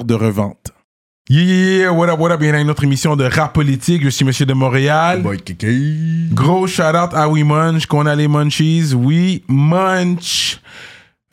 [0.00, 0.72] de revente.
[1.30, 4.02] Yeah, yeah, yeah, what up, what up, bienvenue à une autre émission de Rap Politique,
[4.02, 5.22] je suis Monsieur de Montréal.
[6.32, 10.60] Gros shout out à We Munch, qu'on a les Munchies, We Munch.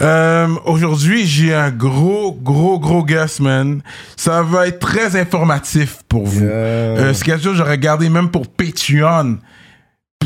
[0.01, 3.81] Euh, Aujourd'hui, j'ai un gros, gros, gros guest, man.
[4.15, 6.45] Ça va être très informatif pour vous.
[6.45, 9.39] Euh, c'est quelque chose que j'ai regardé même pour Patreon.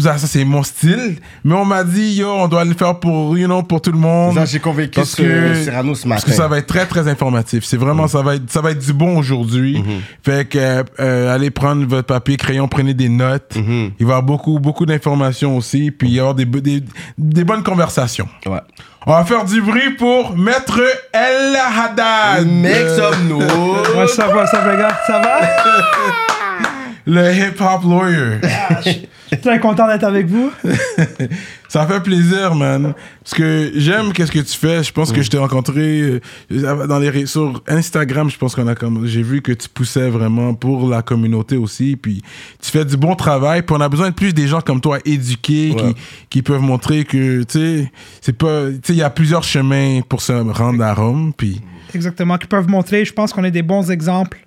[0.04, 1.18] Ça, ça, c'est mon style.
[1.44, 3.98] Mais on m'a dit, yo, on doit le faire pour, you know, pour tout le
[3.98, 4.36] monde.
[4.36, 6.22] Ça, j'ai convaincu Parce ce que- Cyrano ce matin.
[6.22, 7.64] Parce que ça va être très très informatif.
[7.66, 9.80] C'est vraiment ça va être ça va être du bon aujourd'hui.
[9.80, 10.02] Mhm.
[10.24, 13.56] Fait que euh, euh, allez prendre votre papier crayon, prenez des notes.
[13.56, 13.92] Mhm.
[14.00, 16.84] Il va y avoir beaucoup beaucoup d'informations aussi, puis il y avoir des, des
[17.18, 18.28] des bonnes conversations.
[18.46, 18.60] Ouais.
[19.06, 20.80] On va faire du bruit pour Maître
[21.12, 22.48] El Haddad.
[22.48, 23.52] Make some noise.
[23.98, 24.90] Ouais, ça va, ça va.
[25.08, 25.40] Ça va?
[27.06, 28.40] Le hip hop lawyer.
[29.36, 30.52] Je suis très content d'être avec vous.
[31.70, 32.94] Ça fait plaisir, man.
[33.24, 34.84] Parce que j'aime qu'est-ce que tu fais.
[34.84, 36.20] Je pense que je t'ai rencontré
[36.52, 38.30] euh, dans les sur Instagram.
[38.30, 41.96] Je pense qu'on a comme j'ai vu que tu poussais vraiment pour la communauté aussi.
[41.96, 42.22] Puis
[42.62, 43.64] tu fais du bon travail.
[43.64, 45.94] Puis on a besoin de plus des gens comme toi éduqués Ouais.
[45.94, 45.96] qui,
[46.30, 50.02] qui peuvent montrer que tu sais c'est pas tu sais il y a plusieurs chemins
[50.08, 51.34] pour se rendre à Rome.
[51.36, 51.62] Puis
[51.96, 54.46] Exactement, qui peuvent montrer, je pense qu'on est des bons exemples.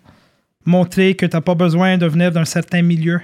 [0.64, 3.20] Montrer que tu n'as pas besoin de venir d'un certain milieu.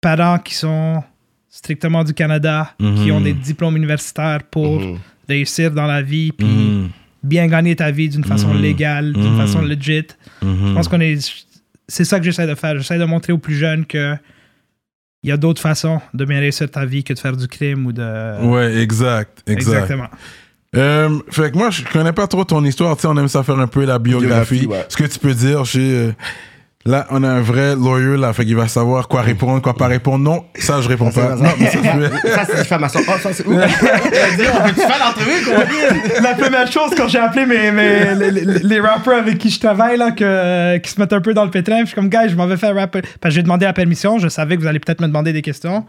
[0.00, 1.02] Parents qui sont
[1.48, 4.80] strictement du Canada, qui ont des diplômes universitaires pour
[5.28, 6.88] réussir dans la vie, puis Mhm.
[7.22, 8.60] bien gagner ta vie d'une façon Mhm.
[8.62, 9.36] légale, d'une Mhm.
[9.38, 10.06] façon legit.
[10.42, 11.18] Je pense qu'on est.
[11.88, 12.76] C'est ça que j'essaie de faire.
[12.76, 14.14] J'essaie de montrer aux plus jeunes que
[15.24, 17.86] il y a d'autres façons de bien réussir ta vie que de faire du crime
[17.86, 18.40] ou de.
[18.44, 19.72] ouais exact exact.
[19.82, 20.08] Exactement.
[20.76, 22.94] Euh, fait que moi, je connais pas trop ton histoire.
[22.96, 24.60] Tu sais, on aime ça faire un peu la biographie.
[24.60, 24.86] Biographie, ouais.
[24.90, 26.12] Ce que tu peux dire, euh,
[26.88, 29.86] là, on a un vrai lawyer là, fait qu'il va savoir quoi répondre, quoi pas
[29.86, 30.24] répondre.
[30.24, 31.36] Non, ça je réponds pas.
[31.36, 33.00] Ça, Non, mais ça, je vais- Ça, c'est diffamation.
[33.06, 33.52] Oh, ça, c'est où?
[33.54, 36.20] On peut-tu faire l'entrevue, quoi?
[36.22, 39.60] La première chose quand j'ai appelé mes, mes- les, les- les rappers avec qui je
[39.60, 42.26] travaille, là, que, qui se mettent un peu dans le pétrin, je suis comme, gars,
[42.28, 43.02] je m'en vais faire rapper.
[43.20, 45.42] Parce que j'ai demandé la permission, je savais que vous allez peut-être me demander des
[45.42, 45.84] questions.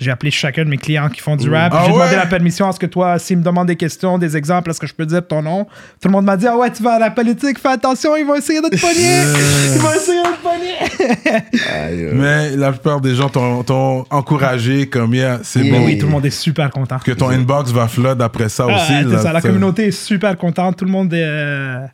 [0.00, 1.72] J'ai appelé chacun de mes clients qui font du rap.
[1.76, 2.16] Ah j'ai demandé ouais?
[2.16, 4.86] la permission à ce que toi, s'ils me demandent des questions, des exemples, est-ce que
[4.88, 5.64] je peux dire ton nom?
[6.00, 8.24] Tout le monde m'a dit, ah ouais, tu vas à la politique, fais attention, ils
[8.26, 9.22] vont essayer de te pogner.
[9.74, 11.62] Ils vont essayer de te pogner.
[11.72, 15.78] Aïe, euh, mais la plupart des gens t'ont encouragé comme yeah, c'est Yeah.
[15.78, 15.84] bon.
[15.86, 16.98] Oui, tout le monde est super content.
[16.98, 19.04] Que ton inbox va flood après ça Ah, aussi.
[19.04, 20.78] là, ça, la communauté est super contente.
[20.78, 21.86] Tout le monde est, euh,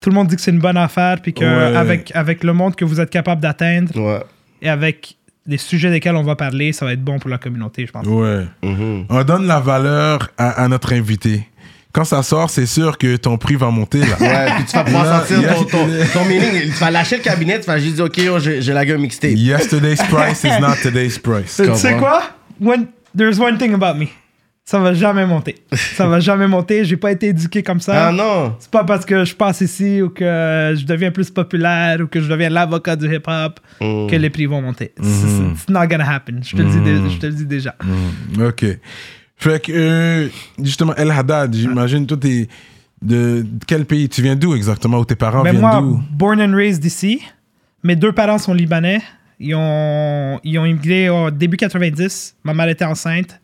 [0.00, 1.76] tout le monde dit que c'est une bonne affaire, puis que Ouais.
[1.76, 4.22] avec, avec le monde que vous êtes capable d'atteindre Ouais.
[4.62, 5.17] et avec
[5.48, 8.06] les sujets desquels on va parler, ça va être bon pour la communauté, je pense.
[8.06, 8.44] Ouais.
[8.62, 9.06] Mhm.
[9.08, 11.48] On donne la valeur à, à notre invité.
[11.90, 14.16] Quand ça sort, c'est sûr que ton prix va monter là.
[14.20, 16.64] Ouais, puis tu vas pouvoir sentir ton, ton, ton meaning.
[16.64, 18.98] Tu vas lâcher le cabinet, tu vas juste dire, OK, yo, j'ai j'ai la gueule
[18.98, 19.32] mixtape.
[19.34, 21.56] Yesterday's price is not today's price.
[21.64, 22.22] Tu sais quoi?
[22.60, 24.08] When, there's one thing about me.
[24.70, 25.54] Ça va jamais monter.
[25.72, 26.84] ça va jamais monter.
[26.84, 28.08] J'ai pas été éduqué comme ça.
[28.08, 28.54] Ah non.
[28.58, 32.20] C'est pas parce que je passe ici ou que je deviens plus populaire ou que
[32.20, 34.08] je deviens l'avocat du hip-hop Mm.
[34.10, 34.92] que les prix vont monter.
[35.00, 36.40] C'est- It's not gonna happen.
[36.42, 37.74] Je te, le, dis dé- je te le dis déjà.
[37.82, 38.64] Mm, Ok.
[39.38, 40.28] Fait que, euh,
[40.62, 42.46] justement, El Haddad, j'imagine, toi, t'es
[43.00, 44.06] de quel pays?
[44.10, 44.98] Tu viens d'où exactement?
[44.98, 46.02] Ou tes parents viennent Ben, moi, d'où?
[46.10, 47.22] born and raised ici.
[47.84, 49.00] Mes deux parents sont libanais.
[49.40, 52.34] Ils ont, ils ont immigré au début 90.
[52.44, 53.40] Ma mère était enceinte.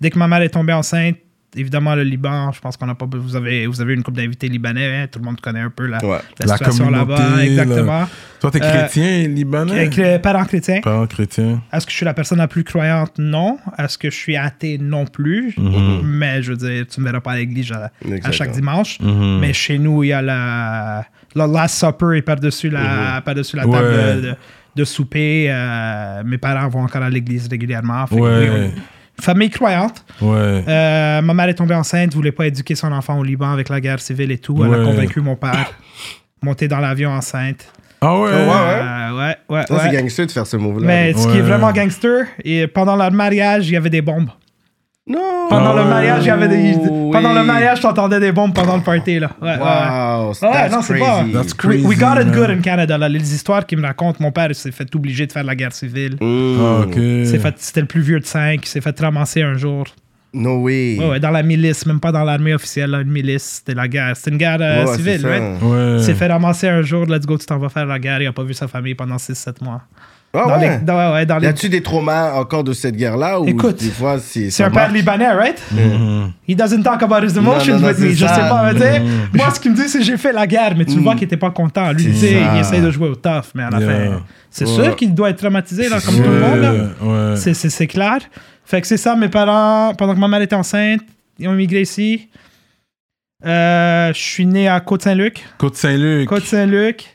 [0.00, 1.16] Dès que ma mère est tombée enceinte,
[1.56, 3.06] évidemment, le Liban, je pense qu'on n'a pas.
[3.12, 5.02] Vous avez, vous avez une couple d'invités libanais.
[5.02, 6.18] hein, tout le monde connaît un peu la, Ouais.
[6.40, 7.36] la La situation là-bas.
[7.36, 7.44] là.
[7.44, 8.08] Exactement.
[8.40, 9.72] Toi, t'es Euh, chrétien, libanais?
[9.72, 10.80] Avec les parents chrétiens.
[10.82, 11.62] Parents chrétiens.
[11.72, 13.12] Est-ce que je suis la personne la plus croyante?
[13.18, 13.58] Non.
[13.78, 14.78] Est-ce que je suis athée?
[14.78, 15.54] Non plus.
[15.56, 16.00] Mhm.
[16.04, 18.98] Mais je veux dire, tu ne me verras pas à l'église à, chaque dimanche.
[19.00, 19.38] Mhm.
[19.40, 21.04] Mais chez nous, il y a la.
[21.36, 23.78] Le Last Supper est par-dessus la, par-dessus la Ouais.
[23.78, 24.34] table de, de-
[24.76, 25.46] de souper.
[25.50, 28.06] Euh, mes parents vont encore à l'église régulièrement.
[28.08, 28.50] Fait que Ouais.
[28.50, 28.82] oui,
[29.20, 30.04] famille croyante.
[30.20, 30.64] Ouais.
[30.68, 33.80] Euh, ma mère est tombée enceinte, voulait pas éduquer son enfant au Liban avec la
[33.80, 34.56] guerre civile et tout.
[34.62, 34.80] Elle Ouais.
[34.80, 35.72] a convaincu mon père.
[36.42, 37.66] Monter dans l'avion enceinte.
[38.00, 38.28] Ah ouais?
[38.28, 38.36] ouais, ouais.
[38.36, 39.80] Euh, ouais, ouais, Ça, ouais.
[39.90, 40.86] c'est gangster de faire ce move-là.
[40.86, 44.28] Mais ce qui est vraiment gangster, et pendant leur mariage, il y avait des bombes.
[45.06, 45.48] Non.
[45.50, 46.72] Pendant le mariage, il y avait des.
[47.12, 49.30] Pendant le mariage, t'entendais des bombes pendant le party, là.
[49.42, 49.56] Ouais.
[49.58, 51.24] Wow, Ouais, non, c'est pas-.
[51.30, 51.86] That's We, crazy.
[51.86, 52.32] we got it man.
[52.32, 52.96] good in Canada.
[52.96, 53.08] Là.
[53.10, 56.16] Les histoires qu'il me raconte, mon père s'est fait obligé de faire la guerre civile.
[56.20, 56.56] Mm.
[56.58, 58.60] Ah, C'était le plus vieux de cinq.
[58.64, 59.84] Il s'est fait ramasser un jour.
[60.32, 60.96] No way.
[60.98, 63.60] Ouais, ouais, dans la milice, même pas dans l'armée officielle, là, une milice.
[63.64, 64.16] C'était la guerre.
[64.16, 65.62] C'était une guerre euh, Ouais, civile, right?
[65.62, 65.96] Ouais.
[65.98, 68.20] Il s'est fait ramasser un jour, let's go, tu t'en vas faire la guerre.
[68.22, 69.82] Il a pas vu sa famille pendant 6-7 mois.
[70.36, 70.78] Ah dans ouais.
[70.78, 73.78] les, dans, ouais, ouais, dans Y a-tu des traumas encore de cette guerre-là ou Écoute,
[73.80, 75.62] des fois c'est C'est un père libanais, right?
[75.70, 76.32] Mhm.
[76.48, 78.08] He doesn't talk about his emotions Non, non, non, with me.
[78.08, 78.34] c'est Je ça.
[78.34, 79.02] sais pas, sais,
[79.32, 81.24] moi, ce qu'il me dit, c'est j'ai fait la guerre, mais tu le vois qu'il
[81.24, 81.92] était pas content.
[81.92, 83.88] Lui, tu sais, il essaie de jouer au tough, mais à la Yeah.
[84.10, 84.84] fin, c'est Ouais.
[84.84, 86.24] sûr qu'il doit être traumatisé, là, comme sûr.
[86.24, 86.60] tout le monde.
[86.60, 86.72] là.
[87.30, 87.36] Ouais.
[87.36, 88.18] C'est- C'est c'est clair.
[88.64, 91.00] Fait que c'est ça, mes parents, pendant que ma mère était enceinte,
[91.38, 92.28] ils ont immigré ici.
[93.44, 95.44] Euh, je suis né à Côte-Saint-Luc.
[95.58, 96.28] Côte-Saint-Luc.
[96.28, 97.13] Côte-Saint-Luc.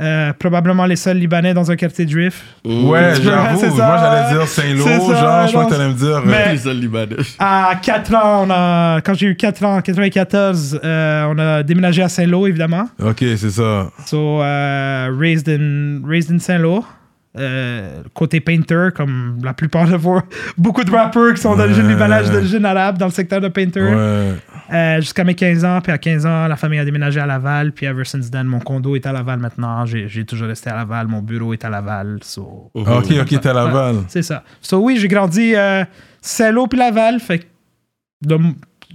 [0.00, 2.42] Euh, probablement les seuls Libanais dans un quartier juif.
[2.64, 2.84] Mm.
[2.88, 3.76] Ouais, C'est j'avoue.
[3.76, 3.86] ça.
[3.86, 4.84] Moi, j'allais dire Saint-Lô.
[4.84, 6.22] C'est Genre, ça, je crois que t'allais me dire.
[6.24, 11.26] Mais- euh, À 4 ans, on a, quand j'ai eu 4 ans, en 94, euh,
[11.28, 12.88] on a déménagé à Saint-Lô, évidemment.
[13.04, 13.90] Ok, c'est ça.
[14.06, 16.84] So, euh, raised, in, raised in Saint-Lô.
[17.38, 20.20] Euh, côté painter, comme la plupart de vos.
[20.58, 21.92] Beaucoup de rappers qui sont d'origine Ouais.
[21.94, 23.80] libanaise, d'origine arabe dans le secteur de painter.
[23.82, 24.34] Ouais.
[24.70, 27.72] Euh, Jusqu'à mes 15 ans, puis à 15 ans, la famille a déménagé à Laval,
[27.72, 29.86] puis ever since then, mon condo est à Laval maintenant.
[29.86, 32.18] J'ai toujours resté à Laval, mon bureau est à Laval.
[32.22, 33.96] So, Ah, Ok, ok, t'es à Laval.
[34.08, 34.44] c'est ça.
[34.60, 35.84] So oui, j'ai grandi euh,
[36.20, 37.46] Saint-Lô puis Laval, fait
[38.26, 38.38] de-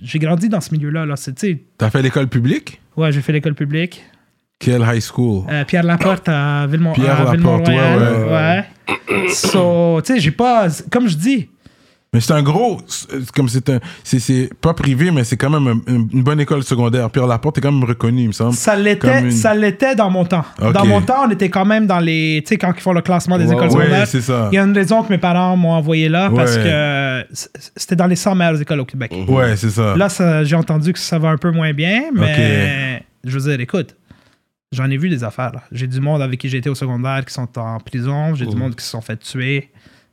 [0.03, 1.07] j'ai grandi dans ce milieu-là.
[1.07, 1.15] Là.
[1.15, 1.33] Sais,
[1.77, 2.79] T'as fait l'école publique?
[2.95, 4.03] ouais, j'ai fait l'école publique.
[4.59, 5.43] Quelle high school?
[5.49, 7.99] Euh, Pierre Laporte à Villemont, Pierre à Laporte, Villemont-Royal.
[8.27, 8.65] ouais,
[9.15, 9.29] ouais.
[9.29, 10.67] So, tu sais, j'ai pas.
[10.91, 11.49] Comme je dis,
[12.13, 12.79] Mais c'est un gros.
[13.35, 13.79] Comme c'est un.
[14.03, 17.09] C'est, pas privé, mais c'est quand même un- une bonne école secondaire.
[17.11, 18.53] Pierre Laporte est quand même reconnu, il me semble.
[18.53, 20.45] ça l'était, une- ça l'était dans mon temps.
[20.59, 22.41] Dans mon temps, on était quand même dans les.
[22.43, 23.99] Tu sais, quand ils font le classement des Ouais, écoles ouais, secondaires.
[23.99, 24.49] Ouais, c'est ça.
[24.51, 26.63] Il y a une raison que mes parents m'ont envoyé là parce Ouais.
[26.63, 27.25] que
[27.75, 29.13] c'était dans les 100 meilleures écoles au Québec.
[29.27, 29.95] Ouais, c'est ça.
[29.95, 30.07] Là,
[30.43, 33.95] j'ai entendu que ça va un peu moins bien, mais je veux dire, écoute,
[34.71, 35.51] j'en ai vu des affaires.
[35.53, 35.63] là.
[35.71, 38.55] J'ai du monde avec qui j'ai été au secondaire qui sont en prison, j'ai du
[38.55, 39.69] monde qui se sont fait tuer.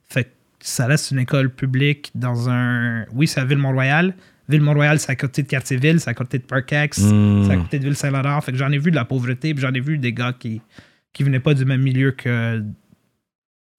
[0.08, 0.28] Fait que
[0.60, 3.04] ça reste une école publique dans un.
[3.12, 4.14] Oui, c'est à Ville-Mont-Royal.
[4.48, 7.44] Ville-Mont-Royal, c'est à côté de Cartierville, c'est à côté de Parkex, Mm.
[7.46, 8.40] c'est à côté de Ville-Saint-Laurent.
[8.42, 10.60] Fait que j'en ai vu de la pauvreté, puis j'en ai vu des gars qui
[11.14, 12.62] qui venaient pas du même milieu que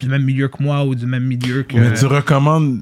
[0.02, 2.82] du même milieu que moi ou du même milieu que Mais tu recommandes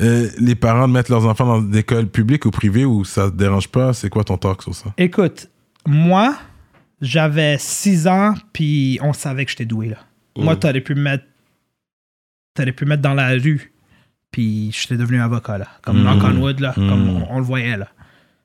[0.00, 3.30] euh, les parents de mettre leurs enfants dans des écoles publiques ou privées ou ça
[3.30, 3.92] te dérange pas?
[3.92, 4.92] C'est quoi ton talk sur ça?
[4.96, 5.48] Écoute,
[5.86, 6.36] moi,
[7.00, 9.96] j'avais 6 ans, puis on savait que j'étais doué, là.
[10.36, 11.24] Moi, t'aurais pu me mettre...
[12.54, 13.72] T'aurais pu me mettre dans la rue,
[14.30, 15.66] puis j'étais devenu avocat, là.
[15.82, 16.72] Comme knock on wood, là.
[16.74, 17.88] Comme on, on le voyait, là.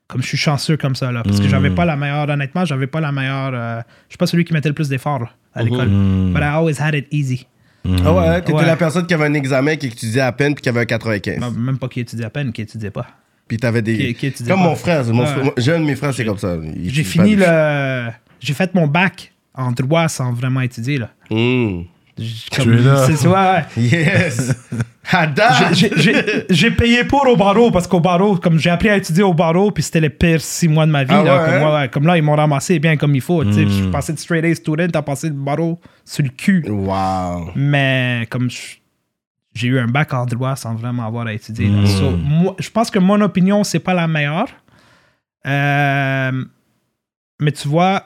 [0.08, 1.22] Comme je suis chanceux comme ça, là.
[1.22, 2.28] Parce que j'avais pas la meilleure...
[2.28, 3.52] Honnêtement, j'avais pas la meilleure...
[3.54, 5.88] euh, je suis pas celui qui mettait le plus d'efforts, là, à l'école.
[5.88, 6.32] Mm.
[6.32, 7.46] But I always had it easy.
[8.04, 8.66] Ah ouais, t'étais Ouais.
[8.66, 11.38] la personne qui avait un examen, qui étudiait à peine, puis qui avait un 95.
[11.38, 13.06] Non, Même pas qui étudiait à peine, qui étudiait pas.
[13.48, 13.96] Puis t'avais des.
[13.96, 14.68] Qui- qui étudiait comme pas.
[14.68, 16.56] mon frère, mon moi, j'ai un de mes frères, c'est comme ça.
[16.84, 18.10] J'ai fini le...
[18.40, 21.10] J'ai fait mon bac en droit sans vraiment étudier, là.
[21.30, 21.82] Mm.
[22.18, 23.06] Es là.
[23.06, 23.64] C'est ouais.
[23.76, 24.54] Yes!
[25.72, 29.22] J'ai- j'ai- J'ai payé pour au barreau parce qu'au barreau, comme j'ai appris à étudier
[29.22, 31.12] au barreau, puis c'était les pires six mois de ma vie.
[31.14, 31.80] Ah là, ouais, comme, hein?
[31.80, 33.42] ouais, comme là, ils m'ont ramassé bien comme il faut.
[33.44, 33.64] tu sais.
[33.64, 33.68] Mm.
[33.68, 36.64] Je suis passé de straight A student à passer le barreau sur le cul.
[36.68, 37.50] Wow!
[37.56, 38.76] Mais comme je-
[39.54, 41.68] j'ai eu un bac en droit sans vraiment avoir à étudier.
[41.68, 41.80] là.
[41.82, 41.86] Mm.
[41.86, 44.48] So, moi, je pense que mon opinion, c'est pas la meilleure.
[45.46, 46.44] Euh,
[47.40, 48.04] mais tu vois,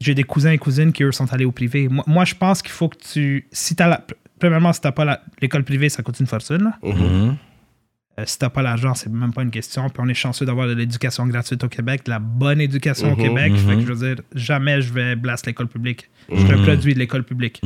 [0.00, 1.88] j'ai des cousins et cousines qui, eux, sont allés au privé.
[1.88, 3.46] Moi, moi, je pense qu'il faut que tu.
[3.52, 4.04] Si t'as la.
[4.38, 6.62] Premièrement, si t'as pas l'école privée, ça coûte une fortune.
[6.64, 6.78] là.
[6.82, 7.36] Mhm.
[8.20, 9.88] Euh, si t'as pas l'argent, c'est même pas une question.
[9.90, 13.16] Puis on est chanceux d'avoir de l'éducation gratuite au Québec, de la bonne éducation au
[13.16, 13.52] Mhm, Québec.
[13.52, 13.58] mhm.
[13.58, 16.08] Fait que je veux dire, jamais je vais blast l'école publique.
[16.32, 16.62] Je suis un Mhm.
[16.64, 17.60] produit de l'école publique.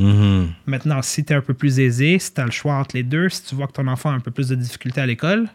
[0.67, 3.43] Maintenant, si t'es un peu plus aisé, si t'as le choix entre les deux, si
[3.45, 5.47] tu vois que ton enfant a un peu plus de difficultés à l'école,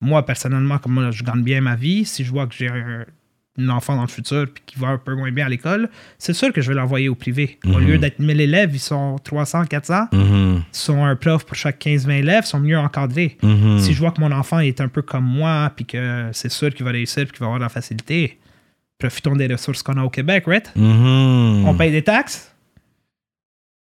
[0.00, 2.68] moi, personnellement, comme moi, je gagne bien ma vie, si je vois que j'ai
[3.58, 6.32] un, enfant dans le futur puis qui va un peu moins bien à l'école, c'est
[6.32, 7.58] sûr que je vais l'envoyer au privé.
[7.66, 7.86] Au Mhm.
[7.86, 10.06] lieu d'être 1000 élèves, ils sont 300, 400.
[10.12, 10.62] Mhm.
[10.72, 13.36] Ils sont un prof pour chaque 15-20 élèves, ils sont mieux encadrés.
[13.42, 13.78] Mhm.
[13.80, 16.70] Si je vois que mon enfant est un peu comme moi, puis que c'est sûr
[16.74, 18.38] qu'il va réussir, puis qu'il va avoir de la facilité,
[18.98, 20.72] profitons des ressources qu'on a au Québec, right?
[20.76, 22.52] On paye des taxes?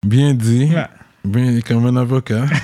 [0.05, 0.71] Bien dit.
[0.73, 0.85] Ouais.
[1.23, 2.45] Bien, comme un avocat.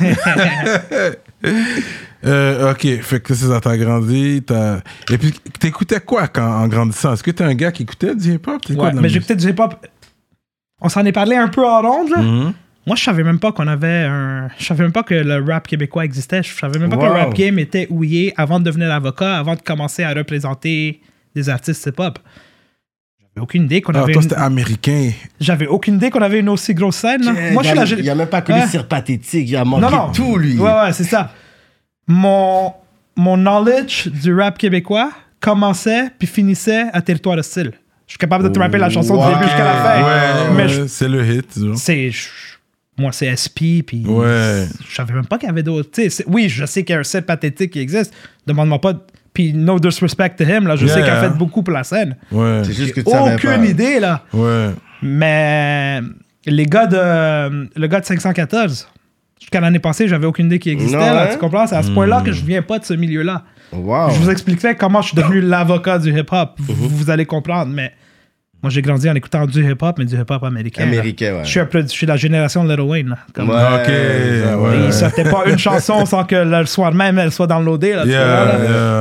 [2.26, 4.78] Euh, ok, fait que c'est ça, t'as grandi, t'as...
[5.12, 7.14] Et puis, t'écoutais quoi quand, en grandissant?
[7.14, 8.62] Est-ce que t'es un gars qui écoutait du hip-hop?
[8.70, 9.76] Ouais, mais j'écoutais du hip-hop.
[10.82, 12.18] On s'en est parlé un peu en ronde, là.
[12.22, 12.54] Mhm.
[12.88, 14.48] Moi, je savais même pas qu'on avait un.
[14.58, 16.42] Je savais même pas que le rap québécois existait.
[16.42, 19.56] Je savais même pas que le rap game était est avant de devenir avocat, avant
[19.56, 21.02] de commencer à représenter
[21.36, 22.18] des artistes hip-hop.
[23.20, 24.14] J'avais aucune idée qu'on Ah, avait.
[24.14, 25.12] toi, une- c'était américain.
[25.40, 27.24] J'avais aucune idée qu'on avait une aussi grosse scène.
[27.52, 27.84] Moi, je suis la.
[28.02, 28.68] Il a même pas connu Ouais.
[28.68, 30.12] Cire Pathétique, il a manqué Non, non.
[30.14, 30.58] tout, lui.
[30.58, 31.32] Ouais, ouais, c'est ça.
[32.08, 32.74] Mon.
[33.16, 37.72] mon knowledge du rap québécois commençait puis finissait à territoire hostile.
[38.06, 40.04] Je suis capable de te rapper la chanson du début jusqu'à la fin.
[40.04, 41.60] Ouais, mais je- c'est le hit.
[41.76, 42.12] c'est.
[42.12, 42.28] je-
[43.00, 44.04] Moi, c'est SP, puis.
[44.08, 44.66] Ouais.
[44.90, 45.90] Je savais même pas qu'il y avait d'autres.
[46.26, 48.12] Oui, je sais qu'il y a un set pathétique qui existe.
[48.48, 48.94] Demande-moi pas.
[49.34, 50.76] Puis, no disrespect to him, là.
[50.76, 52.16] Je sais qu'il a fait beaucoup pour la scène.
[52.32, 52.62] Ouais.
[52.64, 53.66] C'est juste que tu savais Aucune pas.
[53.66, 54.24] idée, là.
[54.34, 54.70] Ouais.
[55.04, 56.02] Mais
[56.48, 58.88] les gars de le gars de 514,
[59.40, 60.98] jusqu'à l'année passée, j'avais aucune idée qu'il existait.
[60.98, 61.30] Non, là, hein?
[61.32, 61.68] tu comprends?
[61.68, 63.44] C'est à ce point-là que je viens pas de ce milieu-là.
[63.74, 64.10] Wow.
[64.12, 66.52] Je vous expliquerai comment je suis devenu l'avocat du hip-hop.
[66.60, 66.90] Vous, Mhm.
[66.90, 67.92] vous allez comprendre, mais
[68.64, 70.82] moi j'ai grandi en écoutant du hip-hop, mais du hip-hop américain.
[70.86, 70.92] là.
[70.92, 71.40] Américain, ouais.
[71.44, 73.10] Je suis, un peu- je suis la génération de Lil Wayne.
[73.10, 73.18] Là.
[73.34, 73.86] Comme- Ouais, Ok,
[74.44, 74.70] ça, ouais.
[74.88, 77.94] Il sortait pas une chanson sans que le soir même elle soit downloadée.
[77.94, 78.60] Là, tu Yeah, vois, là.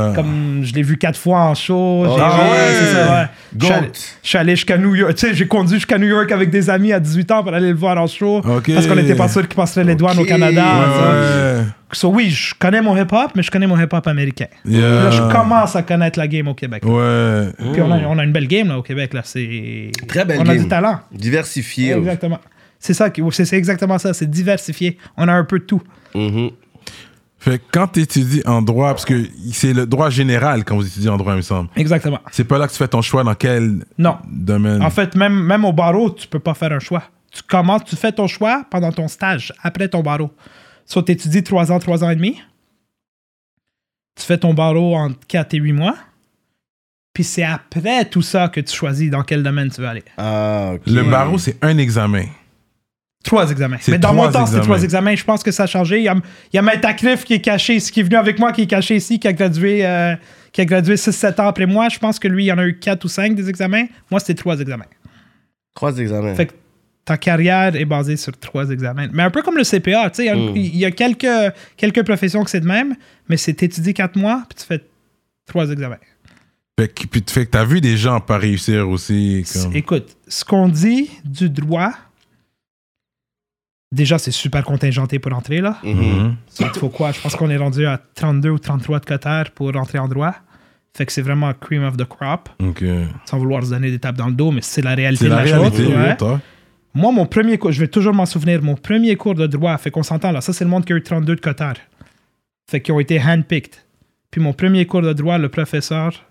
[0.08, 0.12] yeah.
[0.14, 2.04] Comme je l'ai vu quatre fois en show.
[2.06, 2.74] j'ai- Ah ouais.
[2.78, 3.26] c'est ça, ouais.
[3.58, 3.90] Je suis allé-
[4.22, 5.14] Je suis allé jusqu'à New York.
[5.14, 7.70] Tu sais, j'ai conduit jusqu'à New York avec des amis à 18 ans pour aller
[7.70, 8.38] le voir en show.
[8.38, 8.70] Ok.
[8.74, 10.24] Parce qu'on n'était pas sûr qu'il passerait les douanes au.
[10.24, 10.62] Canada.
[10.62, 11.62] ouais.
[11.92, 14.46] So, oui, je connais mon hip-hop, mais je connais mon hip-hop américain.
[14.64, 15.04] Yeah.
[15.04, 16.84] Là, je commence à connaître la game au Québec.
[16.84, 17.52] Ouais.
[17.72, 19.14] Puis on a, on a une belle game là, au Québec.
[19.14, 19.22] Là.
[19.24, 19.92] C'est...
[20.08, 20.64] Très belle on a game.
[20.64, 21.00] du talent.
[21.12, 21.92] Diversifié.
[21.92, 22.40] Exactement.
[22.78, 24.12] C'est ça, c'est, exactement ça.
[24.14, 24.98] C'est diversifié.
[25.16, 25.82] On a un peu de tout.
[26.14, 26.50] Mhm.
[27.38, 30.86] Fait que quand tu étudies en droit, parce que c'est le droit général quand vous
[30.86, 31.68] étudiez en droit, il me semble.
[31.76, 32.18] Exactement.
[32.32, 34.16] C'est pas là que tu fais ton choix dans quel Non.
[34.28, 34.82] domaine?
[34.82, 37.04] En fait, même, même au barreau, tu peux pas faire un choix.
[37.32, 40.32] Tu commences, tu fais ton choix pendant ton stage, après ton barreau.
[40.86, 42.40] Soit tu étudies 3 ans, 3 ans et demi?
[44.16, 45.96] Tu fais ton barreau en 4 et 8 mois?
[47.12, 50.04] Puis c'est après tout ça que tu choisis dans quel domaine tu veux aller.
[50.16, 50.82] Ah, ok.
[50.86, 52.26] le barreau, c'est un examen.
[53.24, 53.78] Trois examens.
[53.88, 55.16] Mais dans mon temps, c'était trois examens.
[55.16, 55.98] Je pense que ça a changé.
[55.98, 56.14] Il y a,
[56.52, 58.94] il y a qui est caché ici, qui est venu avec moi, qui est caché
[58.94, 60.14] ici, qui a gradué, euh,
[60.52, 61.88] qui a gradué 6-7 ans après moi.
[61.88, 63.86] Je pense que lui, il y en a eu 4 ou 5 des examens.
[64.10, 64.84] Moi, c'était trois examens.
[65.74, 66.34] Trois examens.
[66.34, 66.52] Fait que
[67.06, 69.08] ta carrière est basée sur trois examens.
[69.14, 70.56] Mais un peu comme le CPA, tu sais, il y a- Mm.
[70.56, 72.94] il y a quelques, quelques professions que c'est de même,
[73.28, 74.84] mais c'est étudié quatre mois, puis tu fais
[75.46, 75.96] trois examens.
[76.78, 79.46] Fait que, puis tu fais que t'as vu des gens pas réussir aussi.
[79.50, 79.74] Comme...
[79.74, 81.92] Écoute, ce qu'on dit du droit,
[83.92, 85.78] déjà, c'est super contingenté pour entrer, là.
[85.82, 85.94] Mhm.
[85.94, 86.36] Mhm.
[86.60, 87.12] Il te faut quoi?
[87.12, 90.34] Je pense qu'on est rendu à 32 ou 33 de cotère pour rentrer en droit.
[90.96, 92.82] Fait que c'est vraiment cream of the crop, Ok.
[93.26, 95.36] sans vouloir se donner des tapes dans le dos, mais c'est la réalité de la
[95.36, 95.88] la, réalité, chose.
[95.88, 96.38] oui, ouais.
[96.96, 99.90] Moi, mon premier cours, je vais toujours m'en souvenir, mon premier cours de droit, fait
[99.90, 101.76] qu'on s'entend là, ça c'est le monde qui a eu 32 de cotard.
[102.70, 103.74] Fait qu'ils ont été handpicked.
[104.30, 106.24] Puis mon premier cours de droit, le professeur,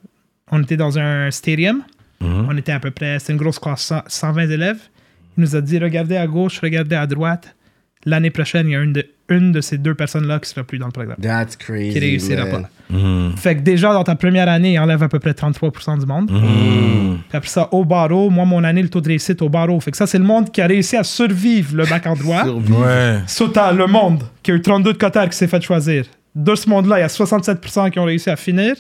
[0.52, 1.84] on était dans un stadium,
[2.20, 2.48] Mhm.
[2.50, 4.80] on était à peu près, c'était une grosse classe, 100 120 élèves.
[5.38, 7.56] Il nous a dit, regardez à gauche, regardez à droite.
[8.06, 10.78] L'année prochaine, il y a une de, une de ces deux personnes-là qui sera plus
[10.78, 11.18] dans le programme.
[11.22, 11.92] That's crazy.
[11.92, 12.62] Qui réussira man.
[12.62, 12.70] pas.
[12.96, 13.34] Mhm.
[13.38, 16.30] Fait que déjà, dans ta première année, il enlève à peu près 33% du monde.
[16.32, 17.20] Mhm.
[17.28, 19.80] Puis après ça, au barreau, moi, mon année, le taux de réussite au barreau.
[19.80, 22.44] Fait que ça, c'est le monde qui a réussi à survivre le bac en droit.
[22.76, 23.20] Ouais.
[23.54, 26.06] T'as le monde qui a eu 32 de cotard qui s'est fait choisir.
[26.36, 28.76] De ce monde-là, il y a 67% qui ont réussi à finir.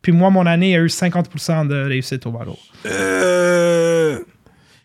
[0.00, 2.58] Puis moi, mon année, il y a eu 50% de réussite au barreau.
[2.86, 4.18] Euh,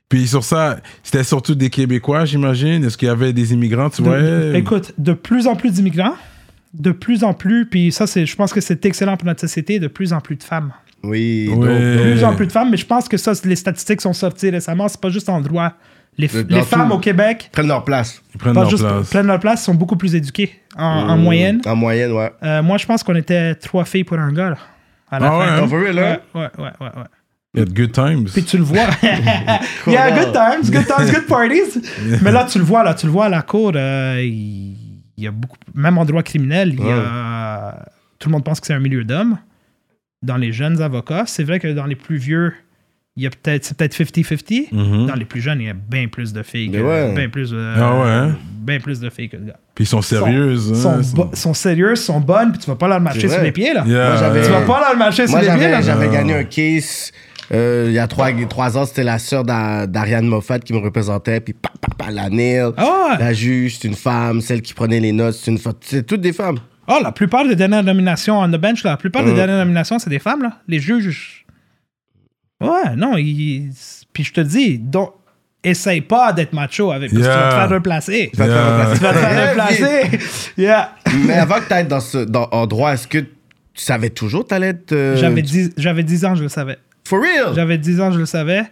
[0.09, 2.83] Puis sur ça, c'était surtout des Québécois, j'imagine.
[2.83, 4.57] Est-ce qu'il y avait des immigrants, tu De- vois?
[4.57, 6.15] Écoute, de plus en plus d'immigrants,
[6.73, 9.79] de plus en plus, puis ça, c'est, je pense que c'est excellent pour notre société,
[9.79, 10.71] de plus en plus de femmes.
[11.03, 11.47] Oui.
[11.49, 11.55] Ouais.
[11.55, 12.35] donc, De plus en Euh.
[12.35, 15.09] plus de femmes, mais je pense que ça, les statistiques sont sorties récemment, c'est pas
[15.09, 15.73] juste en droit.
[16.17, 18.21] Les, les femmes au Québec, prennent leur place.
[18.33, 19.09] Ils prennent leur juste place.
[19.09, 21.23] prennent leur place, sont beaucoup plus éduquées en, en Mhm.
[21.23, 21.61] moyenne.
[21.65, 22.31] En moyenne, ouais.
[22.43, 24.57] Euh, moi, je pense qu'on était trois filles pour un gars, là,
[25.09, 25.37] à la Ah fin.
[25.37, 25.67] ouais, hein?
[25.71, 25.91] Ouais,
[26.41, 27.03] ouais, ouais, ouais,
[27.59, 27.65] ouais.
[27.65, 28.25] Il y a de good times.
[28.31, 28.79] Puis tu le vois.
[29.87, 31.81] yeah, good times, good times, good parties.
[32.21, 34.75] Mais là, tu le vois, là, tu le vois à la cour, euh, il
[35.17, 37.85] il y a beaucoup, même en droit criminel, il y a,
[38.19, 39.37] tout le monde pense que c'est un milieu d'hommes.
[40.21, 42.53] Dans les jeunes avocats, c'est vrai que dans les plus vieux,
[43.17, 44.67] il y a peut-être, c'est peut-être 50-50.
[44.71, 45.07] Mhm.
[45.07, 47.13] Dans les plus jeunes, il y a bien plus de filles que, ouais.
[47.13, 48.37] bien plus, euh, Ah ouais, hein?
[48.61, 49.57] bien plus de filles que de gars.
[49.75, 50.81] Puis ils sont sérieuses.
[50.81, 53.41] Sont, hein, sont, bo- sont sérieuses, sont bonnes, puis tu vas pas leur marcher sur
[53.41, 53.83] les pieds, là.
[53.85, 54.07] Yeah.
[54.11, 55.81] Moi, j'avais- Tu vas pas leur marcher sur les pieds, j'avais, là.
[55.81, 57.11] j'avais gagné un case.
[57.51, 60.79] Euh, il y a trois, trois ans, c'était la sœur d'A- d'Ariane Moffat qui me
[60.79, 61.39] représentait.
[61.41, 62.71] Puis, pa, pa, pa, la nail.
[62.77, 63.17] Ah.
[63.19, 64.41] La juge, c'est une femme.
[64.41, 65.73] Celle qui prenait les notes, c'est une femme.
[65.81, 66.59] C'est toutes des femmes.
[66.87, 69.99] Oh, la plupart des dernières nominations on the bench, là, la plupart des dernières nominations,
[69.99, 70.57] c'est des femmes, là.
[70.67, 71.45] Les juges.
[72.61, 73.71] Ouais, non, ils...
[74.11, 75.13] Puis je te dis, donc,
[75.63, 77.11] essaye pas d'être macho avec.
[77.11, 78.29] Parce que tu vas te faire replacer.
[78.33, 79.45] Tu vas te faire Yeah.
[79.45, 80.19] te replacer.
[80.57, 80.95] yeah.
[81.27, 83.27] Mais avant que tu ailles dans ce, dans, en droit, est-ce que tu
[83.75, 84.91] savais toujours que tu allais être.
[84.91, 86.77] euh, J'avais 10, j'avais 10 ans, je le savais.
[87.09, 87.55] For real?
[87.55, 88.63] J'avais 10 ans, je le savais.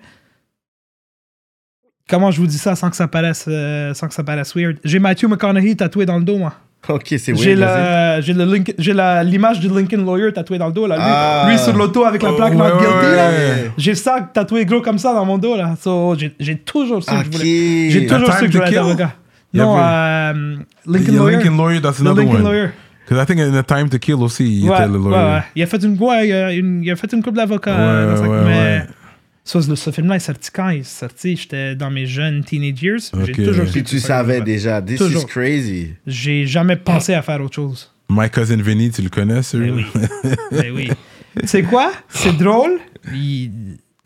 [2.09, 4.77] Comment je vous dis ça sans que ça paraisse, euh, sans que ça paraisse weird?
[4.83, 6.53] J'ai Matthew McConaughey tatoué dans le dos, moi.
[6.87, 8.21] Ok, c'est J'ai weird.
[8.21, 8.93] j'ai
[9.25, 10.95] l'image du Lincoln Lawyer tatoué dans le dos, là.
[10.95, 11.47] Lui, Ah.
[11.49, 13.29] lui sur l'auto avec la plaque Oh, Not Guilty, ouais, là.
[13.29, 13.71] ouais.
[13.77, 15.75] J'ai ça tatoué gros comme ça dans mon dos, là.
[15.81, 17.89] So, j'ai toujours su que je voulais.
[17.89, 19.05] J'ai toujours A su Time que je voulais
[19.53, 21.37] Non, euh, Lincoln Lawyer.
[21.37, 22.43] Lincoln Lawyer, that's The another Lincoln one.
[22.53, 22.69] Lawyer.
[23.07, 25.33] Because I think in A Time to Kill aussi, il Ouais, était le ouais, lawyer.
[25.35, 25.41] ouais.
[25.55, 27.75] Il a fait une, ouais, il a, une, il a fait une couple d'avocats.
[27.75, 28.85] Ouais, ouais, mais ouais.
[29.45, 30.69] ça, ce, ce film-là est sorti quand?
[30.69, 32.99] Il est sorti J'étais dans mes jeunes teenage years.
[33.13, 33.43] J'ai Ok.
[33.45, 34.81] toujours Puis tu savais déjà.
[34.81, 35.21] This Toujours.
[35.21, 35.93] is crazy.
[36.05, 37.91] J'ai jamais pensé à faire autre chose.
[38.09, 39.77] My Cousin Vinny, tu le connais, celui Ben
[40.23, 40.31] oui.
[40.51, 40.89] Ben oui.
[41.45, 41.91] C'est quoi?
[42.09, 42.79] C'est drôle.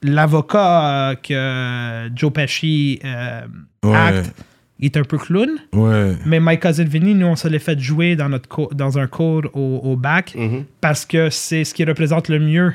[0.04, 3.42] L'avocat euh, que Joe Pesci euh,
[3.84, 3.96] Ouais.
[3.98, 4.34] acte,
[4.82, 5.50] il est un peu clown.
[5.74, 6.14] Ouais.
[6.26, 9.08] Mais My Cousin Vinny, nous, on se l'est fait jouer dans, notre co- dans un
[9.08, 10.66] cours au, au bac Mhm.
[10.82, 12.74] parce que c'est ce qui représente le mieux.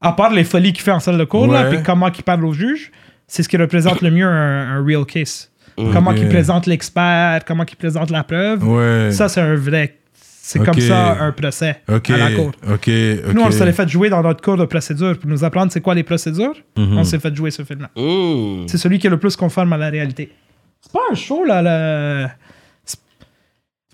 [0.00, 1.74] À part les folies qu'il fait en salle de cours, là, Ouais.
[1.76, 2.90] puis comment il parle au juge,
[3.26, 5.50] c'est ce qui représente le mieux un, un real case.
[5.76, 6.18] Comment Ok.
[6.20, 8.66] il présente l'expert, comment il présente la preuve.
[8.66, 9.10] Ouais.
[9.12, 9.94] Ça, c'est un vrai.
[10.12, 12.52] C'est comme ça un procès à la cour.
[12.66, 13.52] Nous, on ok.
[13.52, 16.02] se l'est fait jouer dans notre cours de procédure pour nous apprendre c'est quoi les
[16.04, 16.54] procédures.
[16.76, 16.96] Mhm.
[16.98, 17.90] On s'est fait jouer ce film-là.
[17.94, 18.66] Mm.
[18.66, 20.32] C'est celui qui est le plus conforme à la réalité.
[20.80, 22.30] C'est pas un show, là.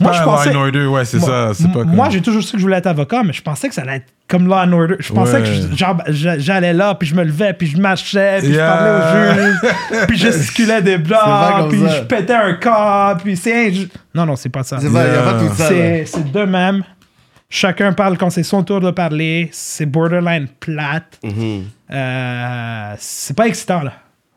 [0.00, 0.50] Moi, Pas je Law pensais.
[0.50, 1.68] and Order, ouais, c'est moi, ça.
[1.72, 3.82] Pas moi, j'ai toujours su que je voulais être avocat, mais je pensais que ça
[3.82, 4.96] allait être comme Law and Order.
[4.98, 5.42] Je pensais Ouais.
[6.04, 8.66] que j'allais là, puis je me levais, puis je marchais, puis Yeah.
[8.66, 8.90] je parlais
[9.30, 11.88] au juge, puis je gesticulais des comme puis ça.
[11.98, 13.72] je pétais un corps, puis c'est.
[14.12, 14.80] Non, non, c'est pas ça.
[14.80, 15.38] C'est Yeah.
[15.38, 15.70] tout ça.
[15.70, 16.06] là.
[16.06, 16.82] C'est de même.
[17.48, 19.48] Chacun parle quand c'est son tour de parler.
[19.52, 21.20] C'est borderline plate.
[21.22, 21.66] Mhm.
[21.92, 23.92] Euh, c'est pas excitant, là.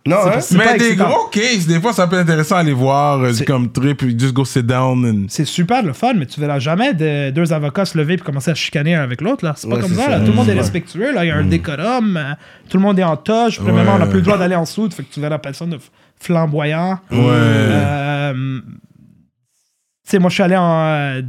[0.07, 0.57] Non, C'est hein?
[0.59, 1.09] Mais des excitant.
[1.09, 3.97] gros cases, des fois, ça peut être intéressant à aller voir, euh, C'est- comme trip,
[3.97, 5.05] puis just go sit down.
[5.05, 5.25] And...
[5.29, 8.51] C'est super le fun, mais tu verras jamais de- deux avocats se lever et commencer
[8.51, 9.45] à chicaner un avec l'autre.
[9.45, 9.53] là.
[9.55, 10.03] C'est pas Ouais, comme ça.
[10.05, 10.09] ça.
[10.09, 10.19] là.
[10.19, 11.13] Tout le monde est respectueux.
[11.13, 11.25] Là.
[11.25, 12.17] Il y a un décorum.
[12.17, 12.33] euh,
[12.69, 13.59] tout le monde est en toche.
[13.59, 14.89] Premièrement, on n'a plus le droit d'aller en dessous.
[14.91, 15.79] Fait que tu verras personne de
[16.19, 16.99] flamboyant.
[17.11, 17.17] Ouais.
[17.21, 18.33] Euh,
[18.63, 21.21] tu sais, moi, je suis allé en.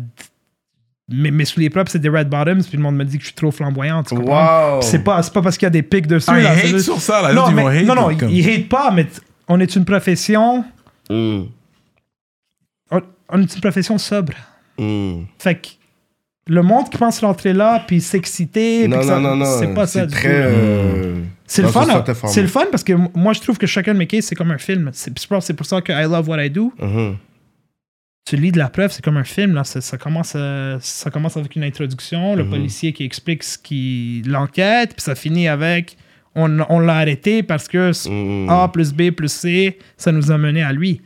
[1.11, 3.23] Euh, mes, mes souliers propres, c'est des red bottoms, puis le monde me dit que
[3.23, 4.03] je suis trop flamboyant.
[4.03, 4.75] Tu comprends?
[4.77, 4.83] Wow.
[4.83, 6.29] C'est pas, c'est pas parce qu'il y a des pics dessus.
[6.31, 7.33] Ah, ils hate c'est juste- sur ça, là.
[7.33, 9.07] Non, mais- hate, non, non, comme- ils, hate pas, mais
[9.49, 10.65] on est une profession.
[11.11, 11.43] Mm.
[12.91, 13.01] On,
[13.31, 14.35] on est une profession sobre.
[14.79, 15.23] Mm.
[15.39, 15.69] Fait que
[16.47, 19.59] le monde qui pense rentrer là puis s'exciter, puis Non, que non, ça- non, non.
[19.59, 20.07] c'est pas ça.
[20.07, 20.29] du très.
[20.29, 20.35] tout.
[20.57, 21.87] euh, C'est le fun.
[22.27, 24.51] C'est le fun parce que moi je trouve que chacun de mes cases c'est comme
[24.51, 24.91] un film.
[24.93, 26.73] C'est c'est pour ça que I love what I do.
[26.81, 27.17] Mhm.
[28.29, 29.65] Tu lis de la preuve, c'est comme un film là.
[29.65, 34.23] Ça, ça commence, euh, ça commence avec une introduction, le policier qui explique ce qui
[34.27, 35.97] l'enquête, puis ça finit avec
[36.35, 38.49] on, on l'a arrêté parce que Mm.
[38.51, 41.01] A plus B plus C, ça nous a mené à lui.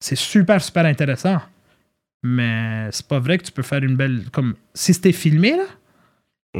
[0.00, 1.40] C'est super, super intéressant.
[2.24, 4.24] Mais c'est pas vrai que tu peux faire une belle.
[4.32, 5.64] Comme si c'était filmé, là,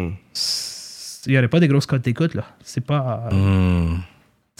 [0.00, 0.12] Mm.
[0.33, 2.44] c'est- il y aurait pas des grosses cotes d'écoute, là.
[2.62, 3.28] C'est pas.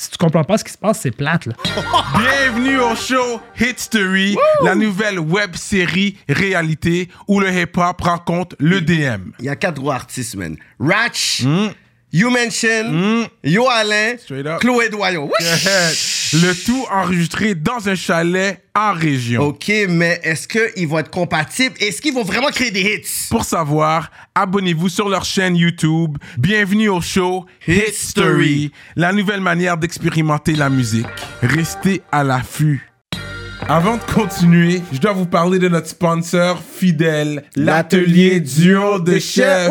[0.03, 1.53] Si tu comprends pas ce qui se passe, c'est plate, là.
[2.19, 9.31] Bienvenue au show Hitstory, la nouvelle web série réalité où le hip-hop rencontre le DM.
[9.39, 10.57] Il y a quatre gros artistes, man.
[10.81, 11.69] Ratch, Mm.
[12.13, 13.27] You Mention, Mm.
[13.45, 14.61] Yo Alain, Straight up.
[14.61, 15.31] Chloé Doyon.
[15.41, 16.12] Wesh!
[16.35, 19.43] Le tout enregistré dans un chalet en région.
[19.43, 21.75] Ok, mais est-ce qu'ils vont être compatibles?
[21.79, 23.29] Est-ce qu'ils vont vraiment créer des hits?
[23.29, 26.17] Pour savoir, abonnez-vous sur leur chaîne YouTube.
[26.39, 31.07] Bienvenue au show Hit Story, la nouvelle manière d'expérimenter la musique.
[31.43, 32.91] Restez à l'affût.
[33.69, 39.71] Avant de continuer, je dois vous parler de notre sponsor fidèle, l'atelier duo de chef.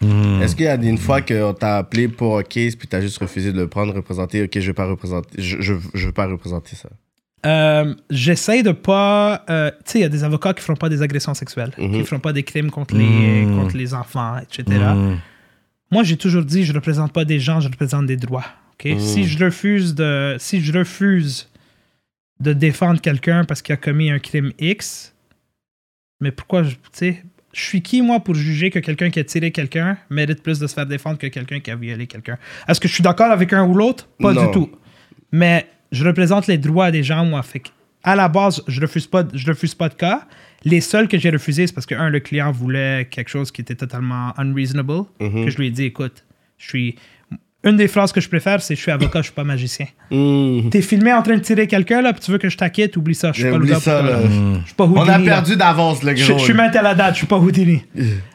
[0.00, 3.18] Est-ce qu'il y a une fois qu'on t'a appelé pour un case puis t'as juste
[3.18, 4.42] refusé de le prendre, représenter?
[4.44, 5.40] Ok, je vais pas représenter.
[5.42, 6.88] Je, je, je veux pas représenter ça?
[7.46, 9.44] Euh, J'essaie de pas.
[9.50, 12.04] euh, tu sais, il y a des avocats qui feront pas des agressions sexuelles, qui
[12.04, 14.64] feront pas des crimes contre, les, contre les enfants, etc.
[15.90, 18.44] Moi, j'ai toujours dit, je représente pas des gens, je représente des droits.
[18.74, 18.92] ok?
[19.00, 21.48] Si je refuse de, si je refuse
[22.40, 25.14] de défendre quelqu'un parce qu'il a commis un crime X,
[26.20, 27.24] mais pourquoi, je- tu sais,
[27.58, 30.66] je suis qui moi pour juger que quelqu'un qui a tiré quelqu'un mérite plus de
[30.66, 32.38] se faire défendre que quelqu'un qui a violé quelqu'un?
[32.68, 34.08] Est-ce que je suis d'accord avec un ou l'autre?
[34.20, 34.46] Pas Non.
[34.46, 34.70] du tout.
[35.32, 37.42] Mais je représente les droits des gens, moi.
[37.42, 37.62] Fait
[38.04, 40.26] à la base, je refuse pas, je refuse pas de cas.
[40.64, 43.60] Les seuls que j'ai refusés, c'est parce que, un, le client voulait quelque chose qui
[43.60, 45.04] était totalement unreasonable.
[45.18, 46.24] Que je lui ai dit, écoute,
[46.58, 46.94] je suis.
[47.64, 49.86] Une des phrases que je préfère, c'est je suis avocat, je suis pas magicien.
[50.10, 50.70] Mm.
[50.70, 53.14] T'es filmé en train de tirer quelqu'un, là, puis tu veux que je t'acquitte, oublie
[53.14, 53.30] ça.
[53.34, 54.20] Je suis pas le Oublie gars ça, là.
[54.22, 55.00] Je suis pas Houdini.
[55.04, 56.38] On a perdu d'avance, le gros.
[56.38, 57.84] je suis même à la date, je suis pas Houdini.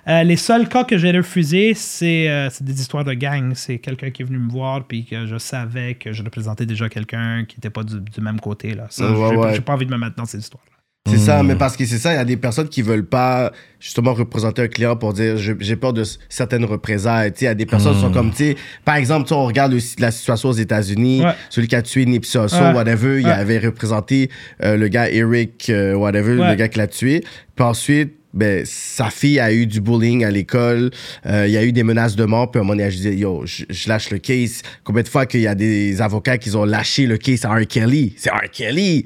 [0.07, 3.53] Euh, les seuls cas que j'ai refusés, c'est euh, c'est des histoires de gang.
[3.55, 6.87] C'est quelqu'un qui est venu me voir, puis que je savais que je représentais déjà
[6.87, 8.75] quelqu'un qui était pas du, du même côté.
[8.75, 8.85] Là.
[8.91, 9.61] Ça, Ouais, j'ai ouais.
[9.61, 10.72] pas envie de me mettre dans ces histoires-là.
[11.09, 11.47] C'est ça, Hmm.
[11.47, 14.61] mais parce que c'est ça, il y a des personnes qui veulent pas justement représenter
[14.61, 17.33] un client pour dire je- j'ai peur de certaines représailles.
[17.41, 19.95] Il y a des personnes qui sont comme, tu sais, par exemple, on regarde aussi
[19.99, 21.33] la situation aux États-Unis, Ouais.
[21.49, 22.73] celui qui a tué Nipsey Hussle, Ouais.
[22.73, 24.29] whatever, il avait représenté
[24.63, 27.21] euh, le gars Eric, euh, whatever, le gars qui l'a tué.
[27.55, 30.89] Puis ensuite, ben, sa fille a eu du bullying à l'école,
[31.25, 32.89] euh, il y a eu des menaces de mort, puis à un moment donné, a
[32.89, 34.61] dit, yo, je, je lâche le case.
[34.85, 37.67] Combien de fois qu'il y a des avocats qui ont lâché le case à R.
[37.67, 38.13] Kelly?
[38.17, 38.49] C'est R.
[38.51, 39.05] Kelly!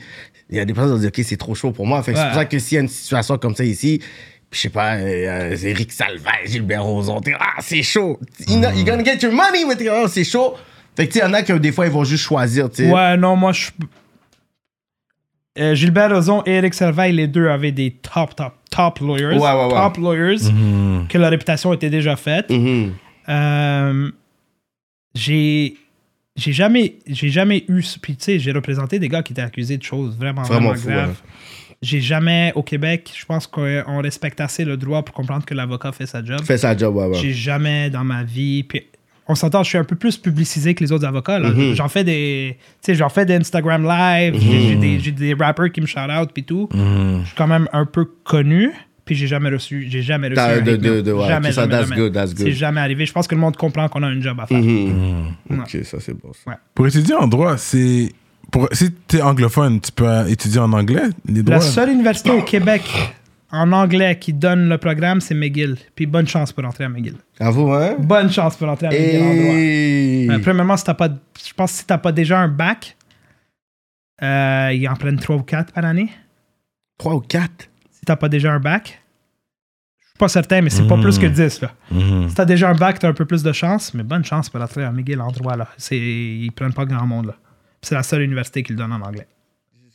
[0.49, 2.01] Il y a des personnes qui vont dire, OK, c'est trop chaud pour moi.
[2.03, 4.01] Fait que c'est pour ça que s'il y a une situation comme ça ici,
[4.51, 8.19] je sais pas, euh, c'est Eric Salvaire, Gilbert Rozon, ah, c'est chaud.
[8.47, 10.55] You know, you're gonna get your money, mais t'es oh, c'est chaud.
[10.95, 12.91] Fait que tu y en a qui, des fois, ils vont juste choisir, tu sais.
[12.91, 13.69] Ouais, non, moi, je.
[15.59, 19.37] Euh, Gilbert Rozon et Eric Servaille, les deux avaient des top, top, top lawyers.
[19.37, 19.69] Ouais, ouais, ouais.
[19.69, 20.37] Top lawyers,
[21.09, 22.49] que leur réputation était déjà faite.
[22.49, 22.93] Mhm.
[23.29, 24.11] Euh,
[25.13, 25.75] j'ai.
[26.37, 27.81] J'ai jamais, j'ai jamais eu.
[28.01, 30.75] Puis, tu sais, j'ai représenté des gars qui étaient accusés de choses vraiment, Vraiment vraiment,
[30.81, 31.09] fou, graves.
[31.09, 31.15] ouais.
[31.81, 35.53] J'ai jamais, au Québec, je pense qu'on on respecte assez le droit pour comprendre que
[35.53, 36.39] l'avocat fait sa job.
[36.43, 37.17] Fais sa job, ouais, ouais.
[37.21, 38.63] J'ai jamais dans ma vie.
[38.63, 38.81] Puis
[39.27, 41.39] on s'entend, je suis un peu plus publicisé que les autres avocats.
[41.39, 41.75] Mhm.
[41.75, 42.57] J'en fais des.
[42.81, 44.35] Tu sais, j'en fais des Instagram live.
[44.39, 46.67] j'ai- J'ai des, j'ai des rappers qui me shout out puis tout.
[46.73, 47.19] Mhm.
[47.21, 48.71] Je suis quand même un peu connu.
[49.07, 49.87] Puis j'ai jamais reçu.
[49.89, 50.35] J'ai jamais reçu.
[50.35, 51.03] T'as un de- hate de- mail.
[51.03, 52.01] de- ouais, jamais, ça, jamais, that's jamais.
[52.01, 52.45] good, that's good.
[52.45, 53.05] C'est jamais arrivé.
[53.07, 54.61] Je pense que le monde comprend qu'on a un job à faire.
[54.61, 55.33] Mhm.
[55.49, 55.57] Ouais.
[55.59, 56.31] Ok, ça c'est bon.
[56.45, 56.59] ça.
[56.75, 58.11] Pour étudier en droit, c'est.
[58.51, 61.55] Pour, si tu es anglophone, tu peux étudier en anglais les droits.
[61.57, 62.83] La seule université au Québec
[63.51, 65.77] en anglais qui donne le programme, c'est McGill.
[65.95, 67.15] Puis bonne chance pour entrer à McGill.
[67.39, 67.95] À vous, hein?
[67.99, 69.53] Bonne chance pour entrer à McGill en droit.
[69.55, 70.27] Et...
[70.29, 72.95] Euh, premièrement, si t'as pas, je pense que si t'as pas déjà un bac,
[74.21, 76.09] euh, ils en prennent 3 ou 4 par année.
[76.97, 77.69] 3 ou 4.
[78.07, 79.01] T'as pas déjà un bac,
[79.99, 81.03] je suis pas certain, mais c'est pas Mhm.
[81.03, 81.61] plus que 10.
[81.61, 81.71] Là.
[81.91, 82.29] Mhm.
[82.29, 84.61] Si t'as déjà un bac, t'as un peu plus de chance, mais bonne chance pour
[84.61, 85.57] entrer à McGill en droit.
[85.57, 85.67] Là.
[85.77, 87.25] C'est, ils prennent pas grand monde.
[87.27, 87.35] Là.
[87.81, 89.27] C'est la seule université qui le donne en anglais.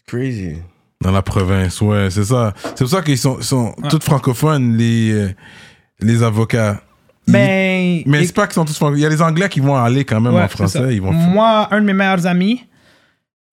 [0.07, 0.57] Crazy.
[1.01, 2.53] Dans la province, ouais, c'est ça.
[2.63, 3.89] C'est pour ça qu'ils sont, sont Ouais.
[3.89, 5.35] tous francophones, les, euh,
[6.01, 6.81] les avocats.
[7.27, 8.99] Ils- Mais, mais et- c'est pas qu'ils sont tous francophones.
[9.01, 10.95] Il y a les Anglais qui vont aller quand même Ouais, en français.
[10.95, 12.63] Ils vont Moi, un de mes meilleurs amis,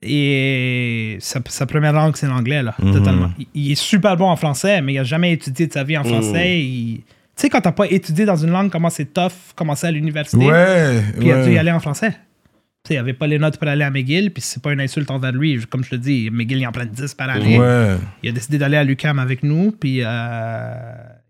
[0.01, 2.93] et sa, sa première langue, c'est l'anglais, là, Mhm.
[2.93, 3.31] totalement.
[3.37, 5.97] Il, il est super bon en français, mais il a jamais étudié de sa vie
[5.97, 6.59] en français.
[6.61, 7.03] Il-
[7.35, 10.45] Tu sais, quand t'as pas étudié dans une langue, comment c'est tough commencer à l'université,
[10.45, 12.09] Ouais, puis il a dû y aller en français?
[12.11, 14.81] Tu sais, il avait pas les notes pour aller à McGill, puis c'est pas une
[14.81, 15.57] insulte envers lui.
[15.69, 17.57] Comme je te dis, McGill, il en prend 10 par année.
[17.57, 17.95] Ouais.
[18.23, 20.73] Il a décidé d'aller à l'UQAM avec nous, puis euh,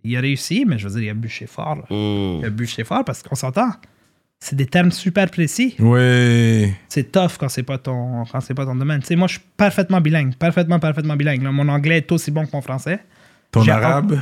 [0.03, 1.75] il a réussi, mais je veux dire, il a bûché fort.
[1.75, 1.83] là.
[1.95, 2.39] Mm.
[2.41, 3.69] Il a bûché fort parce qu'on s'entend.
[4.41, 6.73] C'est des termes super précis Ouais.
[6.87, 9.01] c'est tough quand c'est pas ton quand c'est pas ton domaine.
[9.01, 11.43] Tu sais, moi je suis parfaitement bilingue, parfaitement parfaitement bilingue.
[11.43, 11.51] là.
[11.51, 12.99] Mon anglais est aussi bon que mon français.
[13.51, 14.21] Ton arabe?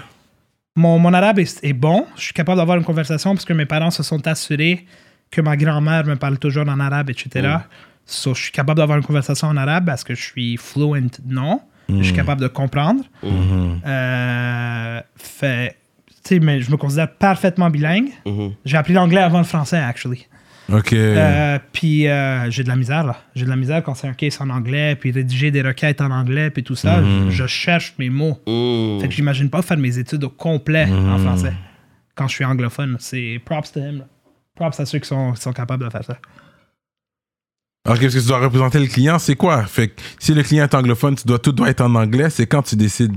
[0.75, 2.05] Mon, mon arabe est, est bon.
[2.15, 4.85] Je suis capable d'avoir une conversation parce que mes parents se sont assurés
[5.29, 7.49] que ma grand-mère me parle toujours en arabe, etc.
[8.05, 11.61] So, je suis capable d'avoir une conversation en arabe parce que je suis fluent, non.
[11.89, 13.03] Je suis capable de comprendre.
[13.23, 13.81] Mhm.
[13.85, 15.75] Euh, fait,
[16.27, 18.09] sais, mais je me considère parfaitement bilingue.
[18.25, 18.53] Mhm.
[18.65, 20.27] J'ai appris l'anglais avant le français, actually.
[20.71, 20.91] Ok.
[20.91, 23.17] Euh, puis euh, j'ai de la misère là.
[23.35, 26.11] J'ai de la misère quand c'est un case en anglais, puis rédiger des requêtes en
[26.11, 26.99] anglais, puis tout ça.
[26.99, 27.29] Mhm.
[27.29, 28.37] Je, je cherche mes mots.
[28.45, 28.99] Mm.
[29.01, 31.09] Fait que j'imagine pas faire mes études au complet Mhm.
[31.13, 31.53] en français
[32.15, 32.97] quand je suis anglophone.
[32.99, 33.99] C'est props to him.
[33.99, 34.07] là.
[34.55, 36.17] Props à ceux qui sont, qui sont capables de faire ça.
[37.87, 39.63] Ok, parce que tu dois représenter le client, c'est quoi?
[39.65, 42.29] Fait que si le client est anglophone, tu dois, tout doit être en anglais.
[42.29, 43.15] C'est quand tu décides.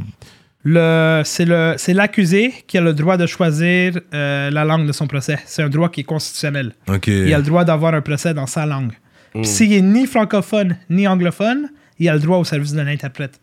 [0.63, 4.93] Le, c'est, le, c'est l'accusé qui a le droit de choisir euh, la langue de
[4.93, 5.39] son procès.
[5.47, 6.73] C'est un droit qui est constitutionnel.
[7.07, 8.93] Il a le droit d'avoir un procès dans sa langue.
[9.35, 9.41] Mm.
[9.41, 13.41] Puis S'il est ni francophone ni anglophone, il a le droit au service d'un interprète.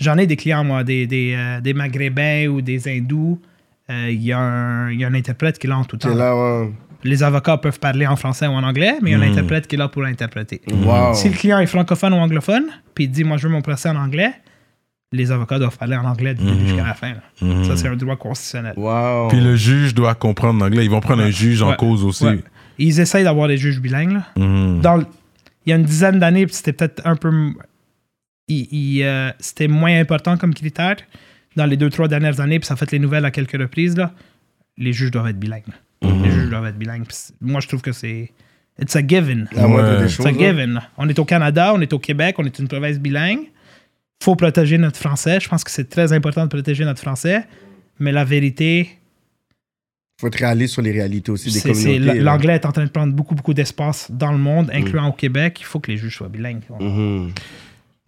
[0.00, 3.40] J'en ai des clients, moi, des, des, euh, des Maghrébins ou des Hindous.
[3.90, 5.96] Euh, Il y, a un- il y a un interprète qui est là en tout
[5.96, 6.10] temps.
[6.10, 6.70] C'est là, ouais.
[7.04, 9.32] Les avocats peuvent parler en français ou en anglais, mais il y a un Mm.
[9.32, 10.60] interprète qui est là pour interpréter.
[10.70, 11.14] Wow.
[11.14, 13.88] Si le client est francophone ou anglophone, puis il dit Moi, je veux mon procès
[13.90, 14.32] en anglais,
[15.14, 16.66] les avocats doivent parler en anglais du début Mhm.
[16.66, 17.14] jusqu'à la fin.
[17.40, 17.64] Mhm.
[17.64, 18.74] Ça, c'est un droit constitutionnel.
[18.76, 19.28] Wow.
[19.28, 20.84] Puis le juge doit comprendre l'anglais.
[20.84, 21.76] Ils vont prendre un juge en Ouais.
[21.76, 22.24] cause aussi.
[22.24, 22.40] Ouais.
[22.78, 24.12] Ils essayent d'avoir des juges bilingues.
[24.14, 24.26] là.
[24.36, 24.80] Mhm.
[24.80, 25.00] dans
[25.66, 27.30] il y a une dizaine d'années, c'était peut-être un peu.
[28.50, 30.96] euh, c'était moins important comme critère.
[31.56, 33.96] Dans les deux, trois dernières années, puis ça a fait les nouvelles à quelques reprises,
[33.96, 34.12] là,
[34.76, 35.62] les juges doivent être bilingues.
[36.02, 37.04] Les juges doivent être bilingues.
[37.06, 38.32] Puis moi, je trouve que c'est.
[38.80, 39.48] It's a given.
[39.52, 39.98] La moindre Ouais.
[40.00, 40.26] des It's choses.
[40.26, 40.80] a given.
[40.98, 43.38] On est au Canada, on est au Québec, on est une province bilingue.
[44.24, 45.38] Faut protéger notre français.
[45.38, 47.44] Je pense que c'est très important de protéger notre français.
[47.98, 48.88] Mais la vérité,
[50.20, 52.20] Faut être réaliste sur les réalités aussi des communautés.
[52.20, 55.58] l'anglais est en train de prendre beaucoup, beaucoup d'espace dans le monde, incluant au Québec.
[55.60, 56.62] Il faut que les juges soient bilingues.
[56.80, 57.32] Mhm.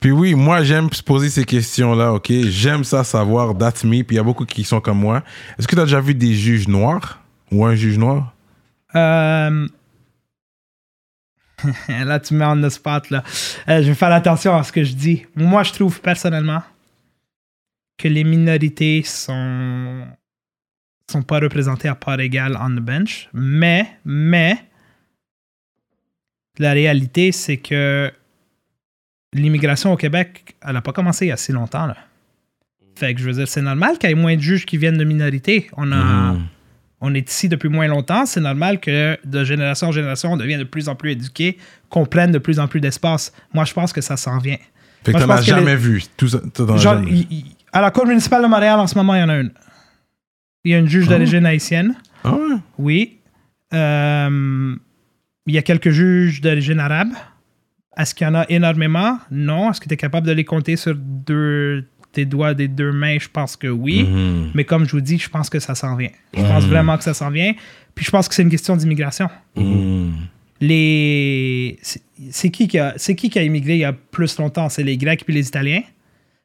[0.00, 2.30] Puis oui, moi, j'aime se poser ces questions-là, OK?
[2.48, 4.02] J'aime ça savoir, that's me.
[4.02, 5.22] Puis il y a beaucoup qui sont comme moi.
[5.58, 7.22] Est-ce que tu as déjà vu des juges noirs?
[7.52, 8.34] Ou un juge noir?
[8.94, 9.66] Euh,
[11.88, 13.10] là, tu me mets en the spot.
[13.10, 13.22] Là.
[13.68, 15.24] Euh, je vais faire attention à ce que je dis.
[15.34, 16.62] Moi, je trouve personnellement
[17.98, 20.06] que les minorités sont
[21.10, 24.58] sont pas représentées à part égale on the bench, mais mais
[26.58, 28.12] la réalité c'est que
[29.32, 31.88] l'immigration au Québec, elle a pas commencé il y a si longtemps.
[32.96, 34.98] Fait que je veux dire, c'est normal qu'il y ait moins de juges qui viennent
[34.98, 35.70] de minorités.
[35.76, 36.46] On a Mhm.
[37.00, 40.56] On est ici depuis moins longtemps, c'est normal que de génération en génération, on devient
[40.58, 41.58] de plus en plus éduqué,
[41.90, 43.32] qu'on prenne de plus en plus d'espace.
[43.52, 44.56] Moi, je pense que ça s'en vient.
[45.04, 46.02] Fait que t'en as jamais les- vu.
[46.16, 47.26] Tout Genre, jamais
[47.72, 49.52] à la Cour municipale de Montréal, en ce moment, il y en a une.
[50.64, 52.56] Il y a une juge d'origine haïtienne, Ah ouais?
[52.78, 53.18] oui.
[53.74, 54.74] Euh,
[55.46, 57.10] il y a quelques juges d'origine arabe.
[57.96, 59.18] Est-ce qu'il y en a énormément?
[59.30, 59.70] Non.
[59.70, 61.84] Est-ce que tu es capable de les compter sur deux,
[62.16, 63.18] tes doigts des deux mains?
[63.18, 64.04] Je pense que oui.
[64.04, 64.50] Mhm.
[64.54, 66.10] Mais comme je vous dis, je pense que ça s'en vient.
[66.34, 67.52] Je pense vraiment que ça s'en vient.
[67.94, 69.28] Puis je pense que c'est une question d'immigration.
[69.56, 70.12] Mhm.
[70.60, 71.78] Les...
[71.82, 72.00] C'est
[72.30, 72.94] c'est qui, qui a...
[72.96, 74.68] c'est qui qui a immigré il y a plus longtemps?
[74.70, 75.82] C'est les Grecs puis les Italiens.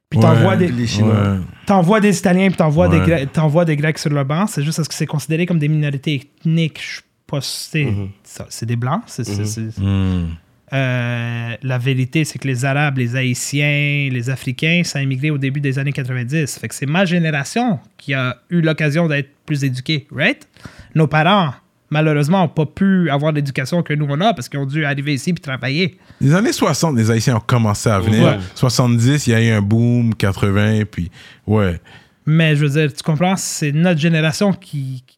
[0.10, 0.58] Puis t'envoies Ouais.
[0.58, 0.68] des...
[0.68, 1.14] Les Chinois.
[1.34, 1.38] Ouais.
[1.66, 3.24] T'envoies des Italiens puis t'envoies des, Ouais.
[3.26, 4.48] Gre- t'envoies des Grecs sur le banc.
[4.48, 6.82] C'est juste parce que c'est considéré comme des minorités ethniques.
[6.82, 7.40] Je suis pas...
[7.42, 7.88] C'est
[8.24, 9.04] ça, c'est des Blancs.
[9.08, 10.28] C'est, c'est- c'est- Mhm.
[10.74, 15.38] Euh, la vérité, c'est que les Arabes, les Haïtiens, les Africains, ça a immigré au
[15.38, 16.60] début des années 90.
[16.60, 20.48] Fait que c'est ma génération qui a eu l'occasion d'être plus éduquée, right?
[20.96, 21.54] Nos parents,
[21.90, 25.14] malheureusement, n'ont pas pu avoir l'éducation que nous on a parce qu'ils ont dû arriver
[25.14, 25.98] ici puis travailler.
[26.22, 28.24] Les années 60, les Haïtiens ont commencé à venir.
[28.24, 28.40] Ouais.
[28.56, 31.12] 70, il y a eu un boom, 80, puis
[31.48, 31.82] ouais.
[32.26, 35.18] Mais je veux dire, tu comprends, c'est notre génération qui, qui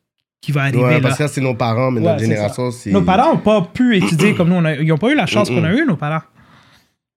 [0.51, 0.99] va arriver Ouais, là.
[1.01, 2.91] parce que ça, c'est nos parents, mais Ouais, notre génération, c'est.
[2.91, 4.56] Nos parents n'ont pas pu étudier comme nous.
[4.56, 6.21] on a- ils n'ont pas eu la chance qu'on a eu, nos parents.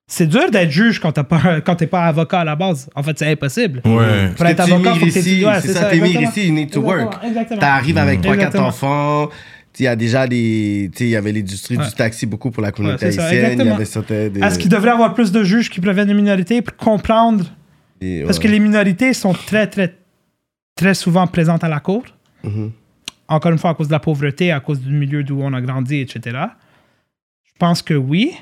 [0.09, 2.89] C'est dur d'être juge quand tu n'es pas avocat à la base.
[2.95, 3.83] En fait, c'est impossible.
[3.85, 4.29] Ouais.
[4.37, 6.79] Pour être tu avocat, faut que ici, ouais, c'est ça, t'immigres ici, you need to
[6.81, 7.25] Exactement, work.
[7.25, 7.61] Exactement.
[7.61, 8.67] T'arrives avec 3-4 Exactement.
[8.69, 9.29] enfants.
[9.79, 10.91] Il y a déjà des.
[11.01, 11.85] Il y avait l'industrie Ouais.
[11.85, 13.27] du taxi beaucoup pour la communauté haïtienne.
[13.31, 13.75] Il y exactement.
[13.75, 14.29] avait certains.
[14.29, 17.45] Des, Est-ce qu'il devrait avoir plus de juges qui proviennent de minorités pour comprendre?
[18.01, 19.95] Des- Parce que les minorités sont très, très,
[20.77, 22.05] très souvent présentes à la cour.
[22.45, 22.71] Mhm.
[23.29, 25.61] Encore une fois, à cause de la pauvreté, à cause du milieu d'où on a
[25.61, 26.39] grandi, etc.
[27.45, 28.33] Je pense que oui.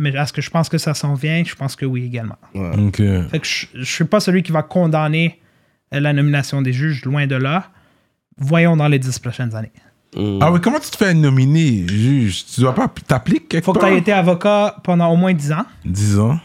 [0.00, 1.42] Mais est-ce que je pense que ça s'en vient?
[1.44, 2.38] Je pense que oui également.
[2.54, 2.70] Ouais.
[2.78, 2.98] Ok.
[3.30, 5.40] Fait que je ne suis pas celui qui va condamner
[5.92, 7.70] euh, la nomination des juges, loin de là.
[8.36, 9.72] Voyons dans les dix prochaines années.
[10.16, 10.38] Mhm.
[10.40, 12.46] Ah oui, comment tu te fais nominer, juge?
[12.46, 15.52] Tu dois pas t'appliquer quelque faut que tu aies été avocat pendant au moins 10
[15.52, 15.66] ans.
[15.84, 16.38] 10 ans.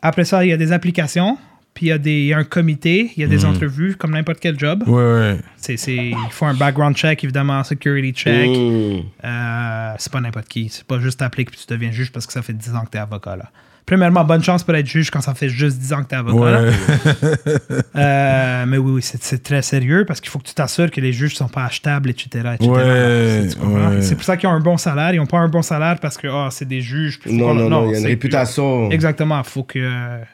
[0.00, 1.36] Après ça, il y a des applications,
[1.76, 3.50] puis il y, a des- y a un comité, il y a des Mhm.
[3.50, 4.82] entrevues, comme n'importe quel job.
[4.88, 5.36] Ouais, ouais.
[5.56, 8.48] C'est, c'est, il faut un background check, évidemment, security check.
[8.48, 9.02] Mhm.
[9.24, 10.68] Euh, c'est pas n'importe qui.
[10.70, 12.90] C'est pas juste t'appliques puis tu deviens juge parce que ça fait 10 ans que
[12.90, 13.36] t'es avocat.
[13.36, 13.50] Là.
[13.84, 16.50] Premièrement, bonne chance pour être juge quand ça fait juste 10 ans que t'es avocat.
[16.50, 16.72] là.
[17.96, 21.00] Euh, mais oui, oui, c'est, c'est très sérieux parce qu'il faut que tu t'assures que
[21.00, 22.28] les juges sont pas achetables, etc.
[22.54, 22.70] etc.
[22.70, 24.02] Ouais, C'est- ouais.
[24.02, 25.14] C'est pour ça qu'ils ont un bon salaire.
[25.14, 27.18] Ils ont pas un bon salaire parce que ah, c'est des juges.
[27.20, 28.90] puis Non, non, non, il y a une réputation.
[28.90, 29.42] Exactement.
[29.44, 29.88] Faut que,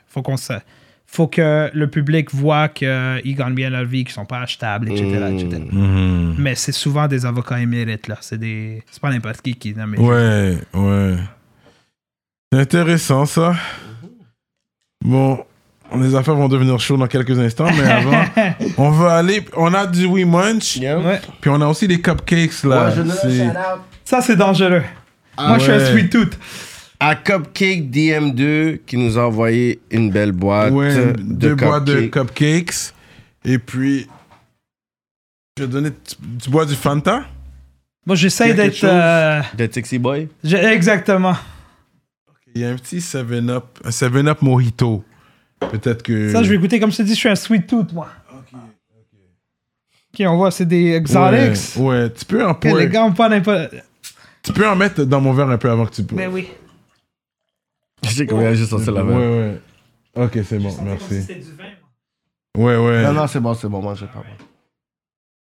[0.09, 0.53] faut qu'on se-
[1.13, 5.05] faut que le public voit qu'ils gagnent bien leur vie, qu'ils sont pas achetables, etc.
[5.05, 5.39] Mm.
[5.39, 5.63] etc.
[5.71, 6.35] Mhm.
[6.39, 8.17] Mais c'est souvent des avocats émérites, là.
[8.23, 8.83] C'est des...
[8.91, 11.17] C'est pas n'importe qui qui nomme Ouais, ouais.
[12.51, 13.55] C'est intéressant, ça.
[15.05, 15.45] Bon,
[16.01, 18.25] les affaires vont devenir chaudes dans quelques instants, mais avant,
[18.79, 19.45] on va aller...
[19.55, 20.99] On a du We Munch, Yeah.
[20.99, 21.21] Ouais.
[21.43, 22.87] puis on a aussi des cupcakes, là.
[22.87, 23.51] Ouais, je
[24.03, 24.83] Ça, c'est dangereux.
[25.39, 26.39] Moi, je suis un sweet tooth.
[27.05, 32.03] À Cupcake DM2 qui nous a envoyé une belle boîte Ouais, de deux boîtes de
[32.07, 32.67] cupcakes.
[32.67, 32.95] cupcakes.
[33.45, 34.07] Et puis,
[35.59, 35.91] je vais donner...
[36.41, 37.25] Tu, bois du Fanta?
[38.07, 38.85] Moi, j'essaie d'être...
[38.85, 40.29] euh, De Sexy Boy?
[40.45, 41.35] Exactement.
[42.55, 45.05] Il y a un petit 7-Up, un 7-Up Mojito.
[45.59, 46.31] Peut-être que...
[46.31, 46.79] Ça, je vais écouter.
[46.79, 48.09] Comme je te dis, je suis un sweet tooth, moi.
[50.15, 51.77] Ok, on voit, c'est des Ouais, exotics.
[51.83, 53.75] ouais, tu peux en Ok, pour- les gars, on pas n'importe...
[54.43, 56.17] Tu peux en mettre dans mon verre un peu avant que tu bois.
[56.19, 56.49] Mais Ben oui.
[58.05, 59.19] Je sais combien j'ai sorti la Ouais, main.
[59.53, 59.61] ouais.
[60.15, 61.23] Ok, c'est bon, merci.
[61.23, 61.65] C'était du vin,
[62.57, 62.65] moi.
[62.65, 63.03] Ouais, ouais.
[63.05, 64.23] Non, non, c'est bon, c'est bon, moi je pas.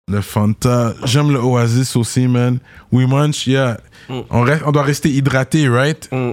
[0.10, 0.94] Le Fanta.
[1.06, 2.60] J'aime le Oasis aussi, man.
[2.92, 3.78] We munch, yeah.
[4.10, 4.20] Mm.
[4.30, 6.10] On, reste, on doit rester hydraté, right?
[6.12, 6.32] Mm.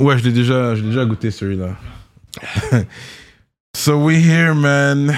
[0.00, 1.76] Ouais, je l'ai déjà, je l'ai déjà goûté celui-là.
[3.76, 5.14] so we here, man.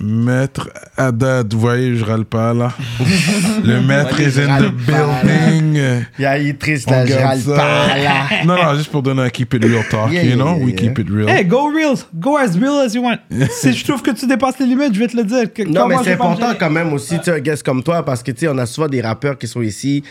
[0.00, 2.72] Maître Haddad, vous voyez, je râle pas là.
[3.64, 6.06] Le maître je in the building.
[6.18, 7.56] Il y a il est triste là, je râle ça.
[7.56, 8.26] pas là.
[8.46, 10.56] Non, non, juste pour donner un keep it real talk, Yeah, you yeah, know?
[10.56, 10.76] yeah, we yeah.
[10.76, 11.28] keep it real.
[11.28, 11.94] Hey, go real.
[12.18, 13.18] Go as real as you want.
[13.50, 15.52] si je trouve que tu dépasses les limites, je vais te le dire.
[15.52, 18.22] Que- Non, mais c'est important quand même aussi, tu sais, un guest comme toi, parce
[18.22, 20.04] que, tu sais, on a souvent des rappeurs qui sont ici,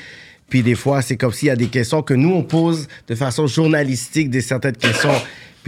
[0.49, 3.15] puis des fois, c'est comme s'il y a des questions que nous, on pose de
[3.15, 5.11] façon journalistique, des certaines questions.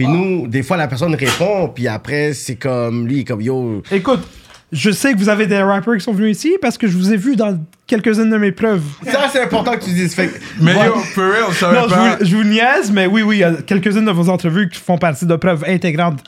[0.00, 4.20] Puis nous, des fois, la personne répond, puis après, c'est comme, lui, comme, yo, Écoute,
[4.72, 7.12] je sais que vous avez des rappers qui sont venus ici parce que je vous
[7.12, 8.80] ai vu dans quelques-unes de mes preuves.
[9.04, 10.14] ça, c'est important que tu dises.
[10.14, 10.86] Fait Mais Ouais.
[10.86, 13.44] yo, for real, savais Non, je vous, je vous niaise, mais oui, oui, il y
[13.44, 16.20] a quelques-unes de vos entrevues qui font partie de preuves intégrantes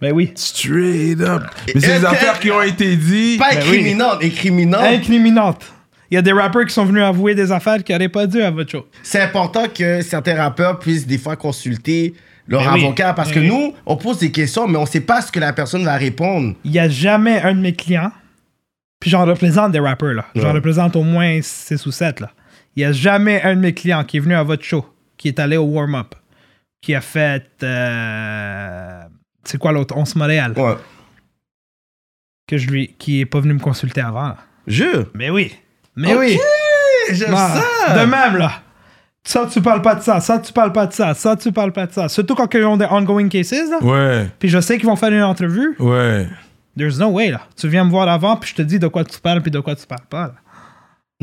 [0.00, 0.32] Ben oui.
[0.34, 1.42] Straight up.
[1.74, 3.38] Mais c'est des affaires qui ont été dites.
[3.38, 3.80] Pas Ben oui.
[3.80, 4.82] incriminante, incriminante.
[4.82, 5.62] Incriminante.
[6.10, 8.40] Il y a des rappeurs qui sont venus avouer des affaires qu'ils n'auraient pas dû
[8.40, 8.86] à votre show.
[9.02, 12.14] C'est important que certains rappeurs puissent des fois consulter
[12.48, 12.84] leur Ben oui.
[12.84, 13.48] avocat parce Ben que oui.
[13.48, 16.54] nous, on pose des questions, mais on sait pas ce que la personne va répondre.
[16.64, 18.12] Il n'y a jamais un de mes clients,
[19.00, 20.26] puis j'en représente des rappeurs, là.
[20.34, 20.50] J'en Ouais.
[20.52, 22.30] représente au moins 6 ou 7, là.
[22.76, 24.84] Il n'y a jamais un de mes clients qui est venu à votre show,
[25.16, 26.14] qui est allé au warm-up,
[26.80, 27.46] qui a fait.
[27.62, 29.00] euh,
[29.44, 29.96] c'est quoi l'autre?
[29.96, 30.74] 11 Montréal, Ouais.
[32.48, 34.28] que je lui, qui est pas venu me consulter avant.
[34.28, 34.36] là.
[34.66, 35.06] Jure?
[35.14, 35.54] Mais oui.
[35.96, 36.38] Mais oui.
[37.12, 37.62] J'aime ça.
[37.94, 38.62] De même, là.
[39.26, 40.20] Ça, tu parles pas de ça.
[40.20, 41.14] Ça, tu parles pas de ça.
[41.14, 42.08] Ça, tu parles pas de ça.
[42.08, 43.78] Surtout quand ils ont des ongoing cases, là.
[43.82, 45.74] Ouais, Puis je sais qu'ils vont faire une entrevue.
[45.78, 46.28] ouais.
[46.76, 47.40] There's no way, là.
[47.56, 49.60] Tu viens me voir avant, puis je te dis de quoi tu parles, puis de
[49.60, 50.34] quoi tu parles pas, là.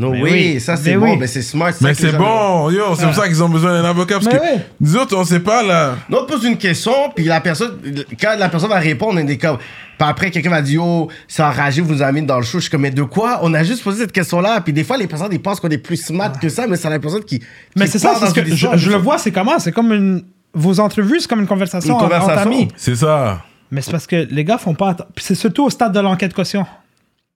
[0.01, 0.59] Non, Mais oui, oui.
[0.59, 1.17] ça c'est bon, oui.
[1.19, 1.71] mais c'est smart.
[1.79, 4.15] Mais c'est gens- bon, yo, c'est pour ça qu'ils ont besoin d'un avocat.
[4.15, 4.65] Parce Mais que ouais.
[4.79, 5.95] nous autres, on sait pas, là.
[6.09, 7.77] Nous, on pose une question, puis la personne,
[8.19, 9.57] quand la personne va répondre, on est comme.
[9.57, 12.57] Puis après, quelqu'un va dire, oh, c'est enragé, vous nous avez mis dans le show.
[12.57, 13.39] Je suis comme, mais de quoi?
[13.43, 14.59] On a juste posé cette question-là.
[14.61, 16.89] Puis des fois, les personnes, ils pensent qu'on est plus smart que ça, mais c'est
[16.89, 17.39] la personne qui.
[17.75, 19.59] Mais c'est ça, ce que je, le vois, c'est comment?
[19.59, 20.23] C'est comme une.
[20.53, 22.51] Vos entrevues, c'est comme une conversation, Une entre conversation.
[22.51, 22.67] amis.
[22.75, 23.41] C'est ça.
[23.69, 24.97] Mais c'est parce que les gars font pas.
[25.17, 26.65] c'est surtout au stade de l'enquête caution.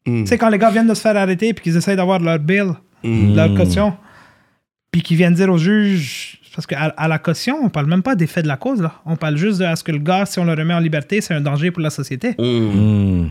[0.05, 0.21] Mm.
[0.23, 2.39] Tu sais, quand les gars viennent de se faire arrêter, puis qu'ils essayent d'avoir leur
[2.39, 3.35] bill, Mm.
[3.35, 3.93] leur caution,
[4.91, 6.39] puis qu'ils viennent dire au juge.
[6.55, 8.93] Parce qu'à à la caution, on parle même pas des faits de la cause, là.
[9.05, 11.33] On parle juste de est-ce que le gars, si on le remet en liberté, c'est
[11.33, 12.33] un danger pour la société.
[12.39, 13.27] Hmm.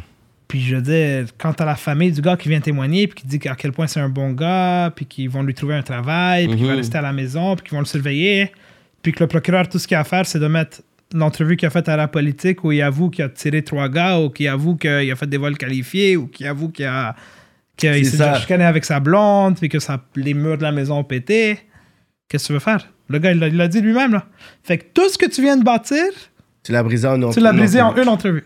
[0.46, 3.26] Puis je veux dire, quand t'as la famille du gars qui vient témoigner, puis qui
[3.26, 6.46] dit à quel point c'est un bon gars, puis qu'ils vont lui trouver un travail,
[6.48, 6.78] puis qu'il va Mhm.
[6.78, 8.52] rester à la maison, puis qu'ils vont le surveiller,
[9.02, 10.82] puis que le procureur, tout ce qu'il a à faire, c'est de mettre
[11.14, 14.18] l'entrevue qu'il a faite à la politique où il avoue qu'il a tiré trois gars,
[14.18, 17.14] ou qu'il avoue qu'il a fait des vols qualifiés, ou qu'il avoue qu'il a
[17.76, 21.04] qu'il s'est chicané avec sa blonde, puis que ça, les murs de la maison ont
[21.04, 21.58] pété.
[22.28, 22.88] Qu'est-ce que tu veux faire?
[23.08, 24.26] Le gars, il l'a- dit lui-même, là.
[24.62, 26.04] Fait que tout ce que tu viens de bâtir,
[26.62, 28.02] Tu l'as brisé en tu l'as brisé en entrevue.
[28.02, 28.44] une entrevue.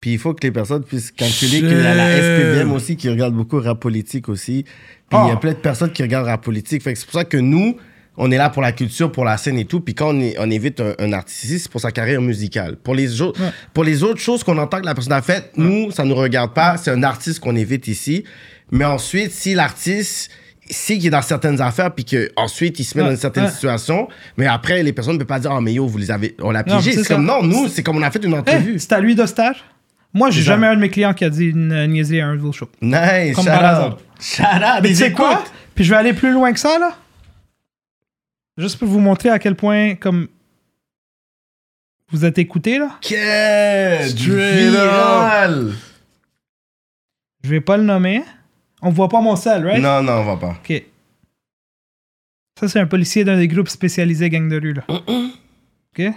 [0.00, 3.08] Puis il faut que les personnes puissent calculer qu'il y a la SPVM aussi qui
[3.08, 4.64] regarde beaucoup rap politique aussi.
[5.08, 5.36] Puis il y a Ah.
[5.36, 6.82] plein de personnes qui regardent rap politique.
[6.82, 7.76] Fait que c'est pour ça que nous,
[8.18, 9.80] on est là pour la culture, pour la scène et tout.
[9.80, 12.76] Puis quand on, est- on évite un, un artiste ici, c'est pour sa carrière musicale.
[12.76, 13.50] Pour les, autres Ouais.
[13.74, 16.52] pour les autres choses qu'on entend que la personne a faites, nous, ça nous regarde
[16.54, 16.76] pas.
[16.76, 18.24] C'est un artiste qu'on évite ici.
[18.70, 20.30] Mais ensuite, si l'artiste
[20.68, 23.44] sait qu'il est dans certaines affaires, puis qu'ensuite il se met Ouais, dans une certaine
[23.44, 23.50] ouais.
[23.50, 26.34] situation, mais après, les personnes ne peuvent pas dire, oh, mais yo, vous les avez,
[26.42, 26.92] on l'a piégé.
[26.92, 28.78] c'est comme, non, nous, c'est comme on a fait une Hey, entrevue.
[28.80, 29.54] c'est à lui de star.
[30.12, 32.40] Moi, j'ai jamais un de mes clients qui a dit une niaiserie à un de
[32.40, 32.68] vos shows.
[32.80, 33.64] Nice, Comme shout par out.
[33.64, 33.98] hasard.
[34.18, 35.44] Shout out, Mais tu sais quoi?
[35.74, 36.96] Puis je vais aller plus loin que ça, là.
[38.58, 40.28] Juste pour vous montrer à quel point, comme.
[42.10, 42.98] Vous êtes écoutés, là.
[44.70, 45.72] Viral.
[47.42, 48.22] Je vais pas le nommer.
[48.82, 49.82] On voit pas mon sel, right?
[49.82, 50.56] Non, non, on va pas.
[50.62, 50.82] Ok.
[52.58, 54.82] Ça, c'est un policier d'un des groupes spécialisés gang de rue, là.
[54.88, 56.12] Ok?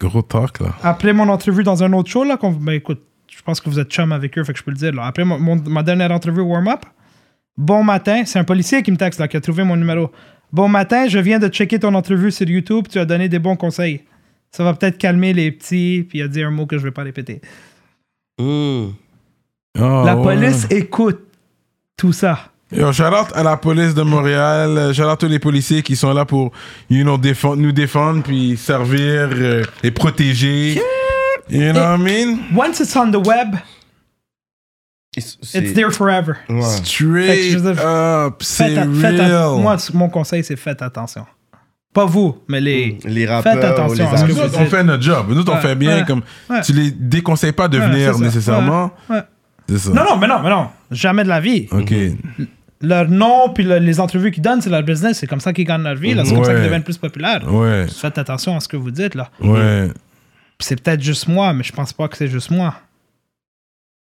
[0.00, 0.74] Gros talk, là.
[0.82, 3.78] Après mon entrevue dans un autre show, là, qu'on- ben écoute, je pense que vous
[3.78, 4.92] êtes chum avec eux, fait que je peux le dire.
[4.92, 5.04] Là.
[5.06, 6.84] Après mon- mon- ma dernière entrevue warm-up,
[7.56, 10.10] bon matin, c'est un policier qui me texte, là, qui a trouvé mon numéro.
[10.52, 13.56] Bon matin, je viens de checker ton entrevue sur YouTube, tu as donné des bons
[13.56, 14.02] conseils.
[14.50, 16.90] Ça va peut-être calmer les petits, puis il a dit un mot que je vais
[16.90, 17.40] pas répéter.
[18.38, 18.88] Oh,
[19.76, 20.22] La ouais.
[20.22, 21.20] police écoute
[21.96, 22.38] tout ça.
[22.70, 25.94] Yo, shout out à la police de Montréal, shout out à tous les policiers qui
[25.96, 26.52] sont là pour
[26.90, 30.80] you know, défendre- nous défendre puis servir euh, et protéger.
[31.50, 32.38] You know what I mean?
[32.56, 33.56] Once it's on the web,
[35.16, 36.36] it's there forever.
[36.48, 36.62] Ouais.
[36.62, 39.60] Straight dire, up, c'est real.
[39.60, 41.26] moi, mon conseil, c'est faites attention.
[41.92, 42.98] Pas vous, mais les.
[43.04, 45.26] Les rappeurs Faites attention les à ce que Nous vous on fait notre job.
[45.28, 45.98] Nous on fait bien.
[45.98, 46.62] ouais, comme ouais.
[46.62, 48.90] Tu les déconseilles pas de Ouais, venir nécessairement.
[49.10, 49.22] Ouais, ouais.
[49.68, 49.90] C'est ça.
[49.90, 50.68] Non, non, mais non, mais non.
[50.90, 51.68] Jamais de la vie.
[51.70, 51.92] Ok.
[52.80, 55.18] Leur nom, puis le- les entrevues qu'ils donnent, c'est leur business.
[55.18, 56.16] C'est comme ça qu'ils gagnent leur vie.
[56.24, 57.42] C'est comme ça qu'ils deviennent plus populaires.
[57.52, 57.86] Ouais.
[57.88, 59.28] Faites attention à ce que vous dites, là.
[59.40, 59.88] Ouais.
[60.58, 62.74] C'est peut-être juste moi, mais je pense pas que c'est juste moi.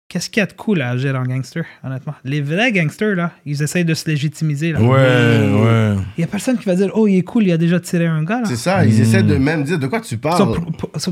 [0.10, 2.15] Qu'est-ce qu'il y a de cool à agir en gangster, honnêtement?
[2.26, 4.82] Les vrais gangsters, là, ils essayent de se légitimiser, là.
[4.82, 4.88] Ouais.
[4.88, 5.95] Ouais.
[6.17, 8.08] Il y a personne qui va dire, oh, il est cool, il a déjà tiré
[8.08, 8.45] un gars, là.
[8.48, 10.56] C'est ça, ils essaient de même dire de quoi tu So, parles.
[10.98, 11.12] so-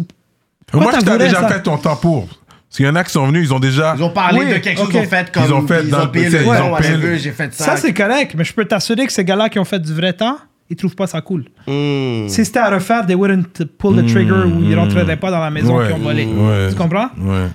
[0.74, 1.48] Moi, t'as t'avouerais déjà ça?
[1.48, 2.26] fait ton temps pour.
[2.28, 3.94] Parce qu'il y en a qui sont venus, ils ont déjà.
[3.96, 5.44] Ils ont parlé Oui, de quelque chose qu'ils ont fait comme.
[5.46, 7.64] Ils ont fait ils dans ont le payé le ils le- j'ai fait ça.
[7.66, 10.12] Ça, c'est correct, mais je peux t'assurer que ces gars-là qui ont fait du vrai
[10.14, 10.38] temps,
[10.72, 11.46] ils trouvent pas ça cool.
[11.68, 12.28] Mm.
[12.28, 15.52] Si c'était à refaire, they wouldn't pull the trigger ou ils rentreraient pas dans la
[15.52, 16.26] maison Ouais, qu'ils ont volé.
[16.26, 16.70] ouais.
[16.70, 17.10] Tu comprends?
[17.20, 17.46] Ouais.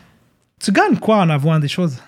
[0.63, 1.99] Tu gagnes quoi en avouant des choses?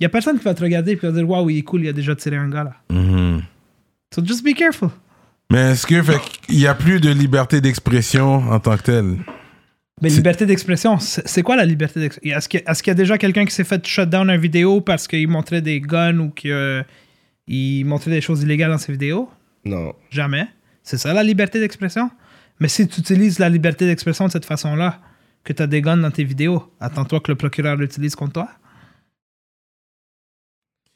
[0.00, 1.82] Il y a personne qui va te regarder et va dire Waouh, il est cool,
[1.82, 2.74] il a déjà tiré un gars là.
[2.90, 3.42] Mhm.
[4.14, 4.88] So just be careful.
[5.50, 9.18] Mais est-ce que fait qu'il y a plus de liberté d'expression en tant que telle?
[10.02, 12.38] Mais liberté d'expression, c'est c'est quoi la liberté d'expression?
[12.38, 15.28] Est-ce qu'il y a déjà quelqu'un qui s'est fait shut down une vidéo parce qu'il
[15.28, 19.28] montrait des guns ou qu'il montrait des choses illégales dans ses vidéos?
[19.64, 19.92] Non.
[20.10, 20.48] Jamais.
[20.82, 22.10] C'est ça la liberté d'expression?
[22.58, 25.00] Mais si tu utilises la liberté d'expression de cette façon-là,
[25.44, 28.48] que tu as des guns dans tes vidéos, attends-toi que le procureur l'utilise contre toi.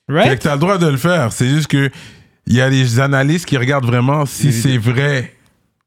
[0.09, 0.39] Right?
[0.39, 1.33] que t'as le droit de le faire.
[1.33, 1.91] C'est juste que
[2.47, 5.35] il y a des analystes qui regardent vraiment si c'est vrai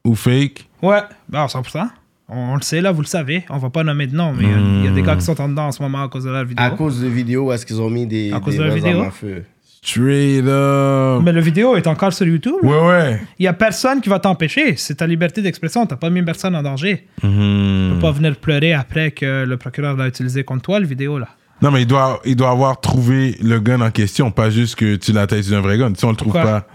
[0.05, 0.67] ou fake.
[0.83, 1.89] Ouais, bah 100%.
[2.29, 3.43] On, on le sait là, vous le savez.
[3.49, 5.15] On va pas nommer de nom, mais il y a- il y, a des gars
[5.15, 6.63] qui sont en dedans en ce moment à cause de leur vidéo.
[6.63, 8.99] À cause de vidéos, est-ce qu'ils ont mis des, À cause des de la vidéo?
[8.99, 9.43] armes à feu?
[9.83, 11.23] Straight up.
[11.23, 12.53] Mais le vidéo est encore sur YouTube.
[12.61, 13.21] Ouais, ouais.
[13.39, 14.75] Il y a personne qui va t'empêcher.
[14.75, 15.87] C'est ta liberté d'expression.
[15.87, 17.07] T'as pas mis personne en danger.
[17.23, 17.89] Mhm.
[17.89, 21.17] Tu peux pas venir pleurer après que le procureur l'a utilisé contre toi, le vidéo
[21.17, 21.29] là.
[21.63, 24.95] Non, mais il doit, il doit avoir trouvé le gun en question, pas juste que
[24.95, 25.93] tu l'attaques sur un vrai gun.
[25.95, 26.61] Si on le trouve Pourquoi?
[26.61, 26.67] pas.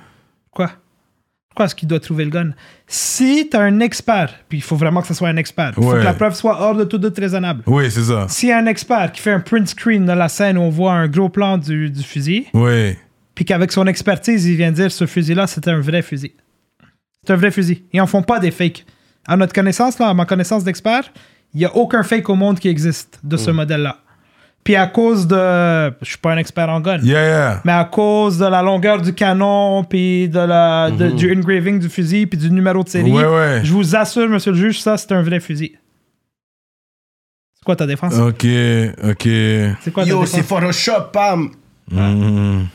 [1.56, 1.64] Quoi?
[1.64, 2.50] Pourquoi est-ce qu'il doit trouver le gun?
[2.86, 5.92] Si t'as un expert, puis il faut vraiment que ce soit un expert, il faut
[5.92, 7.62] que la preuve soit hors de tout doute raisonnable.
[7.66, 8.26] Oui, c'est ça.
[8.46, 10.92] Y a un expert qui fait un print screen de la scène où on voit
[10.92, 12.94] un gros plan du, du fusil, Oui.
[13.34, 16.32] puis qu'avec son expertise, il vient dire ce fusil-là, c'était un vrai fusil.
[17.26, 17.84] C'est un vrai fusil.
[17.92, 18.84] Ils en font pas des fakes.
[19.26, 21.10] À notre connaissance, là, à ma connaissance d'expert,
[21.54, 23.96] il n'y a aucun fake au monde qui existe de ce modèle-là.
[24.66, 25.36] Puis à cause de...
[26.02, 26.98] Je suis pas un expert en gun.
[26.98, 27.62] Yeah, yeah.
[27.64, 31.88] Mais à cause de la longueur du canon, puis de la, de- du engraving du
[31.88, 33.60] fusil, puis du numéro de série, Ouais, ouais.
[33.62, 35.76] je vous assure, monsieur le juge, ça, c'est un vrai fusil.
[37.54, 38.14] C'est quoi ta défense?
[38.14, 38.44] Ok,
[39.04, 39.22] ok.
[39.22, 40.30] C'est quoi ta Yo, défense?
[40.30, 41.50] c'est Photoshop, pam!
[41.90, 42.66] Mhm.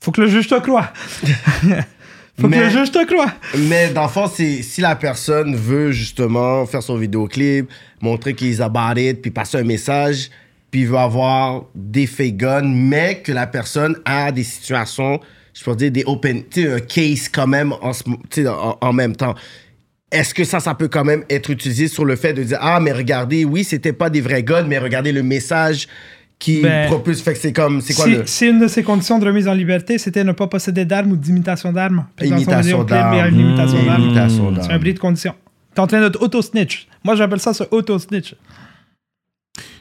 [0.00, 0.88] Faut que le juge te croie.
[2.40, 3.32] Faut que le juge te croie.
[3.56, 7.70] Mais dans le fond, si la personne veut justement faire son vidéoclip,
[8.00, 10.30] montrer qu'il a about it, puis passer un message,
[10.74, 15.20] puis il veut avoir des fake guns, mais que la personne a des situations,
[15.52, 19.14] je peux dire des open, tu sais, un case quand même en, en, en même
[19.14, 19.36] temps.
[20.10, 22.80] Est-ce que ça, ça peut quand même être utilisé sur le fait de dire Ah,
[22.80, 25.86] mais regardez, oui, c'était pas des vrais guns, mais regardez le message
[26.40, 27.22] qui Ben, propulse.
[27.22, 28.26] Fait que c'est comme, c'est quoi Si, le.
[28.26, 31.16] si une de ces conditions de remise en liberté, c'était ne pas posséder d'armes ou
[31.16, 32.04] d'imitation d'armes.
[32.20, 33.32] Imitation d'armes.
[33.32, 34.60] imitation d'armes.
[34.60, 35.34] C'est un bris de condition.
[35.72, 36.88] T'es en train de auto-snitch.
[37.04, 38.34] Moi, j'appelle ça ce auto-snitch.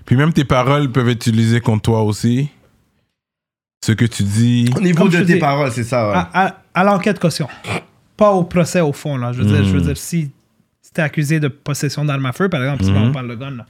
[0.05, 2.49] Puis même tes paroles peuvent être utilisées contre toi aussi.
[3.85, 4.69] Ce que tu dis.
[4.75, 6.15] Au niveau Comme de tes dis, paroles, c'est ça, ouais.
[6.15, 7.47] À, à- à l'enquête caution.
[8.15, 9.17] Pas au procès au fond.
[9.17, 9.31] Là.
[9.33, 9.85] Je, veux dire, je veux Mm.
[9.85, 10.31] dire, si,
[10.93, 13.51] t'es accusé de possession d'armes à feu, par exemple, si là, on parle de gun,
[13.51, 13.65] là,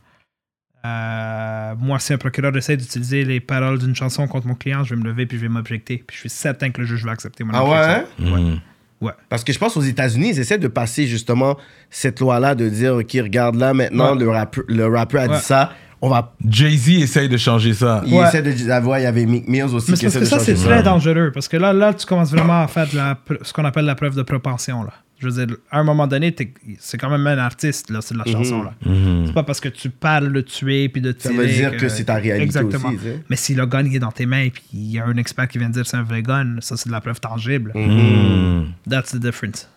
[0.86, 4.94] euh, moi, si un procureur essaie d'utiliser les paroles d'une chanson contre mon client, je
[4.96, 6.04] vais me lever puis je vais m'objecter.
[6.06, 7.78] Puis je suis certain que le juge va accepter mon Ah ouais?
[7.78, 8.04] hein?
[8.20, 8.60] Mhm.
[9.02, 9.12] Ouais.
[9.30, 11.58] Parce que je pense aux États-Unis, ils essaient de passer justement
[11.90, 14.20] cette loi-là, de dire, OK, regarde là, maintenant, Ouais.
[14.20, 15.38] le, rappeur, le rappeur a Ouais.
[15.38, 15.72] dit ça,
[16.06, 16.34] on va.
[16.46, 18.04] Jay-Z essaye de changer ça.
[18.06, 18.28] Il Ouais.
[18.28, 20.30] essaie de dire, ah ouais, il y avait Mick Mills aussi Mais qui c'est parce
[20.30, 20.66] que de ça, c'est ça.
[20.70, 21.32] très dangereux.
[21.34, 23.96] Parce que là, là, tu commences vraiment à faire de la, ce qu'on appelle la
[23.96, 24.84] preuve de propension.
[24.84, 24.92] Là.
[25.20, 26.36] Je veux dire, à un moment donné,
[26.80, 28.64] c'est quand même un artiste, là, c'est de la chanson.
[28.64, 28.74] Là.
[28.86, 29.28] Mhm.
[29.28, 31.46] C'est pas parce que tu parles de tuer puis de Ça tirer.
[31.46, 32.90] veut dire que c'est ta réalité Exactement.
[32.90, 32.98] aussi.
[33.30, 35.48] Mais si le gun il est dans tes mains puis il y a un expert
[35.48, 37.72] qui vient de dire c'est un vrai gun, ça c'est de la preuve tangible.
[37.74, 38.74] Mhm.
[38.90, 39.70] That's the difference.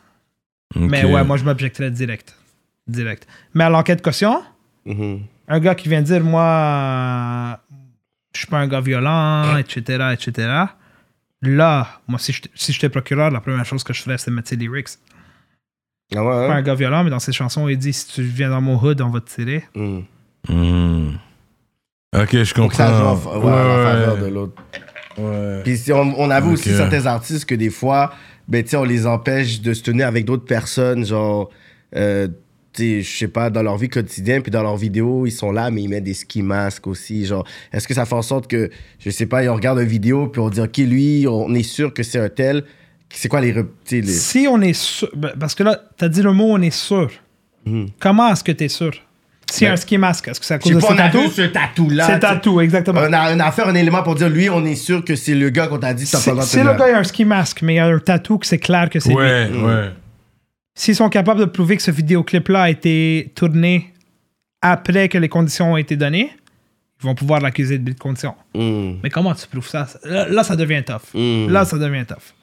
[0.74, 2.34] Mais ouais, moi je m'objecterais direct.
[2.88, 3.28] Direct.
[3.54, 4.42] Mais à l'enquête caution,
[4.84, 5.20] Mhm.
[5.48, 7.60] Un gars qui vient dire moi
[8.32, 10.48] je suis pas un gars violent, etc., etc.
[11.42, 14.48] Là, moi si je si j'étais procureur, la première chose que je ferais c'est mettre
[14.48, 14.88] ses lyrics.
[16.14, 16.56] Ah ouais, Je suis pas hein?
[16.58, 19.00] un gars violent, mais dans ses chansons, il dit si tu viens dans mon hood,
[19.00, 19.64] on va te tirer.
[19.74, 20.04] Mhm.
[20.48, 21.18] Mhm.
[22.16, 23.38] Ok, je Donc ça joue en comprends.
[23.40, 24.62] ouais, Ouais, faveur de l'autre.
[25.18, 25.60] Ouais.
[25.64, 28.12] Puis si on, on avait aussi certains artistes que des fois,
[28.48, 31.50] ben, on les empêche de se tenir avec d'autres personnes, genre,
[31.96, 32.28] euh,
[32.78, 35.82] je sais pas, dans leur vie quotidienne, puis dans leurs vidéos, ils sont là, mais
[35.82, 37.24] ils mettent des ski masques aussi.
[37.26, 40.26] Genre, est-ce que ça fait en sorte que, je sais pas, on regarde une vidéo,
[40.28, 42.64] puis on dit, OK, lui, on est sûr que c'est un tel.
[43.10, 43.54] C'est quoi les.
[44.04, 47.10] Si on est sûr, ben, parce que là, t'as dit le mot on est sûr.
[47.64, 47.88] Mhm.
[47.98, 48.92] Comment est-ce que t'es sûr?
[49.48, 51.20] Si Ben, un ski mask, est-ce que Je cause de pas, ce on a tatou?
[51.22, 52.06] vu ce tatou-là.
[52.06, 53.00] C'est tatou, exactement.
[53.08, 55.50] On a une affaire, un élément pour dire, lui, on est sûr que c'est le
[55.50, 57.76] gars qu'on t'a dit, t'as pas Si le gars a un ski mask, mais il
[57.76, 59.16] y a un tatou que c'est clair que c'est lui.
[59.16, 59.90] Ouais, ouais.
[60.78, 63.94] S'ils sont capables de prouver que ce vidéoclip-là a été tourné
[64.60, 66.30] après que les conditions ont été données,
[67.00, 68.34] ils vont pouvoir l'accuser de bris de conditions.
[68.54, 68.98] Mhm.
[69.02, 69.86] Mais comment tu prouves ça?
[70.04, 71.14] Là, là, ça devient tough.
[71.14, 71.50] Mhm.
[71.50, 72.34] Là, ça devient tough.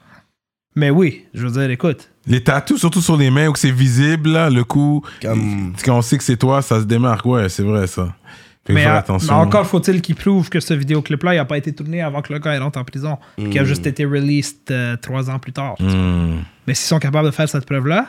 [0.76, 3.70] Mais oui, je veux dire, écoute, Les tatous, surtout sur les mains où que c'est
[3.70, 7.24] visible, là, le coup, Comme- quand on sait que c'est toi, ça se démarque.
[7.26, 8.16] Ouais, c'est vrai, ça.
[8.66, 9.34] Fait que mais, faire attention.
[9.34, 12.38] mais encore faut-il qu'il prouve que ce vidéoclip-là n'a pas été tourné avant que le
[12.38, 15.74] gars rentre en prison, qu'il a juste été released euh, trois ans plus tard.
[15.80, 16.42] Mhm.
[16.66, 18.08] Mais s'ils sont capables de faire cette preuve-là,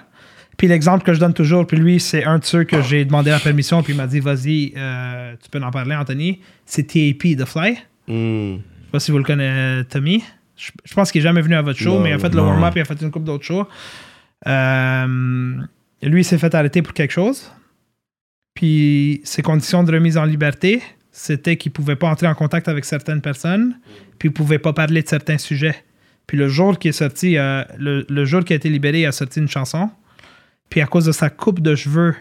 [0.57, 3.29] puis l'exemple que je donne toujours, puis lui, c'est un de ceux que j'ai demandé
[3.29, 6.39] la permission, puis il m'a dit, vas-y, euh, tu peux en parler, Anthony.
[6.65, 7.77] C'est TAP, The Fly.
[8.07, 8.57] Mhm.
[8.57, 10.23] Je sais pas si vous le connaissez, Tommy.
[10.55, 12.33] Je, je pense qu'il est jamais venu à votre show, Non, mais il a fait
[12.33, 13.67] le warm-up et il a fait une couple d'autres shows.
[14.47, 15.57] Euh,
[16.01, 17.51] lui, il s'est fait arrêter pour quelque chose.
[18.53, 20.81] Puis ses conditions de remise en liberté,
[21.11, 23.77] c'était qu'il pouvait pas entrer en contact avec certaines personnes,
[24.17, 25.75] puis il pouvait pas parler de certains sujets.
[26.25, 29.05] Puis le jour qui est sorti, euh, le, le jour qui a été libéré, il
[29.05, 29.89] a sorti une chanson.
[30.69, 32.15] Puis à cause de sa coupe de cheveux,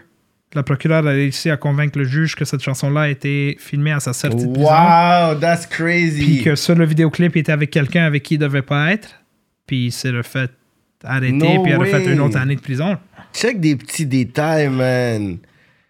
[0.53, 3.99] la procureure a réussi à convaincre le juge que cette chanson-là a été filmée à
[3.99, 4.69] sa sortie de prison.
[4.69, 6.41] Wow, that's Puis crazy.
[6.43, 9.09] que sur le vidéoclip, il était avec quelqu'un avec qui il devait pas être.
[9.67, 10.47] Puis il s'est refait
[11.03, 12.97] arrêter, No puis il a refait une autre année de prison.
[13.33, 15.37] Check des petits détails, man.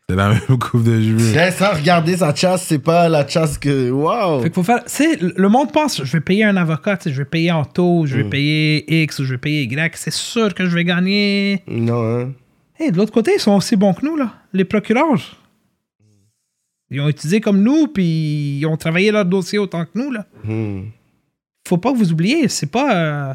[0.10, 1.34] C'est la même coupe de cheveux.
[1.34, 3.90] Laisse ça regarder sa chasse, c'est pas la chasse que.
[3.92, 4.40] Wow.
[4.40, 4.84] Fait qu'il faut faire.
[4.86, 7.52] Tu sais, le monde pense, je vais payer un avocat, tu sais, je vais payer
[7.52, 8.30] en taux, je vais Mm.
[8.30, 9.96] payer X ou je vais payer Y.
[9.98, 11.62] C'est sûr que je vais gagner.
[11.68, 12.32] Non, hein.
[12.80, 14.34] Hey, de l'autre côté, ils sont aussi bons que nous, là.
[14.54, 15.38] Les procureurs.
[16.92, 20.26] Ils ont étudié comme nous, puis ils ont travaillé leur dossier autant que nous, là.
[20.44, 20.84] Hmm.
[21.68, 22.96] Faut pas que vous oubliez, c'est pas.
[22.96, 23.34] euh,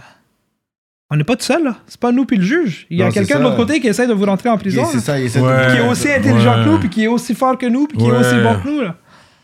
[1.10, 1.76] On n'est pas tout seul, là.
[1.88, 2.86] C'est pas nous puis le juge.
[2.90, 4.84] Il y a quelqu'un de l'autre côté qui essaie de vous rentrer en prison.
[4.92, 5.66] C'est ça, il essaie de- Ouais.
[5.72, 6.64] Qui est aussi intelligent Ouais.
[6.64, 8.68] que nous, puis qui est aussi fort que nous, puis qui est aussi bon que
[8.68, 8.96] nous, là.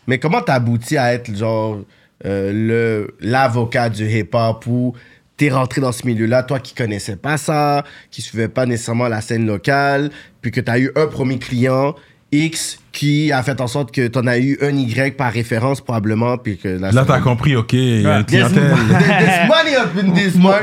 [0.07, 1.79] Mais comment t'as abouti à être genre
[2.25, 4.93] euh, le l'avocat du hip-hop ou
[5.37, 9.21] t'es rentré dans ce milieu-là, toi qui connaissais pas ça, qui suivais pas nécessairement la
[9.21, 10.09] scène locale,
[10.41, 11.95] puis que t'as eu un premier client
[12.31, 16.37] X qui a fait en sorte que t'en as eu un Y par référence probablement,
[16.37, 18.73] puis que Là, t'as compris, ok, il y a une clientèle.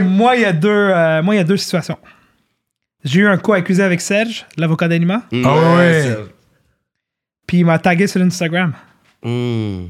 [0.02, 1.96] Moi, il y a deux, euh, moi, il y a deux situations.
[3.04, 6.02] J'ai eu un co-accusé avec Serge, l'avocat d'Anima, Ah ouais.
[6.02, 6.16] c'est-
[7.46, 8.72] puis il m'a tagué sur Instagram.
[9.22, 9.86] Hmm.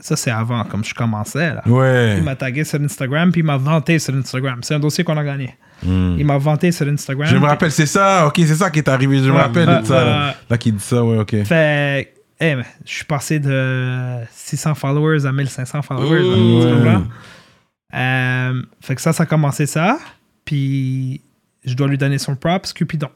[0.00, 1.62] Ça, c'est avant, comme je commençais, là.
[1.66, 2.16] Ouais.
[2.18, 4.58] Il m'a tagué sur Instagram, puis il m'a vanté sur Instagram.
[4.62, 5.54] C'est un dossier qu'on a gagné.
[5.82, 6.16] Hmm.
[6.18, 7.28] Il m'a vanté sur Instagram.
[7.28, 9.86] Je me rappelle, c'est ça, ok, c'est ça qui est arrivé, je me rappelle de
[9.86, 10.34] ça.
[10.50, 10.58] là.
[10.58, 11.44] qui dit ça, ouais, ok.
[11.44, 16.22] Fait, eh, ben, je suis passé de 600 followers à 1500 followers.
[16.22, 16.58] là, Mmh.
[16.58, 16.72] Ouais.
[16.74, 17.02] comprends?
[17.94, 19.98] Euh, fait que ça, ça a commencé ça.
[20.44, 21.20] Puis,
[21.64, 23.08] je dois lui donner son props, Cupidon.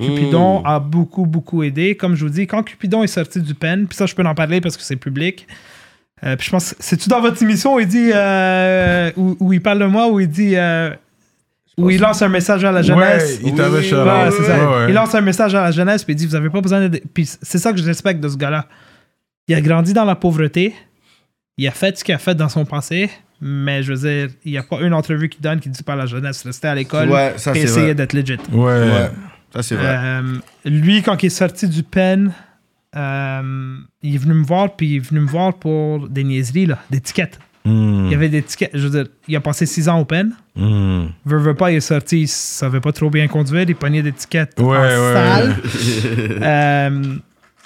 [0.00, 0.66] Cupidon Hmm.
[0.66, 1.96] a beaucoup, beaucoup aidé.
[1.96, 4.34] Comme je vous dis, quand Cupidon est sorti du pen, puis ça, je peux en
[4.34, 5.46] parler parce que c'est public.
[6.24, 9.60] Euh, puis je pense, c'est-tu dans votre émission où il dit, euh, où, où il
[9.60, 10.90] parle de moi, où il dit, euh,
[11.78, 13.38] où il lance un message à la jeunesse?
[13.38, 14.58] Ouais, il t'avait Oui, Ouais, c'est ça.
[14.58, 14.88] Ouais, ouais.
[14.88, 17.00] Il lance un message à la jeunesse puis il dit vous avez pas besoin de
[17.12, 18.66] puis c'est ça que je respecte de ce gars-là.
[19.48, 20.74] Il a grandi dans la pauvreté.
[21.58, 23.10] Il a fait ce qu'il a fait dans son passé,
[23.40, 25.94] mais je veux dire, il n'y a pas une entrevue qui donne qui dit pas
[25.94, 27.94] à la jeunesse rester à l'école et vrai.
[27.94, 28.38] d'être legit.
[28.52, 28.64] Ouais.
[28.64, 29.10] Ouais,
[29.54, 29.98] ça c'est vrai.
[29.98, 30.22] Euh,
[30.64, 32.32] lui, quand il est sorti du pen,
[32.96, 36.66] euh, il est venu me voir, puis il est venu me voir pour des niaiseries,
[36.66, 37.38] là, des tickets.
[37.64, 38.06] Hmm.
[38.06, 38.70] Il y avait des tickets.
[38.74, 40.32] Je veux dire, il a passé six ans au pen.
[40.54, 41.06] Hmm.
[41.24, 44.12] Veut, veut pas, il est sorti, il savait pas trop bien conduire, il pognait des
[44.12, 45.56] tickets Ouais, en ouais, salle.
[46.42, 47.16] Euh,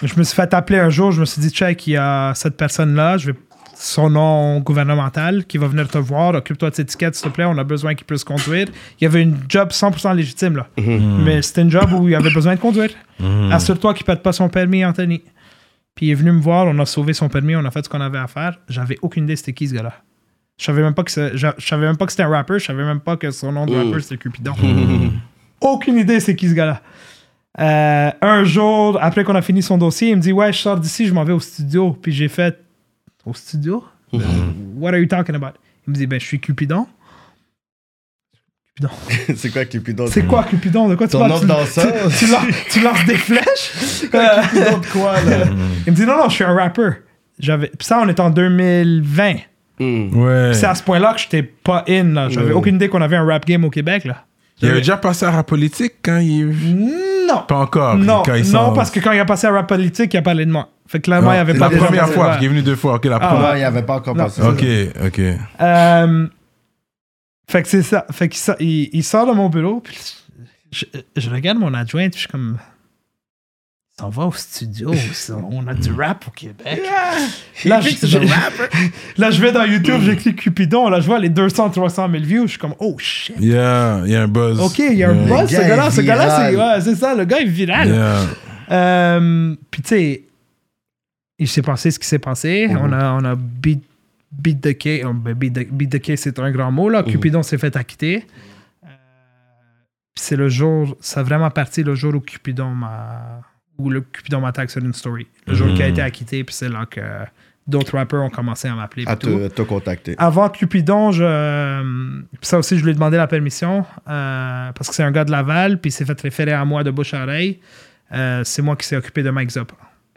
[0.02, 2.32] je me suis fait appeler un jour, je me suis dit, check, il y a
[2.34, 3.38] cette personne-là, je vais
[3.80, 7.46] son nom gouvernemental qui va venir te voir, occupe-toi de ces tickets, s'il te plaît,
[7.46, 8.66] on a besoin qu'il puisse conduire.
[9.00, 10.68] Il y avait une job 100% légitime, là.
[10.76, 12.90] Mais c'était une job où il avait besoin de conduire.
[13.50, 15.22] Assure-toi qu'il pète pas son permis, Anthony.
[15.94, 17.88] Puis il est venu me voir, on a sauvé son permis, on a fait ce
[17.88, 18.58] qu'on avait à faire.
[18.68, 19.94] J'avais aucune idée c'était qui ce gars-là.
[20.58, 23.00] Je savais même pas que savais même pas que c'était un rapper, je savais même
[23.00, 24.52] pas que son nom de rapper c'était Cupidon.
[25.60, 26.82] aucune idée c'est qui ce gars-là.
[27.58, 30.78] Euh, un jour, après qu'on a fini son dossier, il me dit Ouais, je sors
[30.78, 31.92] d'ici, je m'en vais au studio.
[32.00, 32.58] Puis j'ai fait
[33.30, 35.52] Au studio What are you talking about?
[35.86, 36.86] Il me dit Ben, je suis Cupidon.
[38.76, 38.92] Cupidon.
[39.36, 40.06] c'est quoi Cupidon?
[40.08, 40.88] C'est quoi Cupidon?
[40.88, 41.32] De quoi tu Ton parles?
[41.32, 41.78] nom tu, lances,
[42.70, 44.04] tu lances des flèches?
[44.12, 45.46] Euh, Cupidon de quoi là?
[45.86, 46.90] Il me dit Non, non, je suis un rapper.
[47.38, 47.68] J'avais...
[47.68, 49.34] Puis ça, on est en 2020.
[49.78, 50.14] Hmm.
[50.20, 50.50] Ouais.
[50.52, 52.12] C'est à ce point-là que j'étais pas in.
[52.12, 52.28] Là.
[52.28, 52.52] J'avais Ouais.
[52.52, 54.04] aucune idée qu'on avait un rap game au Québec.
[54.04, 54.24] Là.
[54.60, 56.48] Il avait déjà passé à la politique quand il.
[57.26, 57.44] Non.
[57.46, 57.96] Pas encore.
[57.96, 60.44] Non, quand non, parce que quand il a passé à rap politique, il a parlé
[60.44, 60.68] de moi.
[60.90, 62.50] Fait que clairement, il y avait la pas déjà première passé- fois, parce qu'il est
[62.50, 62.94] venu deux fois.
[62.94, 63.54] Ok, la Ah, première.
[63.54, 64.42] Il n'y avait pas encore Non, passé.
[64.42, 64.64] Ok,
[65.06, 65.20] ok.
[65.60, 66.26] Euh,
[67.48, 68.06] fait que c'est ça.
[68.10, 69.96] Fait qu'il sort, il, il sort de mon bureau, puis
[70.72, 70.84] je,
[71.16, 72.58] je regarde mon adjoint, puis je suis comme.
[74.02, 74.92] On va au studio,
[75.50, 76.80] on a du rap au Québec.
[77.66, 78.18] Là, je, je-
[79.20, 82.42] là, je vais dans YouTube, j'écris Cupidon, là, je vois les 200, 300 000 views,
[82.46, 83.36] je suis comme, oh shit.
[83.38, 84.58] Il y a, il y a un buzz.
[84.58, 85.90] Ok, il y a un buzz, ce gars gars-là.
[85.90, 87.88] Ce gars-là, c'est ouais, ça, le gars est viral.
[87.90, 88.16] Yeah.
[88.70, 90.22] Euh, Puis tu sais,
[91.40, 92.68] il s'est passé ce qui s'est passé.
[92.70, 93.82] On a, on a beat,
[94.30, 95.02] beat the case.
[95.04, 96.88] oh, ben, beat, the, beat the case, c'est un grand mot.
[96.88, 97.02] Là.
[97.02, 98.26] Cupidon s'est fait acquitter.
[98.84, 98.88] Euh,
[100.14, 103.40] c'est le jour, ça a vraiment parti le jour où Cupidon m'a.
[103.78, 105.26] Où le Cupidon m'attaque sur une story.
[105.46, 107.00] Le jour qu'il a été acquitté, puis c'est là que
[107.66, 109.04] d'autres rappers ont commencé à m'appeler.
[109.06, 110.14] À te, te contacter.
[110.18, 114.94] Avant Cupidon, je, euh, ça aussi, je lui ai demandé la permission euh, parce que
[114.94, 117.22] c'est un gars de Laval, puis il s'est fait référer à moi de bouche à
[117.22, 117.60] oreille.
[118.12, 119.72] Euh, c'est moi qui s'est occupé de Mike Zop.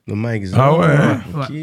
[0.08, 0.60] Le Mike Zop.
[0.62, 0.88] Ah ouais?
[1.36, 1.54] Ok.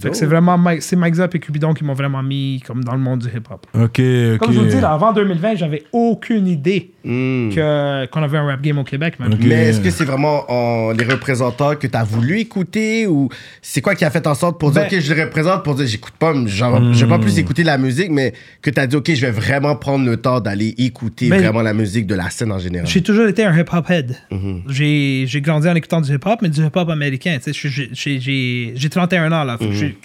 [0.00, 2.82] Fait que c'est vraiment Mike, c'est Mike Zop et Cupidon qui m'ont vraiment mis comme
[2.82, 3.66] dans le monde du hip-hop.
[3.74, 4.38] Ok, ok.
[4.38, 8.62] Comme je vous dis, là, avant 2020, j'avais aucune idée Que- qu'on avait un rap
[8.62, 9.18] game au Québec.
[9.18, 9.36] Même.
[9.40, 13.28] Mais est-ce que c'est vraiment en- les représentants que tu as voulu écouter ou
[13.60, 15.74] c'est quoi qui a fait en sorte pour dire, Ben- OK, je les représente pour
[15.74, 16.92] dire, j'écoute pas, genre, Hmm.
[16.94, 19.32] je vais pas plus écouter la musique, mais que tu as dit, OK, je vais
[19.32, 22.86] vraiment prendre le temps d'aller écouter Ben- vraiment la musique de la scène en général.
[22.88, 24.16] J'ai toujours été un hip-hop head.
[24.30, 24.62] Mhm.
[24.68, 27.38] J'ai j'ai grandi en écoutant du hip-hop, mais du hip-hop américain.
[27.44, 29.56] J'ai- J'ai j'ai 31 ans, là.
[29.72, 29.96] J'ai-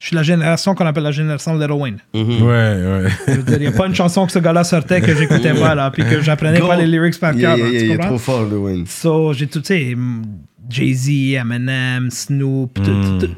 [0.00, 1.98] Je suis la génération qu'on appelle la génération Little Wayne.
[2.14, 3.36] Ouais, ouais.
[3.42, 5.90] Dire, il n'y a pas une chanson que ce gars-là sortait que j'écoutais pas, là,
[5.90, 7.56] puis que j'apprenais pas les lyrics par cœur.
[7.58, 8.84] il- là, il- est trop fort, le.
[8.86, 10.22] So, j'ai tout, tu sais, mm,
[10.70, 12.84] Jay-Z, Eminem, Snoop, Mm.
[13.18, 13.28] tout-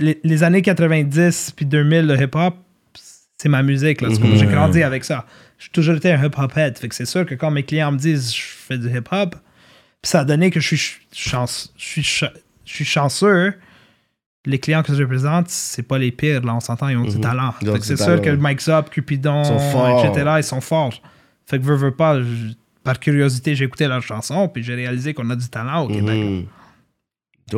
[0.00, 2.56] les, les années 90 puis 2000, le hip-hop,
[3.38, 4.08] c'est ma musique, là.
[4.08, 4.36] Mhm.
[4.36, 5.26] j'ai grandi avec ça.
[5.60, 6.76] J'ai toujours été un hip-hop head.
[6.76, 9.36] Fait que c'est sûr que quand mes clients me disent je fais du hip-hop,
[10.02, 12.26] ça a donné que je suis, ch- chance, je suis, je
[12.64, 13.54] suis chanceux.
[14.46, 17.16] Les clients que je représente, c'est pas les pires, là, on s'entend, ils ont du
[17.16, 17.20] Mhm.
[17.22, 17.54] talent.
[17.80, 19.42] C'est sûr que Mike's Up, Cupidon,
[20.10, 21.00] etc., ils sont forts.
[21.46, 25.14] Fait que veux, veux pas, je- par curiosité, j'ai écouté leurs chansons, puis j'ai réalisé
[25.14, 26.18] qu'on a du talent au Québec.
[26.18, 26.44] Mhm.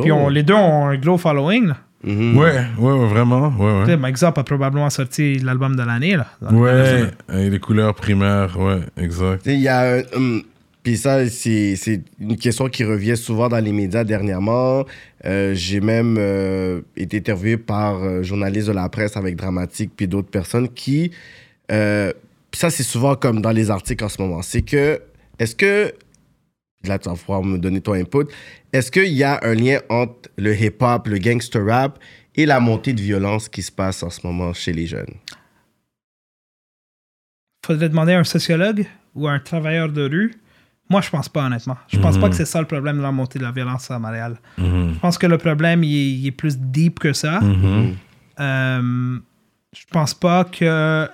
[0.01, 1.67] Puis on- les deux ont un gros following.
[1.67, 1.77] Là.
[2.03, 2.37] Mhm.
[2.37, 3.47] Ouais, ouais, ouais, vraiment.
[3.57, 3.97] Ouais, Tu sais, ouais.
[3.97, 6.17] Mike Zop a probablement sorti l'album de l'année.
[6.41, 9.45] Ouais, avec les couleurs primaires, ouais, exact.
[9.45, 10.39] Il y a un.
[10.87, 14.85] Puis ça, c'est une question qui revient souvent dans les médias dernièrement.
[15.25, 20.07] Euh, J'ai même euh, été interviewé par un journaliste de la presse avec Dramatique puis
[20.07, 21.11] d'autres personnes qui.
[21.73, 22.13] euh,
[22.53, 24.41] ça, c'est souvent comme dans les articles en ce moment.
[24.41, 25.01] C'est que.
[25.37, 25.93] Est-ce que.
[26.85, 28.31] Là, tu vas pouvoir me donner ton input.
[28.71, 31.99] Est-ce qu'il y a un lien entre le hip-hop, le gangster rap
[32.33, 35.15] et la montée de violence qui se passe en ce moment chez les jeunes?
[37.65, 38.85] Faudrait demander à un sociologue
[39.15, 40.31] ou à un travailleur de rue.
[40.89, 41.77] Moi, je pense pas, honnêtement.
[41.87, 42.21] Je pense Mhm.
[42.21, 44.37] pas que c'est ça le problème de la montée de la violence à Montréal.
[44.57, 44.93] Mhm.
[44.95, 47.41] Je pense que le problème, il est, il est plus deep que ça.
[47.41, 47.95] Mhm.
[48.39, 49.19] Euh,
[49.75, 51.07] je pense pas que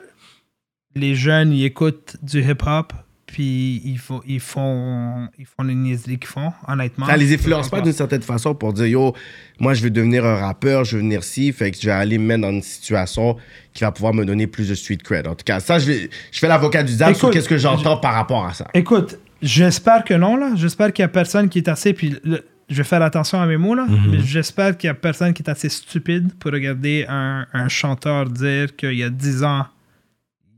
[0.95, 2.93] les jeunes, ils écoutent du hip-hop,
[3.25, 7.07] puis ils, font, ils, font, ils font les niaiseries qu'ils font, honnêtement.
[7.07, 9.15] Ça les influence pas d'une certaine façon pour dire yo,
[9.59, 12.19] moi je veux devenir un rappeur, je veux venir ci, fait que je vais aller
[12.19, 13.35] me mettre dans une situation
[13.73, 15.25] qui va pouvoir me donner plus de street cred.
[15.27, 17.97] En tout cas, ça, je, vais, je fais l'avocat du diable sur qu'est-ce que j'entends
[17.97, 18.67] par rapport à ça.
[18.75, 20.53] Écoute, j'espère que non, là.
[20.55, 21.93] J'espère qu'il y a personne qui est assez.
[21.93, 23.85] Puis le- je vais faire attention à mes mots, là.
[23.85, 24.11] Mhm.
[24.11, 28.29] Mais j'espère qu'il y a personne qui est assez stupide pour regarder un, un chanteur
[28.29, 29.67] dire qu'il y a 10 ans,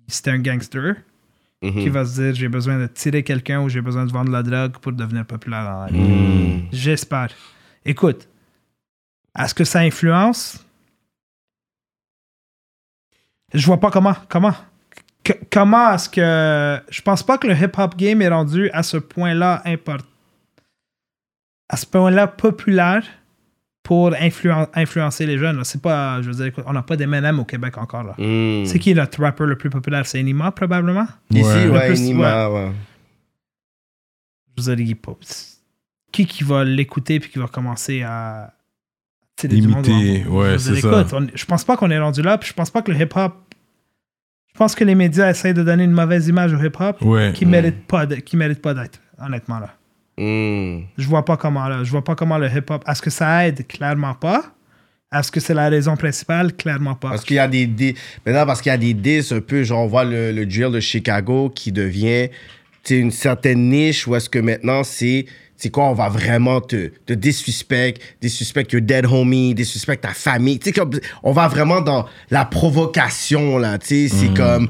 [0.08, 0.96] c'était un gangster.
[1.62, 1.72] Mhm.
[1.82, 4.34] Qui va se dire j'ai besoin de tirer quelqu'un ou j'ai besoin de vendre de
[4.34, 5.98] la drogue pour devenir populaire dans la vie.
[6.00, 6.68] Mhm.
[6.72, 7.30] J'espère.
[7.84, 8.28] Écoute,
[9.40, 10.64] est-ce que ça influence?
[13.54, 14.16] Je vois pas comment.
[14.30, 14.54] Comment?
[15.26, 16.80] Que- comment est-ce que.
[16.90, 20.06] Je pense pas que le hip-hop game est rendu à ce point-là important.
[21.68, 23.04] À ce point-là populaire
[23.82, 25.64] pour influen- influencer les jeunes.
[25.64, 26.22] C'est pas.
[26.22, 28.04] Je veux dire, on n'a pas d'Eminem au Québec encore.
[28.04, 28.14] là.
[28.20, 28.66] Mhm.
[28.68, 30.06] C'est qui le rapper le plus populaire?
[30.06, 31.08] C'est Enima, probablement?
[31.32, 31.68] Ici, Ouais.
[31.70, 32.72] ouais, plus- Nima, ouais.
[34.58, 34.96] Je veux dire,
[36.12, 38.54] Qui qui va l'écouter puis qui va commencer à.
[39.36, 41.06] tirer du monde Imiter, ouais, c'est ça.
[41.12, 43.45] on- je pense pas qu'on est rendu là, puis je pense pas que le hip-hop.
[44.56, 47.34] Je pense que les médias essayent de donner une mauvaise image au hip-hop Ouais.
[47.36, 49.76] qui mérite pas de- qui mérite pas d'être, honnêtement là.
[50.18, 50.86] Mhm.
[50.98, 52.82] Je vois pas comment là, je vois pas comment le hip-hop.
[52.88, 53.68] Est-ce que ça aide?
[53.68, 54.46] Clairement pas.
[55.14, 56.54] Est-ce que c'est la raison principale?
[56.54, 57.10] Clairement pas.
[57.10, 57.96] Parce qu'il y a des dis-
[58.26, 60.72] Maintenant, parce qu'il y a des disques un peu, genre, on voit le, le drill
[60.72, 62.30] de Chicago qui devient
[62.84, 65.26] tu sais, une certaine niche où est-ce que maintenant c'est.
[65.58, 70.60] C'est quoi, on va vraiment te, te disrespect, disrespect your dead homie, disrespect ta famille.
[70.60, 70.92] Tu sais, comme,
[71.24, 73.78] on va vraiment dans la provocation, là.
[73.78, 74.68] Tu sais, c'est comme.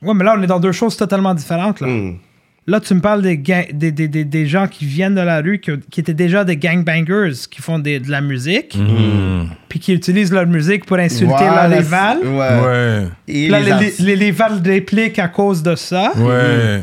[0.00, 1.86] Ouais, mais là on est dans deux choses totalement différentes là.
[1.88, 2.16] hmm.
[2.64, 5.58] Là, tu me parles des, des, des, des, des gens qui viennent de la rue,
[5.58, 9.48] qui, qui étaient déjà des gangbangers, qui font des- de la musique, Mhm.
[9.68, 12.18] puis qui utilisent leur musique pour insulter Voilà, la rival.
[12.22, 12.38] Ouais.
[12.64, 13.08] Ouais.
[13.26, 16.12] Et Puis là, les les, les, les rivales répliquent à cause de ça.
[16.16, 16.82] Ouais.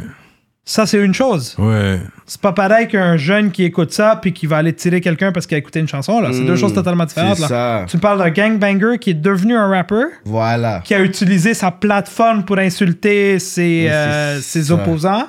[0.71, 1.55] Ça, c'est une chose.
[1.57, 1.99] Ouais.
[2.27, 5.47] C'est pas pareil qu'un jeune qui écoute ça puis qui va aller tirer quelqu'un parce
[5.47, 6.21] qu'il a écouté une chanson.
[6.21, 6.29] là.
[6.31, 7.37] C'est deux Mm, choses totalement différentes.
[7.37, 7.47] c'est Là.
[7.47, 7.85] ça.
[7.89, 10.81] Tu me parles d'un gangbanger qui est devenu un rapper, Voilà.
[10.85, 15.27] qui a utilisé sa plateforme pour insulter ses, euh, ses opposants,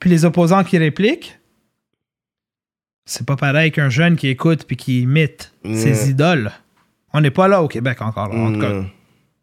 [0.00, 1.38] puis les opposants qui répliquent.
[3.04, 5.74] C'est pas pareil qu'un jeune qui écoute puis qui imite Mm.
[5.74, 6.50] ses idoles.
[7.12, 8.28] On n'est pas là au Québec encore.
[8.32, 8.34] là.
[8.40, 8.84] En tout cas, Hmm.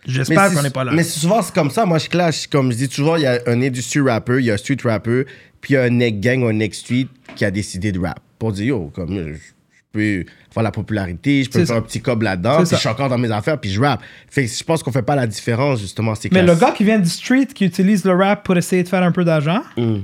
[0.06, 0.91] J'espère qu'on n'est pas là.
[0.93, 1.86] Mais souvent c'est comme ça.
[1.86, 2.47] Moi, je clash.
[2.47, 4.78] Comme je dis toujours, il y a un industry rapper, il y a un street
[4.84, 5.26] rapper,
[5.62, 7.99] puis il y a un neck gang ou un neck street qui a décidé de
[7.99, 8.20] rap.
[8.39, 11.76] Pour dire, yo, comme je, je peux avoir la popularité, je peux faire ça.
[11.76, 12.76] un petit cob là-dedans, puis ça.
[12.78, 14.02] je suis encore dans mes affaires, puis je rap.
[14.30, 16.16] Fait que je pense qu'on fait pas la différence, justement.
[16.16, 18.88] C'est Mais le gars qui vient du street, qui utilise le rap pour essayer de
[18.89, 19.97] faire un peu d'argent, Mm.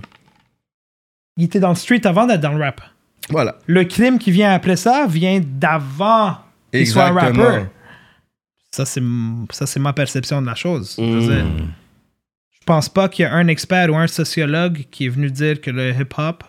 [1.38, 2.82] il était dans le street avant d'être dans le rap.
[3.30, 3.58] Voilà.
[3.66, 6.38] Le crime qui vient après ça vient d'avant
[6.72, 7.68] qu'il soit un rappeur.
[8.78, 10.96] Ça, c'est m- ça, c'est ma perception de la chose.
[10.98, 11.28] Je veux Mm.
[11.28, 11.46] dire,
[12.52, 15.60] je pense pas qu'il y a un expert ou un sociologue qui est venu dire
[15.62, 16.44] que le hip-hop.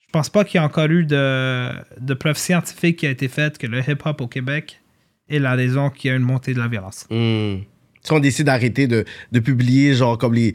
[0.00, 1.68] Je pense pas qu'il y a encore eu de,
[2.00, 4.80] de preuves scientifiques qui a été faite que le hip-hop au Québec
[5.28, 7.04] est la raison qu'il y a une montée de la violence.
[7.10, 7.56] Hmm.
[8.02, 10.54] Si on décide d'arrêter de, de publier, genre, comme les.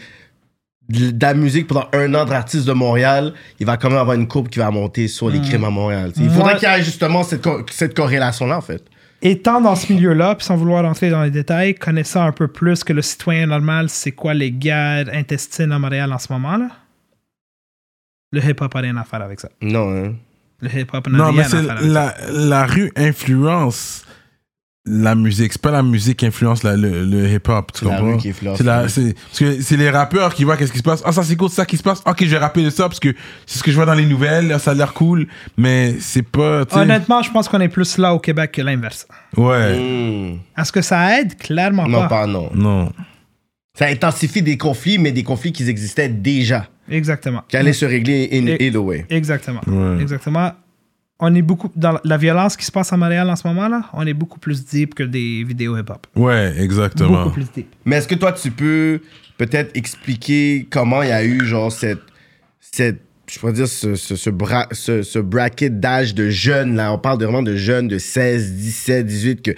[0.90, 4.28] de la musique pendant un an d'artistes de Montréal, il va quand même avoir une
[4.28, 6.12] courbe qui va monter sur les crimes à Montréal.
[6.18, 8.84] Il faudrait qu'il y ait justement cette, co- cette corrélation-là, en fait.
[9.26, 12.84] Étant dans ce milieu-là, puis sans vouloir rentrer dans les détails, connaissant un peu plus
[12.84, 16.68] que le citoyen normal, c'est quoi les guerres intestines à Montréal en ce moment, là,
[18.34, 19.50] le hip-hop a rien à faire avec ça.
[19.62, 20.16] Non, hein.
[20.60, 21.88] Le hip-hop n'a rien mais à faire avec ça.
[21.88, 24.06] la, la rue influence
[24.86, 25.54] la musique.
[25.54, 28.12] C'est pas la musique qui influence la- le, le hip-hop, tu C'est la comprends?
[28.14, 30.80] rue qui influence C'est la- c'est- parce que c'est les rappeurs qui voient qu'est-ce qui
[30.80, 31.02] se passe.
[31.06, 32.02] Ah, ça c'est cool, c'est ça qui se passe.
[32.06, 33.14] Ok, je vais rapper de ça parce que
[33.46, 35.28] c'est ce que je vois dans les nouvelles, ça a l'air cool,
[35.58, 36.64] mais c'est pas.
[36.72, 39.08] Honnêtement, je pense qu'on est plus là au Québec que l'inverse.
[39.38, 39.80] Ouais.
[39.80, 40.38] Hmm.
[40.60, 41.38] Est-ce que ça aide?
[41.38, 42.08] Clairement Non, pas.
[42.10, 42.50] pas non.
[42.54, 42.92] Non.
[43.78, 47.42] Ça intensifie des conflits, mais des conflits qui existaient déjà, Exactement.
[47.48, 49.06] qui allaient se régler in Et- either way.
[49.10, 49.62] Exactement.
[49.66, 50.02] Ouais.
[50.02, 50.52] Exactement.
[51.26, 53.84] On est beaucoup dans la violence qui se passe à Montréal en ce moment là.
[53.94, 56.06] On est beaucoup plus deep que des vidéos hip-hop.
[56.18, 57.24] Ouais, exactement.
[57.24, 57.68] Beaucoup plus deep.
[57.86, 59.00] Mais est-ce que toi, tu peux
[59.38, 62.02] peut-être expliquer comment il y a eu, genre, cette.
[62.60, 63.00] cette
[63.32, 66.92] je pourrais dire, ce, ce, ce, bra- ce, ce bracket d'âge de jeunes, là?
[66.94, 69.52] On parle de- vraiment de jeunes de 16, 17, 18, que,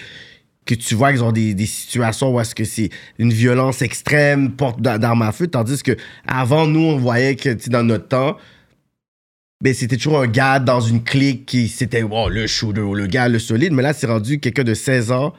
[0.66, 4.52] que tu vois qu'ils ont des, des situations où est-ce que c'est une violence extrême,
[4.52, 5.94] porte d'a- d'armes à feu, tandis que
[6.28, 8.38] avant nous, on voyait que, tu sais, dans notre temps,
[9.66, 13.28] ben, c'était toujours un gars dans une clique qui, c'était, wow, le shooter, le gars,
[13.28, 15.34] le solide, mais là, c'est rendu quelqu'un de 16 ans,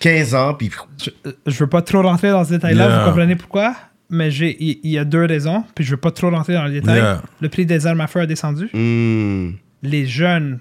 [0.00, 0.70] 15 ans, puis
[1.02, 1.10] Je,
[1.46, 2.98] je veux pas trop rentrer dans ce détail-là, Yeah.
[3.00, 3.74] vous comprenez pourquoi?
[4.08, 6.70] Mais j'ai- il y, a deux raisons, puis je veux pas trop rentrer dans le
[6.70, 6.96] détail.
[6.98, 7.22] Yeah.
[7.40, 8.68] Le prix des armes à feu a descendu.
[8.72, 10.60] hmm, Les jeunes,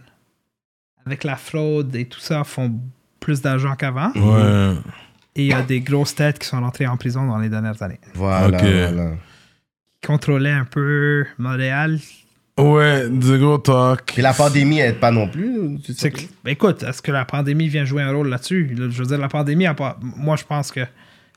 [1.05, 2.73] avec la fraude et tout ça, font
[3.19, 4.11] plus d'argent qu'avant.
[4.15, 4.73] Ouais.
[5.35, 7.81] Et il y a des grosses têtes qui sont rentrées en prison dans les dernières
[7.83, 7.99] années.
[8.15, 9.11] voilà, voilà.
[10.01, 11.99] Qui contrôlaient un peu Montréal.
[12.57, 14.03] Ouais, the go talk.
[14.13, 15.77] Puis la pandémie aide pas non plus.
[15.85, 15.99] tu sais.
[15.99, 18.73] C'est que- ben écoute, est-ce que la pandémie vient jouer un rôle là-dessus?
[18.77, 20.79] Là, Je veux dire, la pandémie, a pas, moi je pense que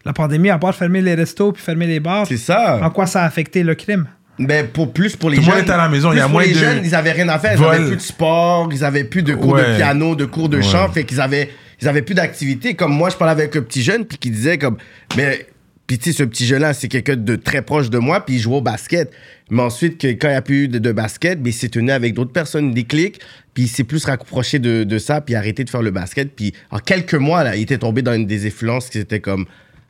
[0.05, 2.79] la pandémie, à part fermer les restos puis fermer les bars, C'est ça.
[2.81, 4.07] en quoi ça a affecté le crime?
[4.39, 5.59] Mais pour plus pour les Tout le jeunes.
[5.63, 7.29] monde à la maison, il y a pour moins les de jeunes, ils avaient rien
[7.29, 7.55] à faire.
[7.55, 7.75] Ils vol.
[7.75, 9.73] avaient plus de sport, ils avaient plus de cours Ouais.
[9.73, 10.63] de piano, de cours de Ouais.
[10.63, 10.89] chant.
[10.93, 11.51] Fait qu'ils avaient,
[11.83, 12.75] ils avaient plus d'activité.
[12.75, 14.77] Comme moi, je parlais avec un petit jeune, puis qui disait comme,
[15.17, 15.49] mais,
[15.89, 18.39] puis tu sais, ce petit jeune-là, c'est quelqu'un de très proche de moi, puis il
[18.39, 19.11] jouait au basket.
[19.51, 21.71] Mais ensuite, que, quand il n'y a plus eu de, de basket, ben, il s'est
[21.71, 23.19] tenu avec d'autres personnes, des clics,
[23.55, 26.37] puis il s'est plus rapproché de, de ça, puis arrêté de faire le basket.
[26.37, 29.47] Puis en quelques mois, là, il était tombé dans une des influences qui était comme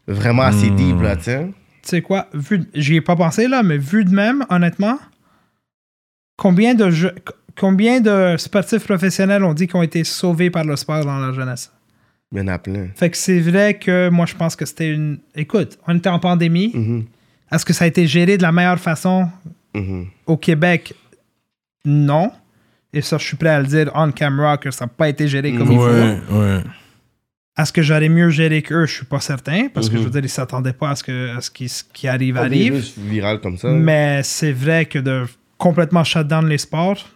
[0.06, 1.46] vraiment assez deep, là, tu sais.
[1.82, 4.98] Tu sais quoi, vu, j'y ai pas pensé là, mais vu de même, honnêtement,
[6.36, 7.14] combien de, jeux-
[7.56, 11.34] combien de sportifs professionnels ont dit qu'ils ont été sauvés par le sport dans leur
[11.34, 11.72] jeunesse?
[12.32, 12.88] Il y en a plein.
[12.94, 15.18] Fait que c'est vrai que moi je pense que c'était une.
[15.34, 16.72] Écoute, on était en pandémie.
[16.74, 17.04] Mhm.
[17.50, 19.28] Est-ce que ça a été géré de la meilleure façon?
[19.74, 20.06] Mhm.
[20.26, 20.94] au Québec?
[21.84, 22.32] Non.
[22.92, 25.28] Et ça, je suis prêt à le dire on camera que ça n'a pas été
[25.28, 26.34] géré comme il faut.
[26.38, 26.62] Ouais.
[27.58, 28.86] Est-ce que j'aurais mieux géré qu'eux?
[28.86, 29.68] Je suis pas certain.
[29.68, 31.82] Parce que je veux dire, ils s'attendaient pas à ce, que, à ce qui, ce
[31.92, 32.72] qui arrive Un arrive.
[32.74, 33.68] virus viral comme ça.
[33.70, 35.26] Mais c'est vrai que de
[35.58, 37.08] complètement shut down les sports,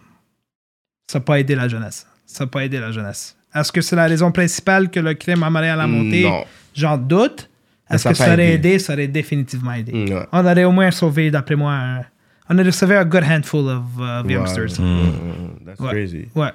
[1.10, 2.06] ça n'a pas aidé la jeunesse.
[2.26, 3.36] Ça n'a pas aidé la jeunesse.
[3.54, 6.22] Est-ce que c'est la raison principale que le crime à Montréal a monté?
[6.22, 6.44] Non.
[6.74, 7.48] J'en doute.
[7.90, 8.68] Est-ce que a ça aurait aidé.
[8.70, 8.78] aidé?
[8.78, 9.92] Ça aurait définitivement aidé.
[9.92, 10.26] Mm, ouais.
[10.32, 12.04] On aurait au moins sauvé, d'après moi, un-
[12.48, 14.78] on aurait sauvé un good handful of uh, youngsters.
[14.78, 14.84] Ouais.
[14.86, 15.88] Mm, That's Ouais.
[15.90, 16.28] crazy.
[16.34, 16.48] Ouais.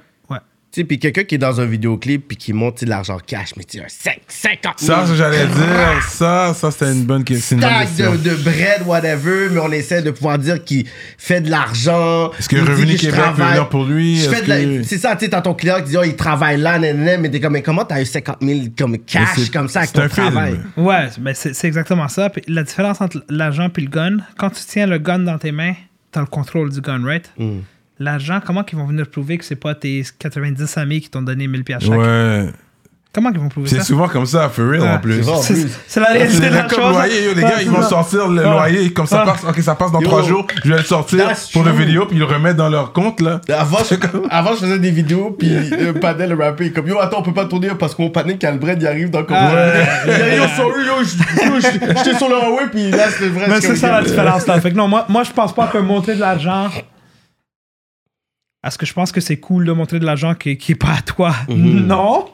[0.70, 3.51] Tu sais, puis quelqu'un qui est dans un vidéoclip puis qui monte de l'argent cash,
[3.55, 5.05] mais tu sais, un 5, 50 000.
[5.05, 7.57] Ça, j'allais dire, ça, ça, c'était une bonne question.
[7.57, 10.86] Stack de, de bread, whatever, mais on essaie de pouvoir dire qu'il
[11.18, 12.32] fait de l'argent.
[12.38, 13.49] Est-ce que Revenu Québec peut travaille.
[13.53, 14.20] venir pour lui?
[14.30, 17.18] Que- C'est ça, tu sais, t'as ton client qui dit, oh, il travaille là, nanana,
[17.18, 19.91] mais t'es comme, mais comment t'as eu 50 000 comme cash c'est- comme ça avec
[19.93, 20.32] c'est ton un film.
[20.32, 20.59] travail?
[20.76, 22.30] Ouais, mais c'est c'est exactement ça.
[22.30, 25.53] Puis la différence entre l'argent et le gun, quand tu tiens le gun dans tes
[25.53, 25.74] mains,
[26.11, 27.32] tu as le contrôle du gun, right?
[27.38, 27.59] Mm.
[28.00, 31.48] L'argent, comment ils vont venir prouver que c'est pas tes 90 amis qui t'ont donné
[31.48, 31.98] 1000 pièces chaque?
[31.98, 32.45] Ouais.
[33.14, 33.84] Comment ils vont prouver C'est ça?
[33.84, 34.89] souvent comme ça, for real, Ouais.
[34.89, 35.24] en plus.
[35.41, 36.91] C'est C'est c'est la C'est réalité de la comme chose.
[36.93, 37.89] loyer, yo, les Ouais, gars, ils c'est vont ça.
[37.89, 38.52] sortir le Ouais.
[38.52, 40.08] loyer, comme ça passe, ok, ça passe dans Yo.
[40.08, 42.93] trois jours, je vais le sortir pour le vidéo, puis ils le remettent dans leur
[42.93, 43.41] compte, là.
[43.58, 43.95] Avant je,
[44.30, 47.20] avant, je faisais des vidéos, puis euh, Padel, le rappeur, il est comme Yo, attends,
[47.22, 49.52] on peut pas tourner parce qu'on panique quand le bread il arrive dans le Ah,
[50.06, 50.38] ouais.
[50.38, 53.45] Yo, sorry, yo, j'étais sur le Huawei, puis là, c'était vrai.
[53.50, 54.62] Mais c'est ça comme, la différence là.
[54.62, 56.68] Fait que non, moi, moi je pense pas que montrer de l'argent.
[58.68, 60.95] Est-ce que je pense que c'est cool de montrer de l'argent qui, qui est pas
[60.97, 61.34] à toi?
[61.47, 61.88] Mhm.
[61.88, 62.26] Non.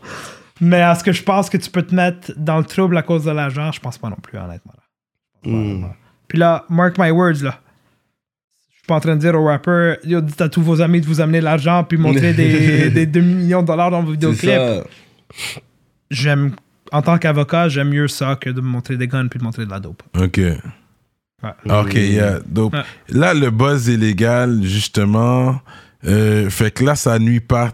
[0.59, 3.25] Mais est-ce que je pense que tu peux te mettre dans le trouble à cause
[3.25, 3.71] de l'argent?
[3.71, 4.73] Je pense pas non plus, honnêtement.
[4.75, 5.51] là.
[5.51, 5.55] Mm.
[5.55, 5.93] honnêtement.
[6.27, 7.59] Puis là, mark my words, là.
[8.71, 11.01] Je suis pas en train de dire au rappeur, yo, dites à tous vos amis
[11.01, 14.83] de vous amener de l'argent puis montrer des, des demi-millions de dollars dans vos vidéoclips.
[16.09, 16.55] J'aime,
[16.91, 19.65] en tant qu'avocat, j'aime mieux ça que de me montrer des guns puis de montrer
[19.65, 20.01] de la dope.
[20.19, 20.39] Ok.
[21.69, 22.73] Ok, yeah, dope.
[22.73, 22.83] Ouais.
[23.09, 25.59] Là, le buzz est légal, justement.
[26.05, 27.71] Euh, fait que là, ça nuit pas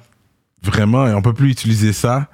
[0.61, 2.29] vraiment et on peut plus utiliser ça.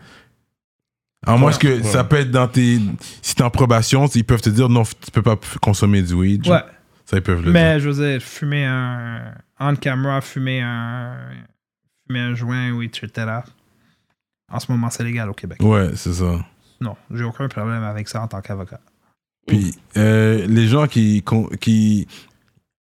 [1.25, 2.79] À moins que ça peut être dans tes.
[3.21, 6.47] Si t'es en probation, ils peuvent te dire non, tu peux pas consommer du weed.
[6.47, 6.61] Ouais.
[7.05, 7.53] Ça, ils peuvent le dire.
[7.53, 9.33] Mais je veux dire, fumer un.
[9.59, 11.15] On camera, fumer un.
[12.05, 13.39] Fumer un joint, oui, etc.
[14.51, 15.57] En ce moment, c'est légal au Québec.
[15.61, 16.45] Ouais, c'est ça.
[16.79, 18.79] Non, j'ai aucun problème avec ça en tant qu'avocat.
[19.47, 21.23] Puis euh, les gens qui,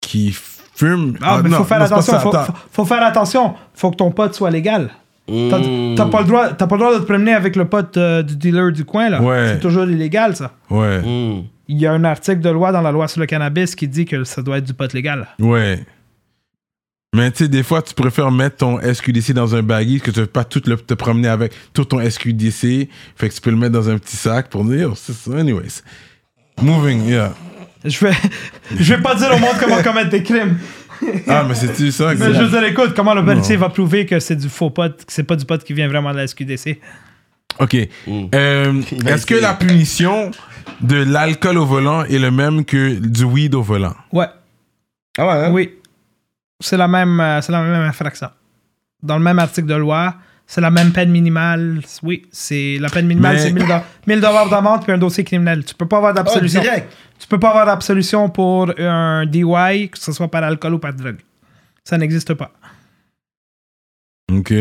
[0.02, 0.36] qui
[0.76, 1.14] fument.
[1.22, 2.14] Ah, mais non, faut faire non, attention.
[2.14, 2.46] ça, Faut, attends.
[2.54, 3.54] faut- faut faire attention.
[3.74, 4.90] Faut que ton pote soit légal.
[5.28, 5.96] T'as Mm.
[5.96, 8.22] t'as pas, le droit- t'as pas le droit de te promener avec le pote euh,
[8.22, 9.22] du dealer du coin, là.
[9.22, 9.54] Ouais.
[9.54, 10.52] C'est toujours illégal, ça.
[10.70, 11.44] Ouais, Mm.
[11.68, 14.06] Il y a un article de loi dans la loi sur le cannabis qui dit
[14.06, 15.28] que ça doit être du pot légal.
[15.40, 15.84] ouais.
[17.16, 20.20] Mais tu sais, des fois, tu préfères mettre ton SQDC dans un baggy que tu
[20.20, 22.90] veux pas tout le, te promener avec tout ton SQDC.
[23.16, 25.32] Fait que tu peux le mettre dans un petit sac pour dire, oh, c'est ça.
[25.38, 25.82] Anyways.
[26.62, 27.32] Moving, yeah.
[27.86, 28.12] Je vais,
[28.80, 30.58] je vais pas dire au monde comment commettre des crimes.
[31.28, 32.14] Ah, mais c'est-tu ça?
[32.16, 34.96] Mais je veux dire, écoute, comment le policier va prouver que c'est du faux pot,
[35.06, 36.80] que c'est pas du pot qui vient vraiment de la SQDC?
[37.60, 37.76] OK.
[38.08, 38.26] Mm.
[38.34, 40.32] Euh, Est-ce que la punition
[40.82, 43.94] de l'alcool au volant est le même que du weed au volant?
[44.12, 44.28] Ouais,
[45.18, 45.52] Ah ouais, hein?
[45.52, 45.74] oui.
[46.62, 48.30] C'est la même, euh, c'est la même infraction.
[49.04, 50.16] Dans le même article de loi,
[50.48, 51.82] c'est la même peine minimale.
[52.04, 55.24] Oui, c'est la peine minimale, Mais- c'est 1000 dollars 1000 dollars d'amende puis un dossier
[55.24, 55.64] criminel.
[55.66, 56.62] Tu peux pas avoir Oh, d'absolution.
[56.62, 56.92] direct.
[57.20, 60.94] tu peux pas avoir d'absolution pour un DUI, que ce soit par alcool ou par
[60.94, 61.18] drogue.
[61.84, 62.52] Ça n'existe pas.
[64.32, 64.52] OK.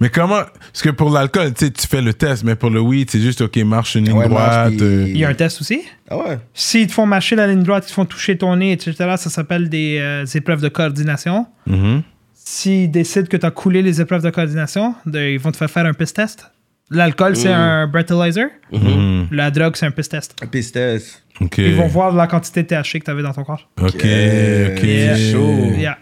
[0.00, 0.42] Mais comment...
[0.72, 3.20] Parce que pour l'alcool, tu sais, tu fais le test, mais pour le weed, c'est
[3.20, 4.72] juste, OK, marche une ligne Ouais, marche, droite.
[4.76, 5.82] puis- euh, Il y a un test aussi?
[6.08, 6.38] Ah ouais.
[6.54, 9.28] S'ils te font marcher la ligne droite, ils te font toucher ton nez, etc., ça
[9.28, 11.46] s'appelle des euh, épreuves de coordination.
[11.66, 12.02] mhm.
[12.44, 15.70] S'ils décident que tu as coulé les épreuves de coordination, de- ils vont te faire
[15.70, 16.50] faire un piss test.
[16.90, 18.48] L'alcool, c'est un breathalyzer.
[18.72, 19.28] Mhm.
[19.30, 20.34] La drogue, c'est un piss test.
[20.50, 21.22] Pistes.
[21.40, 21.58] OK.
[21.58, 23.66] Ils vont voir la quantité de THC que tu avais dans ton corps.
[23.80, 24.02] OK, OK.
[24.02, 25.16] Yeah.
[25.16, 25.72] Chaud.
[25.78, 25.98] Yeah.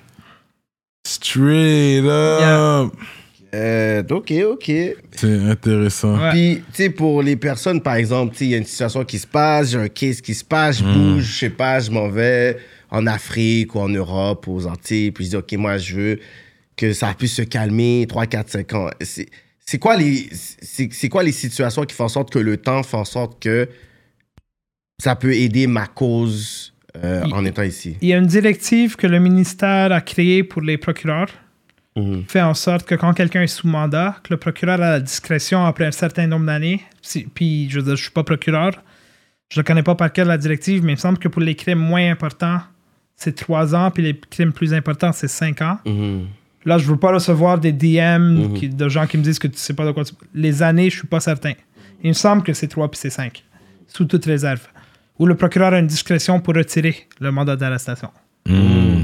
[1.07, 2.93] Straight up.
[3.55, 4.73] Euh, ok, ok.
[5.13, 6.17] C'est intéressant.
[6.19, 6.31] Ouais.
[6.31, 9.05] Puis, tu sais, pour les personnes, par exemple, tu sais, il y a une situation
[9.05, 11.91] qui se passe, j'ai un case qui se passe, je bouge, je sais pas, je
[11.91, 12.59] m'en vais
[12.91, 16.21] en Afrique ou en Europe, aux Antilles, puis je dis, ok, moi, je veux
[16.77, 18.91] que ça puisse se calmer 3, 4, 5 ans.
[19.01, 20.29] C'est quoi, les-
[21.11, 23.69] quoi les situations qui font en sorte que le temps fait en sorte que
[25.01, 27.97] ça peut aider ma cause euh, Il- en étant ici?
[28.01, 31.31] Il y a une directive que le ministère a créée pour les procureurs.
[31.97, 32.25] Mhm.
[32.29, 35.67] fait en sorte que quand quelqu'un est sous mandat, que le procureur a la discrétion
[35.67, 36.81] après un certain nombre d'années.
[37.03, 38.81] Si- Puis, je veux dire, je suis pas procureur.
[39.53, 41.57] Je ne connais pas par cœur la directive, mais il me semble que pour les
[41.57, 42.61] crimes moins importants,
[43.23, 45.79] c'est trois ans, puis les crimes plus importants, c'est cinq ans.
[45.85, 46.27] Mhm.
[46.65, 49.59] Là, je veux pas recevoir des DM qui- de gens qui me disent que tu
[49.59, 50.15] sais pas de quoi tu...
[50.35, 51.53] Les années, je suis pas certain.
[52.03, 53.45] Il me semble que c'est trois puis c'est cinq,
[53.87, 54.67] sous toute réserve.
[55.19, 58.09] Où le procureur a une discrétion pour retirer le mandat d'arrestation.
[58.47, 59.03] Mm.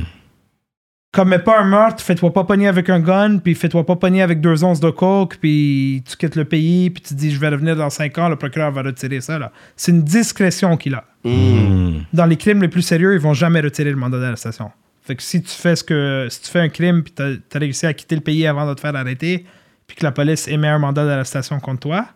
[1.16, 4.40] Commets pas un meurtre, fais-toi pas pogner avec un gun, puis fais-toi pas pogner avec
[4.40, 7.74] deux onces de coke, puis tu quittes le pays, puis tu dis je vais revenir
[7.74, 9.38] dans cinq ans, le procureur va retirer ça.
[9.38, 9.50] là.
[9.76, 11.04] C'est une discrétion qu'il a.
[11.24, 12.00] Mm.
[12.12, 14.70] Dans les crimes les plus sérieux, ils vont jamais retirer le mandat d'arrestation.
[15.02, 17.58] Fait que si tu fais ce que si tu fais un crime puis t'as as
[17.58, 19.46] réussi à quitter le pays avant de te faire arrêter,
[19.86, 22.06] puis que la police émet un mandat d'arrestation contre toi,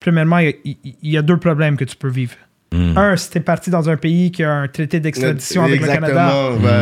[0.00, 2.36] premièrement, il y, a- il y a deux problèmes que tu peux vivre.
[2.72, 2.96] Mm.
[2.96, 6.32] Un, si t'es parti dans un pays qui a un traité d'extradition avec le Canada,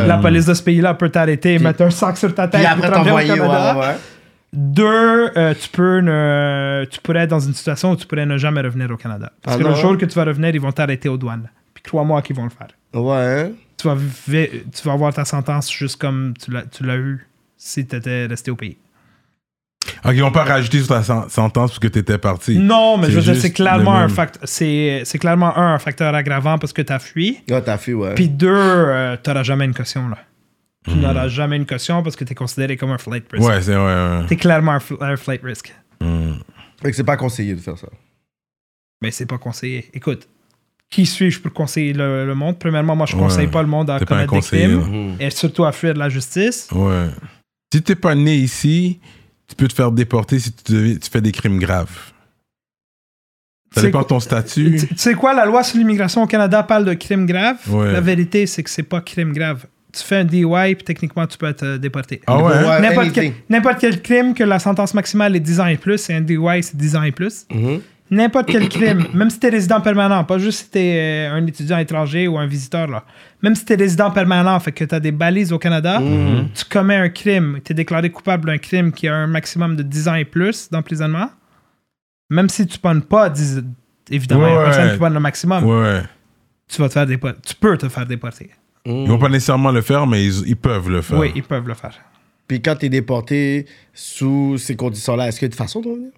[0.07, 2.63] la police de ce pays-là peut t'arrêter, Puis- mettre un sac sur ta tête Puis
[2.63, 3.75] et après au t'envoyer, ouais, Canada.
[3.79, 3.95] ouais, ouais.
[4.51, 8.37] Deux, euh, tu, peux ne- tu pourrais être dans une situation où tu pourrais ne
[8.37, 9.31] jamais revenir au Canada.
[9.43, 9.75] Parce Ah que le non?
[9.75, 11.49] jour que tu vas revenir, ils vont t'arrêter aux douanes.
[11.73, 12.67] Puis crois-moi qu'ils vont le faire.
[12.99, 13.51] Ouais?
[13.77, 17.27] Tu vas, tu vas avoir ta sentence juste comme tu l'as, tu l'as eu
[17.57, 18.77] si tu étais resté au pays.
[20.05, 22.57] Ok, ils vont pas rajouter sur ta sen- sentence parce que t'étais parti.
[22.57, 25.79] Non, mais C'est je veux dire, c'est clairement, un fact- c'est, c'est clairement un, un
[25.79, 27.39] facteur aggravant parce que tu as fui.
[27.49, 28.15] Ouais, t'as fait, ouais.
[28.15, 30.07] Puis deux, euh, tu n'auras jamais une caution.
[30.09, 30.17] Là.
[30.87, 31.01] Tu Mhm.
[31.01, 33.45] n'auras jamais une caution parce que tu es considéré comme un flight risk.
[33.47, 34.25] Ouais, c'est ouais, ouais.
[34.27, 35.73] Tu es clairement un, fl- un flight risk.
[36.01, 36.33] Mm.
[36.81, 37.87] Fait que c'est pas conseillé de faire ça.
[39.01, 39.89] Mais c'est pas conseillé.
[39.93, 40.27] Écoute,
[40.89, 42.57] qui suis-je pour conseiller le, le monde?
[42.57, 43.21] Premièrement, moi, je Ouais.
[43.21, 46.09] conseille pas le monde à T'es commettre des crimes et surtout à fuir de la
[46.09, 46.67] justice.
[46.71, 47.07] Ouais.
[47.71, 48.99] Si t'es pas né ici,
[49.49, 51.89] tu peux te faire déporter si tu, fais des crimes graves.
[53.73, 54.77] Ça C'est dépend de ton Tu statut.
[54.87, 57.57] tu sais quoi, la loi sur l'immigration au Canada parle de crimes graves.
[57.69, 57.91] Ouais.
[57.91, 59.65] La vérité, c'est que c'est pas crime grave.
[59.91, 62.21] Tu fais un DUI, puis techniquement, tu peux être euh, déporté.
[62.27, 62.43] Ah ouais?
[62.43, 63.33] Ouais, N'importe quel, anything.
[63.49, 66.61] n'importe quel crime que la sentence maximale est 10 ans et plus, c'est un DUI,
[66.61, 67.45] c'est 10 ans et plus.
[67.51, 67.81] Mhm.
[68.11, 71.77] N'importe quel crime, même si t'es résident permanent, pas juste si t'es euh, un étudiant
[71.77, 73.03] étranger ou un visiteur, là.
[73.43, 76.49] Même si t'es résident permanent, fait que t'as des balises au Canada, Mhm.
[76.55, 80.07] tu commets un crime, t'es déclaré coupable d'un crime qui a un maximum de 10
[80.07, 81.29] ans et plus d'emprisonnement,
[82.31, 83.61] même si tu pognes pas 10...
[84.11, 85.63] Évidemment, il y a Ouais, personne qui pogne le maximum.
[85.65, 86.01] Ouais.
[86.67, 87.39] tu vas te faire déporter.
[87.45, 88.49] Tu peux te faire déporter.
[88.85, 91.19] Ils vont pas nécessairement le faire, mais ils, ils peuvent le faire.
[91.19, 91.93] Oui, ils peuvent le faire.
[92.47, 96.09] Puis quand t'es déporté sous ces conditions-là, est-ce qu'il y a une façon de revenir?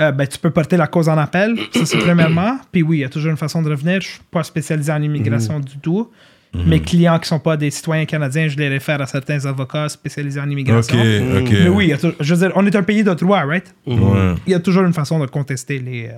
[0.00, 2.58] Euh, ben, tu peux porter la cause en appel, ça c'est premièrement.
[2.72, 4.00] Puis oui, il y a toujours une façon de revenir.
[4.00, 6.10] Je suis pas spécialisé en immigration du tout.
[6.54, 10.40] Mes clients qui sont pas des citoyens canadiens, je les réfère à certains avocats spécialisés
[10.40, 10.98] en immigration.
[10.98, 11.50] ok.
[11.50, 13.40] Mais oui, il y a tou- je veux dire, on est un pays de droit,
[13.44, 13.74] right?
[13.86, 14.34] Ouais.
[14.46, 16.06] Il y a toujours une façon de contester les.
[16.06, 16.12] euh,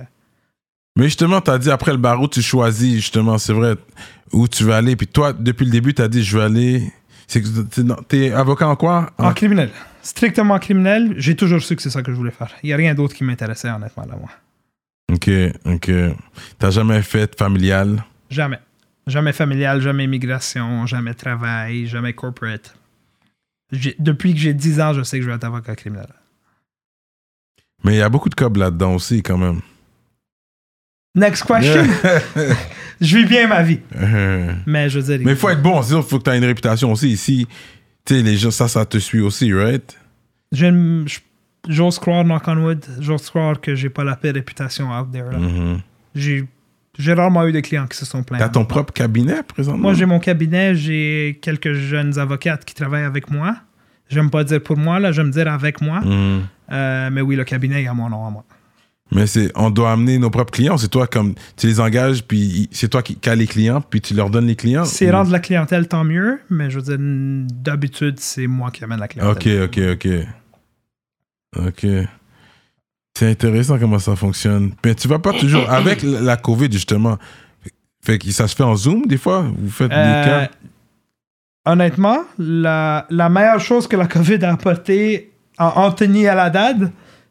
[0.97, 3.75] Mais justement, t'as dit après le barreau, tu choisis justement, c'est vrai,
[4.31, 4.95] où tu veux aller.
[4.95, 6.83] Puis toi, depuis le début, t'as dit je veux aller.
[7.31, 9.09] C'est que t'es avocat en quoi?
[9.17, 9.69] En En- criminel.
[10.01, 12.51] Strictement criminel, j'ai toujours su que c'est ça que je voulais faire.
[12.61, 14.29] Il n'y a rien d'autre qui m'intéressait, honnêtement, là, moi.
[15.13, 15.29] Ok,
[15.65, 15.91] ok.
[16.59, 18.03] T'as jamais fait familial?
[18.29, 18.59] Jamais.
[19.07, 22.75] Jamais familial, jamais immigration, jamais travail, jamais corporate.
[23.97, 26.09] Depuis que j'ai 10 ans, je sais que je vais être avocat criminel.
[27.85, 29.61] Mais il y a beaucoup de cobs là-dedans aussi, quand même.
[31.15, 31.85] Next question.
[33.01, 33.79] je vis bien ma vie.
[33.99, 35.25] Euh, Mais je veux dire.
[35.25, 37.09] Mais il faut être bon, sinon il faut que t'aies une réputation aussi.
[37.09, 37.47] Ici,
[38.05, 39.97] tu sais, les gens, ça, ça te suit aussi, right?
[40.53, 45.37] J'ose croire, knock on wood, j'ose croire que j'ai pas la pire réputation out there.
[45.37, 45.79] Mhm.
[46.15, 48.37] J'ai rarement eu de clients qui se sont plaints.
[48.37, 49.81] T'as ton propre cabinet présentement?
[49.81, 53.55] Moi, j'ai mon cabinet, j'ai quelques jeunes avocates qui travaillent avec moi.
[54.09, 56.01] J'aime pas dire pour moi, là, j'aime dire avec moi.
[56.01, 56.41] Mhm.
[56.71, 58.43] Euh, mais oui, le cabinet, il y a mon nom à moi.
[59.13, 60.77] Mais c'est, on doit amener nos propres clients.
[60.77, 64.13] C'est toi comme, tu les engages, puis c'est toi qui as les clients, puis tu
[64.13, 64.85] leur donnes les clients.
[64.85, 66.39] C'est ou- rendre la clientèle, tant mieux.
[66.49, 66.97] Mais je veux dire,
[67.61, 69.63] d'habitude, c'est moi qui amène la Ok, clientèle.
[69.63, 70.07] ok,
[71.55, 71.67] ok.
[71.67, 71.85] Ok.
[73.17, 74.71] C'est intéressant comment ça fonctionne.
[74.85, 77.17] Mais tu vas pas toujours avec la COVID justement.
[78.03, 79.45] Fait que ça se fait en Zoom des fois?
[79.57, 80.49] Vous faites Euh, des cas?
[81.65, 86.77] honnêtement, la, la meilleure chose que la COVID a apporté en Anthony à la date,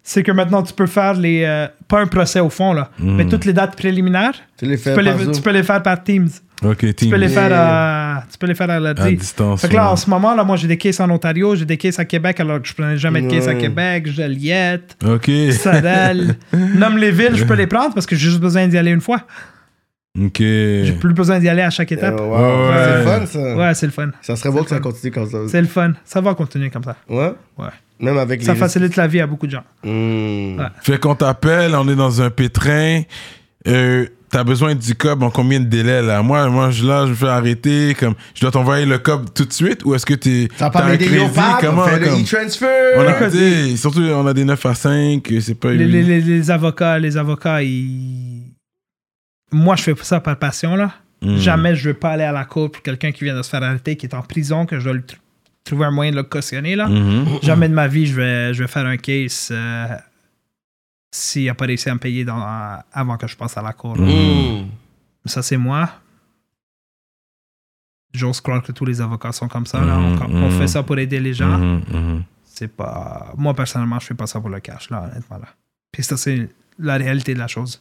[0.02, 1.42] c'est que maintenant tu peux faire les.
[1.44, 3.16] euh, pas un procès au fond, là, Mm.
[3.16, 5.32] mais toutes les dates préliminaires, Tu les tu fais peux par les, Zoom?
[5.34, 6.28] tu peux les faire par Teams.
[6.62, 9.16] Ok, Tu peux les faire à, tu peux les faire à à l'ordi.
[9.16, 9.62] distance.
[9.62, 9.92] Fait que là, ouais.
[9.92, 12.38] en ce moment, là, moi, j'ai des cases en Ontario, j'ai des cases à Québec,
[12.38, 13.58] alors que je prenais jamais de cases à Ouais.
[13.58, 15.30] Québec, Joliette, Ok.
[15.52, 16.34] Sorel.
[16.52, 19.00] Nomme les villes, je peux les prendre parce que j'ai juste besoin d'y aller une
[19.00, 19.22] fois.
[20.20, 20.36] Ok.
[20.38, 22.20] J'ai plus besoin d'y aller à chaque étape.
[22.20, 22.28] wow.
[22.68, 22.74] Ouais.
[22.84, 23.56] C'est le fun, ça.
[23.56, 24.10] Ouais, c'est le fun.
[24.20, 25.38] Ça serait beau que ça continue comme ça.
[25.48, 25.92] C'est le fun.
[26.04, 26.96] Ça va continuer comme ça.
[27.08, 27.32] Ouais?
[27.56, 27.68] Ouais.
[28.00, 28.58] Même avec Ça les...
[28.58, 29.64] facilite la vie à beaucoup de gens.
[29.84, 30.56] Ouais.
[30.82, 33.02] Fait qu'on t'appelle, on est dans un pétrin.
[33.68, 36.22] Euh, T'as besoin du cob en combien de délais là?
[36.22, 37.96] Moi, moi, je là, je me fais arrêter.
[37.98, 40.96] Comme, je dois t'envoyer le cob tout de suite ou est-ce que t'es parle un
[40.96, 41.24] des crédit?
[41.60, 42.94] Comment on fait le comme- e-transfer.
[42.96, 46.20] On a, sais, surtout, on a des 9 à 5, c'est pas Les, les- les-
[46.20, 48.52] les avocats, les avocats, ils.
[49.50, 50.92] Moi, je fais ça par passion, là.
[51.22, 51.36] Hmm.
[51.36, 53.64] Jamais je veux pas aller à la cour pour quelqu'un qui vient de se faire
[53.64, 55.16] arrêter, qui est en prison, que je dois lui tr-
[55.70, 56.88] trouver un moyen de le cautionner, là.
[56.88, 57.38] Mhm.
[57.42, 59.86] Jamais de ma vie, je vais, je vais faire un case euh,
[61.12, 62.40] s'il n'a pas réussi à me payer dans,
[62.92, 63.96] avant que je passe à la cour.
[63.96, 64.66] Hmm.
[65.24, 65.88] Ça, c'est moi.
[68.12, 69.80] J'ose croire que tous les avocats sont comme ça.
[69.84, 69.96] là.
[69.96, 71.58] Mhm, On, on fait ça pour aider les gens.
[71.58, 72.22] Mhm, mhm.
[72.44, 73.32] C'est pas.
[73.36, 75.38] Moi, personnellement, je fais pas ça pour le cash, là, honnêtement.
[75.38, 75.48] Là.
[75.92, 76.48] Puis ça, c'est
[76.78, 77.80] la réalité de la chose.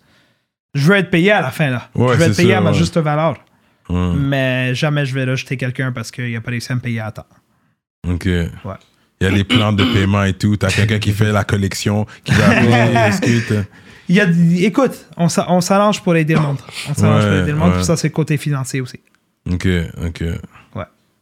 [0.76, 1.90] Je veux être payé à la fin, là.
[1.96, 2.78] Ouais, je veux être payé ça, à ma ouais.
[2.78, 3.38] juste valeur.
[3.90, 4.14] Ouais.
[4.16, 7.12] Mais jamais je vais rejeter quelqu'un parce qu'il a pas réussi à me payer à
[7.12, 7.26] temps.
[8.08, 8.26] Ok.
[8.26, 8.50] Il
[9.22, 10.56] y a les plans de paiement et tout.
[10.56, 13.64] T'as quelqu'un qui fait la collection, qui va appeler.
[14.08, 14.26] Il y a,
[14.66, 16.58] écoute, on s'a- on s'arrange pour aider le monde.
[16.90, 17.74] On s'arrange Ouais, pour aider le monde.
[17.76, 17.84] ouais.
[17.84, 19.00] Ça, c'est le côté financier aussi.
[19.52, 19.68] Ok,
[20.06, 20.24] ok.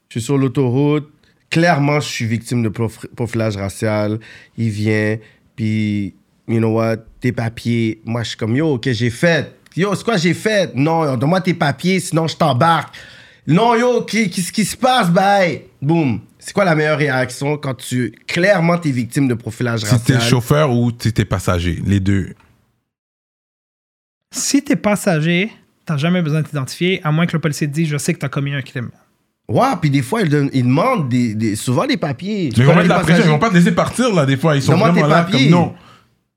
[0.09, 1.09] Je suis sur l'autoroute.
[1.49, 4.19] Clairement, je suis victime de prof- profilage racial.
[4.57, 5.17] Il vient,
[5.55, 6.13] puis,
[6.47, 7.99] you know what, tes papiers.
[8.05, 9.53] Moi, je suis comme, yo, que j'ai fait?
[9.75, 10.73] Yo, c'est quoi j'ai fait?
[10.75, 12.95] Non, donne-moi tes papiers, sinon je t'embarque.
[13.47, 15.63] Non, yo, qu'est-ce qui se passe, bye?
[15.81, 16.21] Boum.
[16.47, 20.21] C'est quoi la meilleure réaction quand tu, clairement, t'es victime de profilage Si t'es racial?
[20.21, 22.29] chauffeur ou t'es passager, les deux.
[24.33, 25.51] Si t'es passager,
[25.85, 28.19] t'as jamais besoin de t'identifier, à moins que le policier te dise Je sais que
[28.19, 28.91] t'as commis un crime.
[29.49, 32.49] Ouais, puis des fois, ils, donnent- ils demandent des, des- souvent des papiers.
[32.55, 34.55] Mais ils vont mettre la pression, ils vont pas te laisser partir là, des fois.
[34.55, 35.75] Ils sont vraiment là comme non.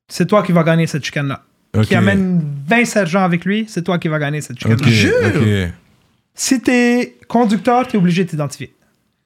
[0.09, 1.45] C'est toi qui vas gagner cette chicane-là.
[1.85, 4.85] Qui amène 20 sergents avec lui, c'est toi qui vas gagner cette chicane-là.
[4.85, 5.69] Ok, Jure.
[6.35, 8.75] Si t'es conducteur, t'es obligé de t'identifier.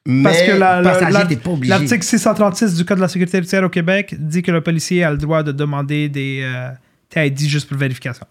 [0.07, 1.70] Mais Parce que la- la- la- t'es pas obligé.
[1.70, 5.11] l'article 636 du Code de la sécurité routière au Québec dit que le policier a
[5.11, 6.68] le droit de demander des euh,
[7.38, 8.26] juste pour vérification.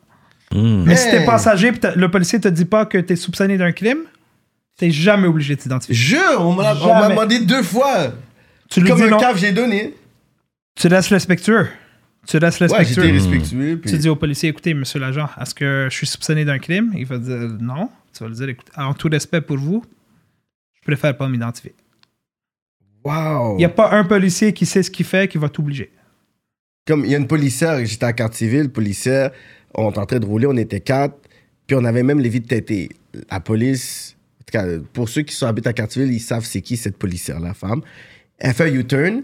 [0.52, 0.84] Hmm.
[0.86, 1.26] Mais si t'es Hey.
[1.26, 4.00] passager le policier te dit pas que t'es soupçonné d'un crime,
[4.78, 5.96] t'es jamais obligé de t'identifier.
[5.96, 7.10] Jure, on m'a on m'a Jamais.
[7.16, 8.14] demandé deux fois.
[8.70, 9.18] Tu lui Comme dis un non.
[9.20, 9.96] cave, j'ai donné.
[10.76, 11.68] Tu restes respectueux.
[12.28, 13.12] Tu restes Ouais, respectueux.
[13.12, 13.80] respectueux.
[13.82, 13.92] Puis...
[13.92, 16.92] tu dis au policier, écoutez, monsieur l'agent, est-ce que je suis soupçonné d'un crime?
[16.96, 17.90] Il va dire non.
[18.16, 19.84] Tu vas lui dire, écoute, en tout respect pour vous,
[20.84, 21.74] je préfère pas m'identifier.
[23.06, 23.54] Wow.
[23.56, 25.92] Il n'y a pas un policier qui sait ce qu'il fait qui va t'obliger.
[26.86, 29.32] Comme il y a une policière, j'étais à Cartierville, policière,
[29.74, 31.16] on était en train de rouler, on était quatre.
[31.66, 32.90] Puis on avait même les vides têtées.
[33.32, 36.62] La police, en tout cas, pour ceux qui sont habités à Cartierville, ils savent c'est
[36.62, 37.82] qui cette policière, la femme.
[38.38, 39.24] Elle fait un U-turn,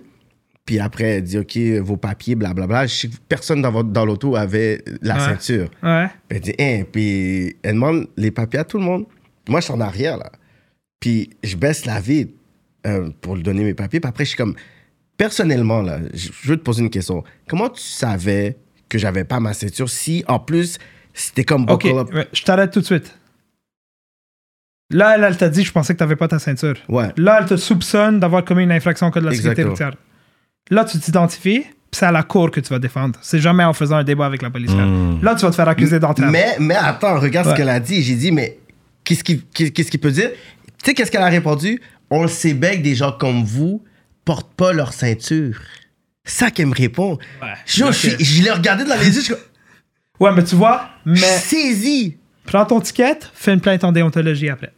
[0.66, 2.88] puis après, elle dit, OK, vos papiers, blablabla.
[2.88, 5.20] Je sais que personne dans, votre- dans l'auto avait la Ouais.
[5.22, 5.70] ceinture.
[5.84, 6.07] Ouais.
[6.30, 9.05] Puis elle dit, hein, puis elle demande les papiers à tout le monde.
[9.49, 10.32] Moi, je suis en arrière, là.
[11.00, 12.34] Puis je baisse la vitre
[12.88, 14.00] euh, pour lui donner mes papiers.
[14.00, 14.56] Puis après, je suis comme,
[15.18, 17.24] personnellement, là, je veux te poser une question.
[17.47, 18.58] Comment tu savais
[18.89, 20.78] que j'avais pas ma ceinture si, en plus,
[21.14, 22.10] c'était comme Ok, up?
[22.34, 23.16] je t'arrête tout de suite.
[24.91, 26.76] Là, elle, elle t'a dit, je pensais que t'avais pas ta ceinture.
[26.88, 27.10] Ouais.
[27.18, 29.93] Là, elle te soupçonne d'avoir commis une infraction au code de la sécurité routière.
[30.72, 33.20] Là, tu t'identifies, puis c'est à la cour que tu vas défendre.
[33.22, 34.72] C'est jamais en faisant un débat avec la police.
[35.22, 36.32] Là, tu vas te faire accuser d'entrave.
[36.32, 37.54] Mais, mais attends, regarde Ouais.
[37.54, 38.02] ce qu'elle a dit.
[38.02, 38.58] J'ai dit, mais
[39.04, 40.32] qu'est-ce qu'il qu'est-ce qu'il peut dire?
[40.84, 41.82] Tu sais, qu'est-ce qu'elle a répondu?
[42.10, 43.84] On le sait bien que des gens comme vous
[44.26, 45.60] portent pas leur ceinture.
[46.24, 47.18] Ça qu'elle me répond.
[47.42, 47.48] Ouais.
[47.66, 47.94] Je, Ok.
[47.94, 49.34] je, je l'ai regardé dans les yeux, je
[50.24, 52.18] Ouais, mais tu vois, mais saisi.
[52.46, 54.74] prends ton ticket, fais une plainte en déontologie après.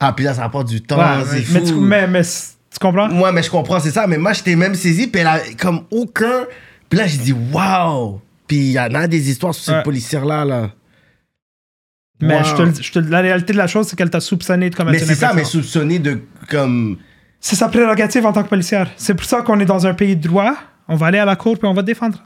[0.00, 1.66] Ah, puis là, ça prend du temps, Ouais, c'est mais, fou.
[1.66, 3.08] tu, mais, mais tu comprends?
[3.08, 4.06] Moi, mais je comprends, c'est ça.
[4.06, 6.46] Mais moi, j'étais même saisi, puis elle a comme aucun.
[6.88, 8.20] Puis là, j'ai dit, waouh!
[8.46, 9.82] Puis il y en a des histoires sur cette Ouais.
[9.82, 10.70] policière-là, là.
[12.20, 12.44] Mais Wow.
[12.44, 14.74] je te, le- je te- la réalité de la chose, c'est qu'elle t'a soupçonné de
[14.74, 16.96] commettre Mais c'est ça, mais soupçonné de comme.
[17.40, 18.90] C'est sa prérogative en tant que policière.
[18.96, 20.54] C'est pour ça qu'on est dans un pays de droit.
[20.88, 22.18] On va aller à la cour puis on va te défendre.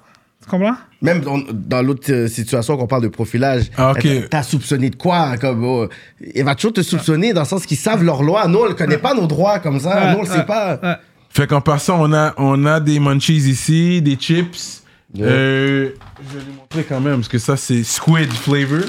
[0.42, 0.74] Tu comprends?
[1.02, 4.04] Même on- dans l'autre euh, situation qu'on parle de profilage, Ah, ok.
[4.06, 5.88] elle- t'as soupçonné de quoi comme, oh,
[6.34, 8.48] Il va toujours te soupçonner dans le sens qu'ils savent leurs lois.
[8.48, 9.94] Nous, on ne connaît pas nos droits comme ça.
[9.94, 10.80] Ouais, Nous, on ne ouais, sait pas.
[10.82, 10.94] ouais.
[11.30, 14.82] Fait qu'en passant, on a, on a des munchies ici, des chips.
[15.14, 15.26] Yeah.
[15.28, 15.88] Euh,
[16.32, 18.80] je vais les montrer quand même, parce que ça, c'est squid flavor.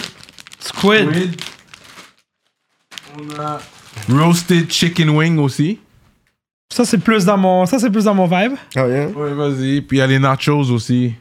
[0.63, 1.09] Squid.
[1.09, 1.41] Squid.
[3.17, 3.59] On a
[4.09, 5.79] roasted chicken wing aussi.
[6.73, 8.53] Ça, c'est plus dans mon, ça, c'est plus dans mon vibe.
[8.75, 9.05] Ah, ouais?
[9.15, 9.81] Ouais, vas-y.
[9.81, 11.13] Puis il y a les nachos aussi.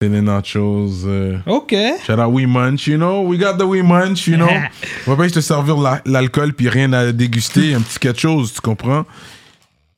[0.00, 1.06] C'est les nachos.
[1.06, 1.74] euh, OK.
[2.06, 3.22] Shout out We Munch, you know?
[3.26, 4.48] We got the We Munch, you know?
[5.06, 8.20] On va pas juste te servir la- l'alcool puis rien à déguster, un petit quelque
[8.20, 9.06] chose, tu comprends?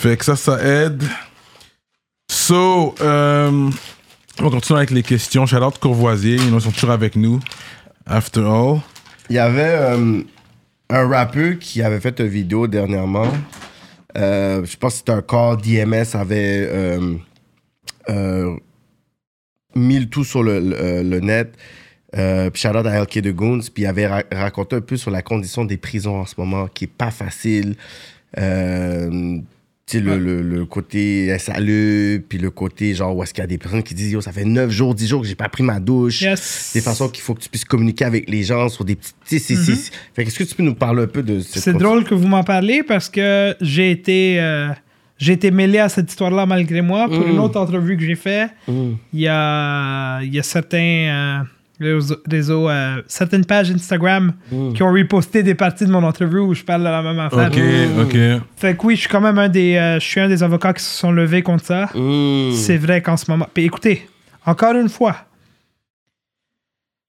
[0.00, 1.02] Fait que ça, ça aide.
[2.30, 3.70] So, euh,
[4.38, 5.46] on va continuer avec les questions.
[5.46, 7.40] Shout out Courvoisier, you know, ils sont toujours avec nous.
[8.06, 8.80] After all.
[9.30, 10.20] Il y avait euh,
[10.90, 13.32] un rappeur qui avait fait une vidéo dernièrement.
[14.16, 17.14] Euh, je pense que c'était un corps DMS avait euh,
[18.10, 18.56] euh,
[19.74, 21.54] mis le tout sur le, le- le net.
[22.16, 23.60] Euh, puis shout out à LK de Goons.
[23.72, 26.68] Puis il avait ra- raconté un peu sur la condition des prisons en ce moment,
[26.68, 27.74] qui est pas facile.
[29.84, 33.42] Euh, tu sais, le, le, le côté SALE, puis le côté genre où est-ce qu'il
[33.42, 35.34] y a des personnes qui disent Yo, ça fait 9 jours, 10 jours que j'ai
[35.34, 36.70] pas pris ma douche Yes.
[36.74, 39.12] des façons qu'il faut que tu puisses communiquer avec les gens sur des petits.
[39.26, 41.62] tu sais, c'est- c'est- Fait qu'est-ce que tu peux nous parler un peu de cette.
[41.62, 44.70] C'est drôle que vous m'en parlez parce que j'ai été, euh,
[45.18, 47.06] j'ai été mêlé à cette histoire-là malgré moi.
[47.08, 48.92] Pour une autre entrevue que j'ai fait, Mm.
[49.12, 51.38] il y a, y a certains euh,
[51.80, 54.32] réseaux, réseaux, euh, certaines pages Instagram
[54.74, 57.48] qui ont reposté des parties de mon entrevue où je parle de la même affaire.
[57.48, 58.42] Ok, ok.
[58.56, 60.72] Fait que oui, je suis quand même un des, euh, je suis un des avocats
[60.72, 61.86] qui se sont levés contre ça.
[61.94, 62.52] Mm.
[62.52, 63.46] C'est vrai qu'en ce moment.
[63.52, 64.08] Puis écoutez,
[64.46, 65.16] encore une fois,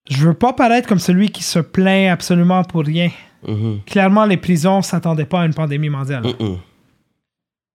[0.09, 3.09] je veux pas paraître comme celui qui se plaint absolument pour rien.
[3.47, 3.79] Mhm.
[3.85, 6.23] Clairement, les prisons s'attendaient pas à une pandémie mondiale.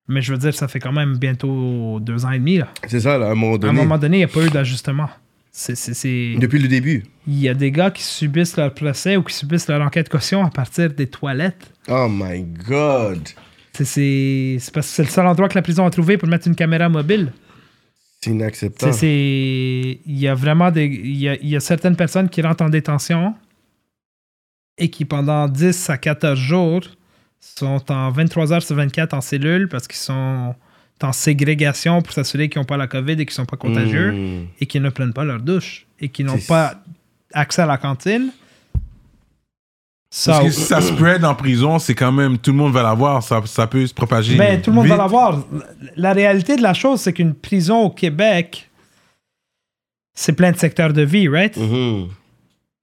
[0.08, 2.58] Mais je veux dire, ça fait quand même bientôt deux ans et demi.
[2.58, 2.68] Là.
[2.88, 3.72] C'est ça, là, à un moment À un donné.
[3.80, 5.08] moment donné, il n'y a pas eu d'ajustement.
[5.52, 7.04] Depuis le début.
[7.26, 10.44] Il y a des gars qui subissent leur procès ou qui subissent leur enquête caution
[10.44, 11.72] à partir des toilettes.
[11.88, 13.28] Oh my God.
[13.82, 16.54] C'est, parce que c'est le seul endroit que la prison a trouvé pour mettre une
[16.54, 17.32] caméra mobile.
[18.20, 18.92] C'est inacceptable.
[18.92, 22.42] c'est- il y a vraiment des, il y a, il y a certaines personnes qui
[22.42, 23.34] rentrent en détention
[24.76, 26.82] et qui pendant 10 à 14 jours
[27.40, 30.54] sont en 23 heures sur 24 en cellule parce qu'ils sont
[31.04, 34.12] en ségrégation pour s'assurer qu'ils n'ont pas la COVID et qu'ils ne sont pas contagieux
[34.12, 34.46] Mm.
[34.60, 36.74] et qu'ils ne prennent pas leur douche et qu'ils n'ont pas
[37.32, 38.30] accès à la cantine.
[40.12, 42.82] Ça, Parce que si ça spread en prison, c'est quand même, tout le monde va
[42.82, 44.36] l'avoir, ça, ça peut se propager.
[44.36, 45.44] Ben, tout le monde va l'avoir.
[45.96, 48.68] La réalité de la chose, c'est qu'une prison au Québec,
[50.12, 51.56] c'est plein de secteurs de vie, right?
[51.56, 52.08] Mhm.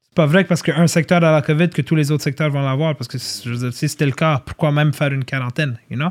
[0.06, 2.50] C'est pas vrai que parce qu'un secteur a la COVID que tous les autres secteurs
[2.50, 2.96] vont l'avoir.
[2.96, 5.98] Parce que je veux dire, si c'était le cas, pourquoi même faire une quarantaine, you
[5.98, 6.10] know?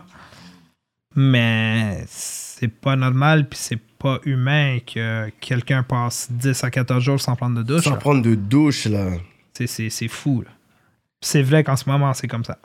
[1.17, 7.21] Mais c'est pas normal puis c'est pas humain que quelqu'un passe 10 à 14 jours
[7.21, 7.85] sans prendre de douche.
[7.85, 7.97] Sans là.
[7.97, 9.09] prendre de douche, là.
[9.55, 10.43] C'est- C'est c'est fou.
[10.45, 10.51] là.
[11.23, 12.59] C'est vrai qu'en ce moment, c'est comme ça.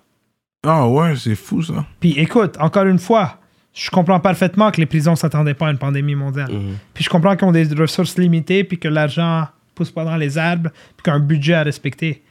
[0.64, 1.86] Ah ouais, c'est fou ça.
[1.99, 3.40] Puis écoute, encore une fois,
[3.73, 6.52] je comprends parfaitement que les prisons s'attendaient pas à une pandémie mondiale.
[6.52, 6.76] Mhm.
[6.94, 10.38] Puis je comprends qu'ils ont des ressources limitées, puis que l'argent pousse pas dans les
[10.38, 12.22] arbres, puis qu'un budget à respecter.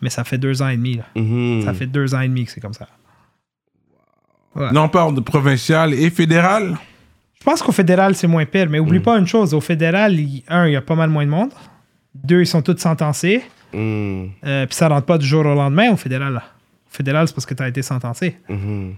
[0.00, 0.94] Mais ça fait deux ans et demi.
[0.96, 1.04] Là.
[1.16, 1.62] Mhm.
[1.64, 2.88] Ça fait deux ans et demi que c'est comme ça.
[4.56, 4.70] Ouais.
[4.72, 6.76] Non, on parle de provincial et fédéral.
[7.38, 8.68] Je pense qu'au fédéral, c'est moins pire.
[8.70, 11.24] Mais oublie pas une chose, au fédéral, il- un, il y a pas mal moins
[11.26, 11.50] de monde.
[12.14, 13.42] Deux, ils sont tous sentencés.
[13.72, 16.32] Mm, Euh, Puis ça rentre pas du jour au lendemain au fédéral.
[16.34, 16.42] Là.
[16.86, 18.38] Au fédéral, c'est parce que tu as été sentencé.
[18.48, 18.94] mhm.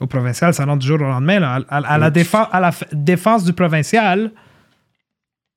[0.00, 1.38] Au provincial, ça rentre du jour au lendemain.
[1.38, 1.60] là.
[1.68, 4.30] À, à- à la, défense, à la f- défense du provincial,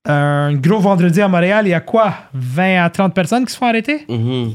[0.06, 2.14] un gros vendredi à Montréal, il y a quoi?
[2.34, 4.06] 20 à 30 personnes qui se font arrêter?
[4.08, 4.54] Mhm.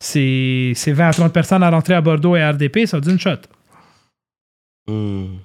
[0.00, 3.18] C'est c'est 20 à 30 personnes à rentrer à Bordeaux et à RDP, ça d'une
[3.18, 3.36] shot.
[4.88, 5.36] Mm.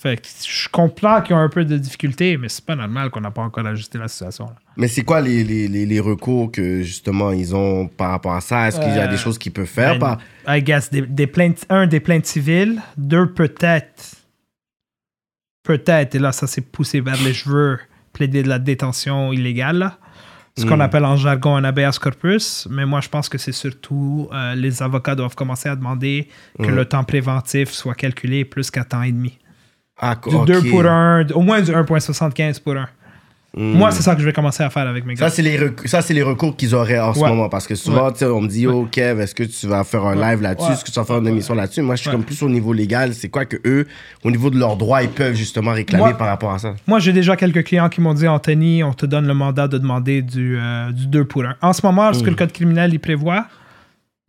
[0.00, 3.20] Fait que je comprends qu'ils ont un peu de difficultés, mais c'est pas normal qu'on
[3.20, 4.44] n'a pas encore ajusté la situation.
[4.46, 4.54] là.
[4.76, 8.40] Mais c'est quoi les, les, les, les recours que justement ils ont par rapport à
[8.40, 8.68] ça?
[8.68, 9.98] Est-ce qu'il y a Euh, des choses qu'ils peuvent faire?
[9.98, 10.56] Ben, par...
[10.56, 14.14] I guess, des, des plaintes, un, des plaintes civiles, deux, peut-être,
[15.64, 17.80] peut-être, et là, ça s'est poussé vers les cheveux,
[18.12, 19.98] plaider de la détention illégale, là.
[20.58, 20.80] Ce qu'on Mm.
[20.82, 24.82] appelle en jargon un habeas corpus, mais moi, je pense que c'est surtout euh, les
[24.82, 26.28] avocats doivent commencer à demander
[26.58, 26.74] que Mm.
[26.76, 29.38] le temps préventif soit calculé plus qu'à temps et demi.
[30.00, 30.46] Ah, Du ok.
[30.46, 32.86] 2 pour 1, au moins du 1.75 pour 1.
[33.58, 33.72] Mm.
[33.76, 35.28] Moi, c'est ça que je vais commencer à faire avec mes gars.
[35.28, 37.28] Ça, c'est les, rec- ça, les recours qu'ils auraient en ce Ouais.
[37.28, 37.48] moment.
[37.48, 40.04] Parce que souvent, tu sais, on me dit, oh, Kev, est-ce que tu vas faire
[40.06, 40.68] un live là-dessus?
[40.68, 40.74] Ouais.
[40.74, 41.82] Est-ce que tu vas faire une émission là-dessus?
[41.82, 42.14] Moi, je suis Ouais.
[42.16, 43.14] comme plus au niveau légal.
[43.14, 43.86] C'est quoi que eux,
[44.22, 46.74] au niveau de leurs droits, ils peuvent justement réclamer Moi- par rapport à ça?
[46.86, 49.78] Moi, j'ai déjà quelques clients qui m'ont dit Anthony, on te donne le mandat de
[49.78, 51.56] demander du, euh, du 2 pour 1.
[51.60, 53.46] En ce moment, ce que le code criminel il prévoit,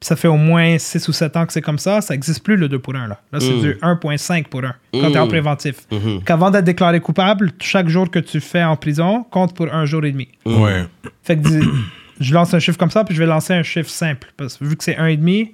[0.02, 2.56] ça fait au moins 6 ou 7 ans que c'est comme ça, ça n'existe plus
[2.56, 3.08] le 2 pour 1.
[3.08, 3.62] Là, là c'est Mm.
[3.62, 5.30] du 1,5 pour 1 quand tu es en Mm.
[5.30, 5.76] préventif.
[5.92, 6.24] Mhm.
[6.24, 10.06] Qu'avant d'être déclaré coupable, chaque jour que tu fais en prison compte pour un jour
[10.06, 10.30] et demi.
[10.46, 10.86] Ouais.
[11.24, 11.68] Fait que dis-
[12.22, 14.32] je lance un chiffre comme ça, puis je vais lancer un chiffre simple.
[14.38, 15.54] Parce que vu que c'est 1,5,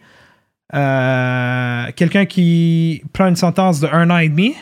[0.75, 4.55] euh, quelqu'un qui prend une sentence de 1 an et demi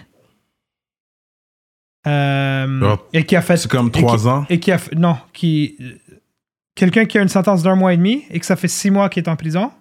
[2.05, 3.55] euh, Oh, et qui a fait.
[3.57, 4.45] C'est comme et qui- trois ans?
[4.49, 5.77] Et qui a fait- Non, qui.
[6.75, 9.09] Quelqu'un qui a une sentence d'un mois et demi et que ça fait six mois
[9.09, 9.71] qu'il est en prison.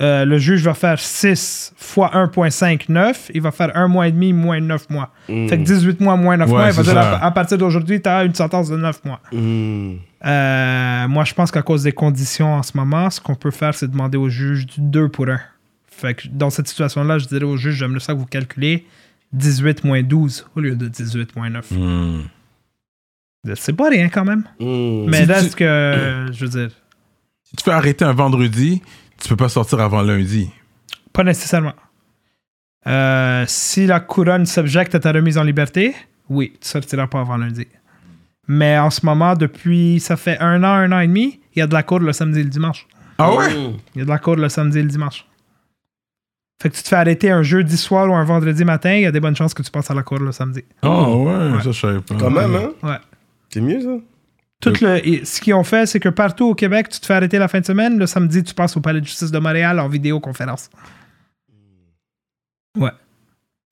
[0.00, 4.32] euh, le juge va faire 6 fois 1.59, il va faire un mois et demi
[4.32, 5.12] moins 9 mois.
[5.28, 5.48] Mm.
[5.48, 8.00] Fait que 18 mois moins 9 Ouais, mois, il va dire à, à partir d'aujourd'hui,
[8.00, 9.20] tu as une sentence de 9 mois.
[9.30, 9.96] Mm.
[10.24, 13.74] Euh, moi, je pense qu'à cause des conditions en ce moment, ce qu'on peut faire,
[13.74, 15.38] c'est demander au juge du 2 pour 1.
[15.90, 18.86] Fait que dans cette situation-là, je dirais au juge, j'aimerais ça que vous calculez
[19.34, 21.70] 18 moins 12 au lieu de 18 moins 9.
[21.72, 22.20] Hmm.
[23.54, 24.44] C'est pas rien quand même.
[24.58, 25.06] Mm.
[25.08, 26.70] Mais Si là, tu- ce que je veux dire,
[27.44, 28.82] Si tu fais arrêter un vendredi,
[29.20, 30.50] tu peux pas sortir avant lundi.
[31.12, 31.72] pas nécessairement.
[32.86, 35.94] Euh, si la couronne s'objecte à ta remise en liberté,
[36.28, 37.66] oui, tu sortiras pas avant lundi.
[38.48, 41.62] Mais en ce moment, depuis, ça fait un an, un an et demi, il y
[41.62, 42.86] a de la cour le samedi et le dimanche.
[43.18, 43.48] Ah ouais?
[43.54, 43.76] Mm.
[43.94, 45.26] Il y a de la cour le samedi et le dimanche.
[46.62, 49.06] Fait que tu te fais arrêter un jeudi soir ou un vendredi matin, il y
[49.06, 50.62] a des bonnes chances que tu passes à la cour le samedi.
[50.82, 52.14] Oh ouais, ça je savais pas.
[52.16, 52.70] Quand même, hein?
[52.82, 52.98] Ouais.
[53.52, 53.96] C'est mieux, ça?
[54.60, 57.38] Tout le, ce qu'ils ont fait, c'est que partout au Québec, tu te fais arrêter
[57.38, 57.98] la fin de semaine.
[57.98, 60.68] Le samedi, tu passes au Palais de justice de Montréal en vidéoconférence.
[62.78, 62.90] Ouais.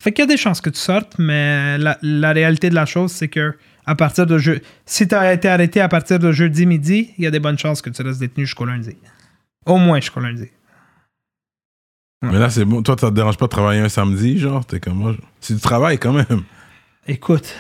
[0.02, 2.86] Fait qu'il y a des chances que tu sortes, mais la, la réalité de la
[2.86, 4.52] chose, c'est que à partir de je...
[4.86, 7.59] si tu as été arrêté à partir de jeudi midi, il y a des bonnes
[7.59, 8.96] chances que tu restes détenu jusqu'au lundi.
[9.66, 10.48] Au moins jusqu'au lundi.
[12.22, 12.82] Mais là c'est bon.
[12.82, 14.64] Toi, ça te dérange pas de travailler un samedi, genre?
[14.64, 15.14] T'es comme moi.
[15.40, 16.44] Si tu travailles quand même.
[17.06, 17.55] Écoute.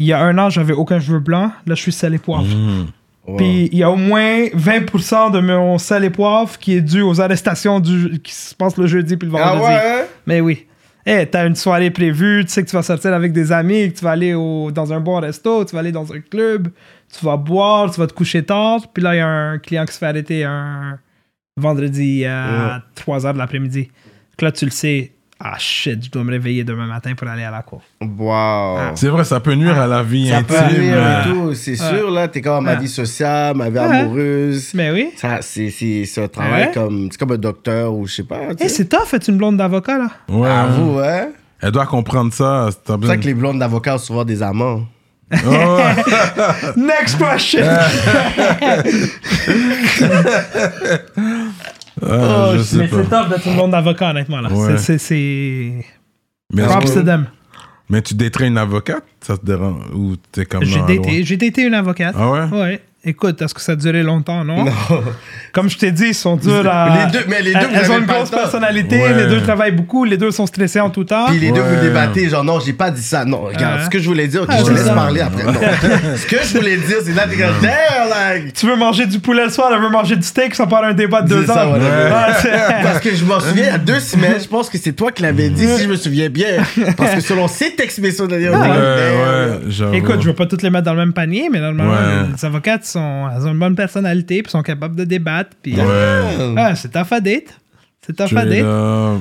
[0.00, 1.52] Il y a un an, j'avais aucun cheveu blanc.
[1.66, 2.44] Là, je suis sel et poivre.
[2.46, 2.86] Hmm.
[3.26, 3.36] Wow.
[3.36, 7.02] Puis il y a au moins 20% de mon sel et poivre qui est dû
[7.02, 9.66] aux arrestations du, qui se passent le jeudi puis le Ah vendredi.
[9.72, 9.78] ouais?
[10.00, 10.04] hein?
[10.26, 10.66] Mais oui.
[11.06, 13.98] Eh, t'as une soirée prévue, tu sais que tu vas sortir avec des amis, que
[13.98, 16.68] tu vas aller au- dans un bon resto, tu vas aller dans un club,
[17.16, 18.80] tu vas boire, tu vas te coucher tard.
[18.92, 20.98] Puis là, il y a un client qui se fait arrêter un
[21.56, 23.82] vendredi à 3h de l'après-midi.
[23.84, 25.12] Donc là, tu le sais.
[25.42, 27.80] Ah shit, je dois me réveiller demain matin pour aller à la cour.
[28.02, 28.90] Wow.
[28.94, 30.66] C'est vrai, ça peut nuire à la vie Ça peut intime.
[30.66, 32.28] arriver euh, et tout, c'est sûr, là.
[32.28, 32.80] T'es comme ma Ouais.
[32.80, 34.72] vie sociale, ma vie amoureuse.
[34.74, 35.10] Mais oui.
[35.16, 37.08] Ça, c'est, c'est, c'est un travail comme.
[37.10, 38.40] C'est comme un docteur ou je sais pas.
[38.58, 40.10] Eh, c'est tough, être une blonde d'avocat, là.
[40.28, 40.50] Ouais.
[40.50, 41.28] À vous, hein?
[41.62, 42.68] Elle doit comprendre ça.
[42.70, 44.82] C'est C'est pour ça que les blondes d'avocats ont souvent des amants.
[46.76, 47.64] Next question!
[52.02, 54.40] Ah, sais mais c'est tough d'être une d'avocat, honnêtement.
[54.40, 54.50] Là.
[54.52, 54.78] Ouais.
[54.78, 55.84] C'est,
[56.54, 57.26] Props to them.
[57.88, 59.04] mais tu daterais une avocate?
[59.20, 59.84] Ça te dérange?
[59.94, 62.14] Ou t'es comme daté, j'ai daté une avocate.
[62.18, 62.44] Ah ouais?
[62.58, 62.80] Ouais.
[63.02, 64.66] Écoute, est-ce que ça a duré longtemps, non?
[65.54, 67.06] Comme je t'ai dit, ils sont durs à...
[67.06, 68.36] Les deux- mais les deux, elles, vous elles avez ont une grosse temps.
[68.36, 69.14] personnalité, Ouais.
[69.14, 71.24] les deux travaillent beaucoup, les deux sont stressés en tout temps.
[71.28, 73.24] Puis les deux, vous débattez, genre, non, j'ai pas dit ça.
[73.24, 74.92] Non, regarde, ce que je voulais dire, ok, je te laisse ça.
[74.92, 75.44] parler après.
[75.44, 75.52] Non.
[76.16, 78.52] ce que je voulais dire, c'est là, t'es comme, damn, like.
[78.52, 80.92] Tu veux manger du poulet le soir, elle veut manger du steak, ça part un
[80.92, 81.72] débat de deux ça, ans.
[81.72, 81.78] ouais.
[81.78, 82.50] Ouais, c'est-
[82.82, 85.10] Parce que je m'en souviens, il y a deux semaines, je pense que c'est toi
[85.10, 86.58] qui l'avais dit, si je me souviens bien.
[86.98, 87.98] Parce que selon ces textes
[88.28, 89.70] d'ailleurs, ouais, damn.
[89.70, 89.94] j'avoue.
[89.94, 91.94] Écoute, je veux pas toutes les mettre dans le même panier, mais normalement,
[92.36, 95.50] les avocates sont, elles ont une bonne personnalité, puis sont capables de débattre.
[95.62, 96.54] Puis, Ouais.
[96.56, 97.58] Ah, c'est tough à date.
[98.06, 98.62] C'est tough à es date.
[98.64, 99.16] là.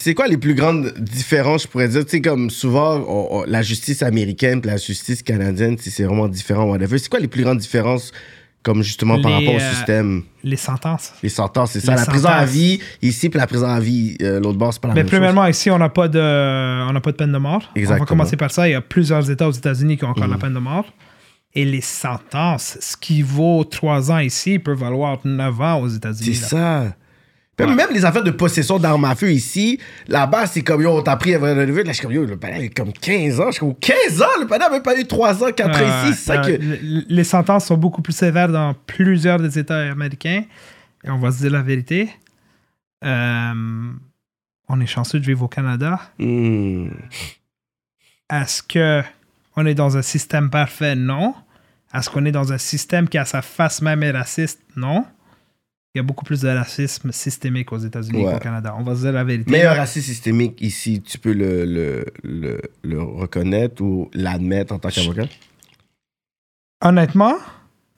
[0.00, 2.04] C'est quoi les plus grandes différences, je pourrais dire?
[2.04, 5.90] Tu sais, comme souvent, on- on- la justice américaine et la justice canadienne, tu sais,
[5.90, 6.98] c'est vraiment différent, whatever.
[6.98, 8.12] C'est quoi les plus grandes différences,
[8.62, 10.22] comme justement par Les, rapport au euh, système?
[10.44, 11.12] Les sentences.
[11.22, 11.92] Les sentences, c'est ça.
[11.92, 14.80] les La prison à vie, ici, puis la prison à vie, euh, l'autre bord, c'est
[14.82, 15.18] pas la Mais même chose.
[15.18, 16.18] premièrement, ici, on n'a pas, de,
[16.88, 17.62] on n'a pas de peine de mort.
[17.76, 18.68] On va commencer par ça.
[18.68, 20.86] Il y a plusieurs États aux États-Unis qui ont encore la peine de mort.
[21.58, 25.96] Et les sentences, ce qui vaut 3 ans ici, peut valoir 9 ans aux C'est
[25.96, 26.38] États-Unis.
[26.40, 26.46] là.
[26.46, 26.84] ça.
[27.58, 31.02] Même, même les affaires de possession d'armes à feu ici, là-bas, c'est comme, yo, on
[31.02, 31.82] t'a pris avant de lever.
[31.82, 33.46] Là, je suis comme, yo, le panel a comme 15 ans.
[33.46, 34.26] Je suis comme, 15 ans?
[34.40, 36.22] Le panel a même pas eu 3 ans, 4 ans Euh, ici.
[36.24, 37.04] C'est euh, que.
[37.12, 40.44] Les sentences sont beaucoup plus sévères dans plusieurs des États américains.
[41.02, 42.08] Et on va se dire la vérité.
[43.04, 43.90] Euh,
[44.68, 45.98] on est chanceux de vivre au Canada.
[46.20, 46.90] Hmm.
[48.30, 49.02] Est-ce que
[49.56, 50.94] on est dans un système parfait?
[50.94, 51.34] Non.
[51.94, 54.60] Est-ce qu'on est dans un système qui, à sa face même, est raciste?
[54.76, 55.04] Non.
[55.94, 58.32] Il y a beaucoup plus de racisme systémique aux États-Unis Ouais.
[58.34, 58.74] qu'au Canada.
[58.78, 59.50] On va se dire la vérité.
[59.50, 64.90] Meilleur racisme systémique ici, tu peux le, le, le, le reconnaître ou l'admettre en tant
[64.90, 65.24] qu'avocat?
[66.84, 67.34] Honnêtement,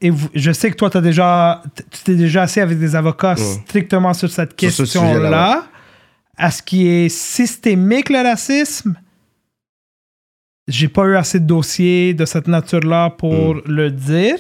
[0.01, 3.35] et vous- je sais que toi, as déjà, tu t'es déjà assis avec des avocats
[3.35, 3.45] Ouais.
[3.67, 5.67] strictement sur cette question-là.
[6.39, 8.95] Est-ce qui est systémique le racisme?
[10.71, 13.63] J'ai pas eu assez de dossiers de cette nature-là pour Mm.
[13.67, 14.39] le dire.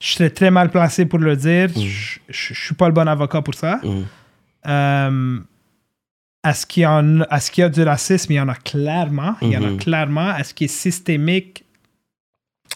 [0.00, 1.68] Je serais très mal placé pour le dire.
[1.70, 1.80] Mm.
[1.80, 3.80] Je, je, je suis pas le bon avocat pour ça.
[3.82, 4.04] Hmm.
[4.66, 5.38] Euh,
[6.44, 8.32] est-ce qu'il y, en- est-ce qu'il y a du racisme?
[8.32, 9.34] Il y en a clairement.
[9.42, 9.78] Il y en a Mhm.
[9.78, 10.36] clairement.
[10.36, 11.64] Est-ce qu'il est systémique?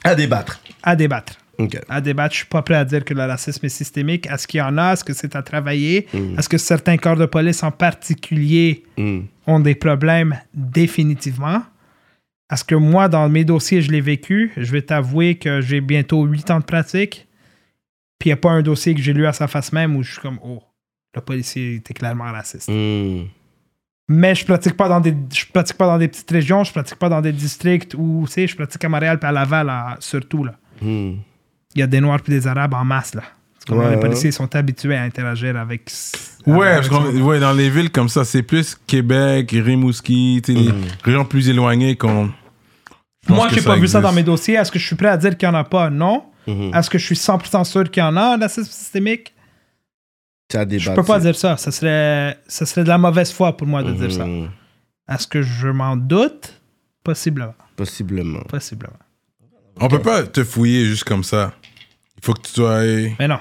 [0.05, 0.61] À débattre.
[0.83, 1.35] à débattre?
[1.89, 2.33] À débattre.
[2.35, 4.27] Je suis pas prêt à dire que le racisme est systémique.
[4.27, 4.95] Est-ce qu'il y en a?
[4.95, 6.09] Est-ce que c'est à travailler?
[6.13, 6.39] Mm.
[6.39, 9.21] Est-ce que certains corps de police en particulier Hmm.
[9.47, 10.37] ont des problèmes?
[10.55, 11.63] Définitivement.
[12.53, 14.53] Est-ce que moi, dans mes dossiers, je l'ai vécu?
[14.57, 17.27] Je vais t'avouer que j'ai bientôt 8 ans de pratique.
[18.19, 20.03] Puis il n'y a pas un dossier que j'ai lu à sa face même où
[20.03, 20.63] je suis comme, oh,
[21.15, 22.69] le policier était clairement raciste.
[22.69, 23.23] Hmm.
[24.09, 26.99] Mais je pratique pas dans des je pratique pas dans des petites régions, je pratique
[26.99, 30.45] pas dans des districts où, tu sais, je pratique à Montréal puis à Laval surtout,
[30.45, 30.55] là.
[30.83, 31.15] Hmm.
[31.75, 33.23] il y a des Noirs puis des Arabes en masse, là.
[33.59, 34.01] C'est comme Ouais, les ouais.
[34.01, 35.89] policiers sont habitués à interagir avec...
[36.47, 40.69] Ouais, avec parce qu'on- ouais, dans les villes comme ça, c'est plus Québec, Rimouski, les
[41.05, 42.31] régions plus éloignées qu'on.
[43.29, 44.55] Moi, j'ai pas vu ça dans mes dossiers.
[44.55, 45.91] Est-ce que je suis prêt à dire qu'il y en a pas?
[45.91, 46.25] Non.
[46.47, 46.75] Mhm.
[46.75, 49.35] Est-ce que je suis 100% sûr qu'il y en a, un racisme systémique?
[50.51, 51.57] C'est à Je peux pas dire ça.
[51.57, 54.27] Ça serait, ça serait de la mauvaise foi pour moi de dire ça.
[54.27, 54.51] Hmm.
[55.09, 56.61] Est-ce que je m'en doute?
[57.03, 57.55] Possiblement.
[57.77, 58.43] Possiblement.
[58.49, 58.99] Possiblement.
[59.81, 61.53] On peut pas te fouiller juste comme ça.
[62.17, 62.81] Il faut que tu sois.
[63.19, 63.39] Mais non.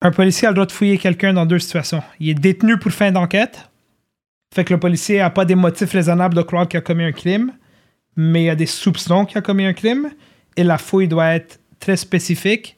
[0.00, 2.02] Un policier a le droit de fouiller quelqu'un dans deux situations.
[2.20, 3.68] Il est détenu pour fin d'enquête.
[4.54, 7.12] Fait que le policier n'a pas des motifs raisonnables de croire qu'il a commis un
[7.12, 7.52] crime,
[8.18, 10.10] mais il a des soupçons qu'il a commis un crime.
[10.56, 12.76] Et la fouille doit être très spécifique.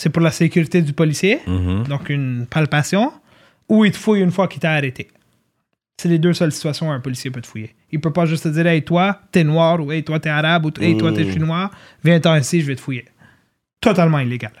[0.00, 1.88] C'est pour la sécurité du policier, Mhm.
[1.88, 3.12] donc une palpation.
[3.68, 5.08] Ou il te fouille une fois qu'il t'a arrêté.
[6.00, 7.74] C'est les deux seules situations où un policier peut te fouiller.
[7.90, 10.64] Il peut pas juste te dire Hey, toi, t'es noir, ou Hey, toi, t'es arabe,
[10.66, 11.70] ou Hey, toi, t'es chinois,
[12.04, 13.04] viens-t'en ici, je vais te fouiller.
[13.80, 14.52] Totalement illégal.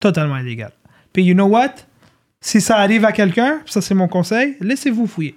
[0.00, 0.72] Totalement illégal.
[1.12, 1.74] Puis, you know what?
[2.40, 5.34] Si ça arrive à quelqu'un, ça c'est mon conseil, laissez-vous fouiller.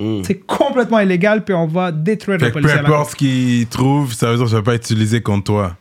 [0.00, 0.22] Hmm.
[0.22, 4.12] C'est complètement illégal, puis on va détruire Fait le que peu importe ce qu'ils trouvent,
[4.12, 5.76] ça veut dire que ça va pas être utilisé contre toi.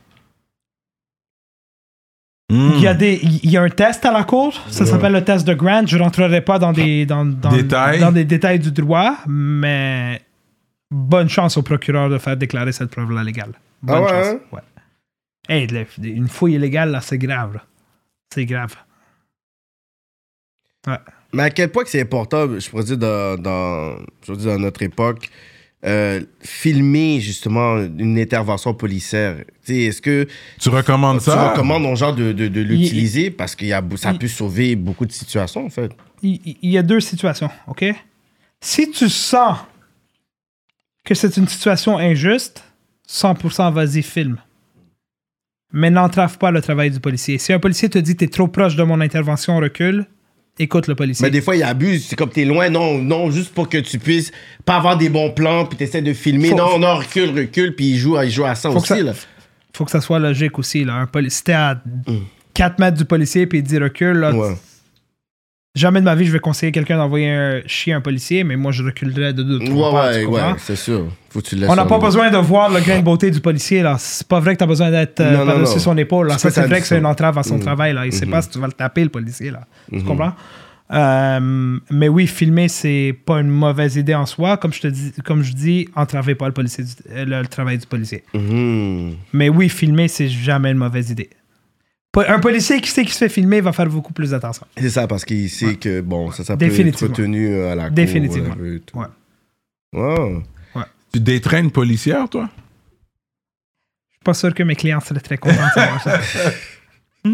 [2.50, 2.72] Hmm.
[2.76, 5.24] Il y, a des, il y a un test à la cour, ça s'appelle le
[5.24, 5.86] test de Grant.
[5.86, 8.00] Je rentrerai pas dans des, dans, dans, Détails.
[8.00, 10.22] dans des détails du droit, mais
[10.90, 13.52] bonne chance au procureur de faire déclarer cette preuve-là légale.
[13.84, 14.28] Bonne Ah ouais, chance.
[14.28, 14.40] hein?
[14.54, 14.62] Ouais.
[15.50, 15.68] Hey,
[16.02, 17.60] une fouille illégale, là, c'est grave.
[18.34, 18.76] C'est grave.
[21.34, 24.52] Mais à quel point que c'est important, je pourrais dire, dans, dans, je veux dire,
[24.54, 25.30] dans notre époque,
[25.86, 29.44] euh, filmer justement une intervention policière?
[29.66, 30.26] Tu Est-ce que
[30.60, 31.50] Tu recommandes tu ça?
[31.52, 33.30] recommandes aux gens de, de, de l'utiliser?
[33.30, 33.66] Parce que
[33.98, 35.92] ça il- peut sauver beaucoup de situations, en fait?
[36.24, 37.86] il y a deux situations, OK?
[38.62, 39.58] Si tu sens
[41.06, 42.64] que c'est une situation injuste,
[43.08, 44.38] 100% vas-y, filme.
[45.72, 47.38] Mais n'entrave pas le travail du policier.
[47.38, 50.06] Si un policier te dit t'es trop proche de mon intervention, recule,
[50.60, 51.24] écoute le policier.
[51.26, 52.06] Mais des fois, il abuse.
[52.08, 52.70] C'est comme t'es loin.
[52.70, 54.32] Non, non, juste pour que tu puisses
[54.66, 56.50] pas avoir des bons plans, puis t'essaies de filmer.
[56.50, 59.14] Faut- non, non, recule, recule, puis il joue, il joue à ça aussi, ça- là.
[59.74, 60.84] Faut que ça soit logique aussi.
[60.84, 60.94] Là.
[60.96, 61.82] Un poli- si t'es à
[62.54, 64.56] 4 mètres du policier puis il dit recule, là, Ouais.
[65.76, 68.56] jamais de ma vie je vais conseiller quelqu'un d'envoyer un chier à un policier, mais
[68.56, 71.08] moi je reculerais de deux, Ouais, trois pas, tu ouais, ouais, c'est sûr.
[71.38, 73.30] Faut que tu le laisses On n'a pas besoin de voir le grain de beauté
[73.30, 73.84] du policier.
[73.84, 73.98] là.
[74.00, 76.30] C'est pas vrai que tu as besoin d'être euh, par-dessus son épaule.
[76.30, 76.38] là.
[76.40, 77.62] Ça, c'est vrai que c'est une entrave à son Mhm.
[77.62, 77.94] travail.
[77.94, 78.08] Là.
[78.08, 78.32] Il sait Mhm.
[78.32, 79.52] pas si tu vas le taper, le policier.
[79.52, 79.68] Là.
[79.90, 80.04] Tu Mhm.
[80.06, 80.34] comprends?
[80.94, 84.58] Euh, mais oui, filmer, c'est pas une mauvaise idée en soi.
[84.58, 87.48] Comme je te dis, comme je dis entravez pas le, policier du- euh, le, le
[87.48, 88.24] travail du policier.
[89.32, 91.30] Mais oui, filmer, c'est jamais une mauvaise idée.
[92.28, 94.66] Un policier qui sait qu'il se fait filmer va faire beaucoup plus attention.
[94.76, 97.92] C'est ça, parce qu'il sait que, bon, ça, ça peut être retenu à la cour.
[97.92, 98.56] Définitivement.
[99.94, 100.42] Wow.
[101.24, 102.50] Tu une policière, toi?
[104.10, 106.20] Je suis pas sûr que mes clients seraient très contents de savoir ça.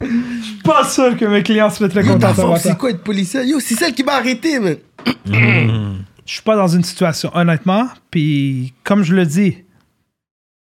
[0.00, 0.06] Je
[0.42, 2.74] suis pas sûr que mes clients seraient très contents de savoir femme, c'est ça.
[2.74, 3.44] quoi être policier?
[3.44, 4.76] Yo, c'est celle qui m'a arrêté, man.
[5.26, 9.64] Je suis pas dans une situation, honnêtement, puis comme je le dis,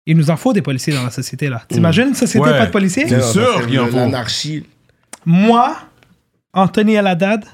[0.07, 1.63] il nous en faut des policiers dans la société, là.
[1.69, 2.59] T'imagines une société Ouais.
[2.59, 3.09] pas de policiers?
[3.09, 3.97] C'est sûr qu'il en faut.
[3.97, 4.65] L'anarchie.
[5.25, 5.77] Moi,
[6.53, 7.45] Anthony Aladad,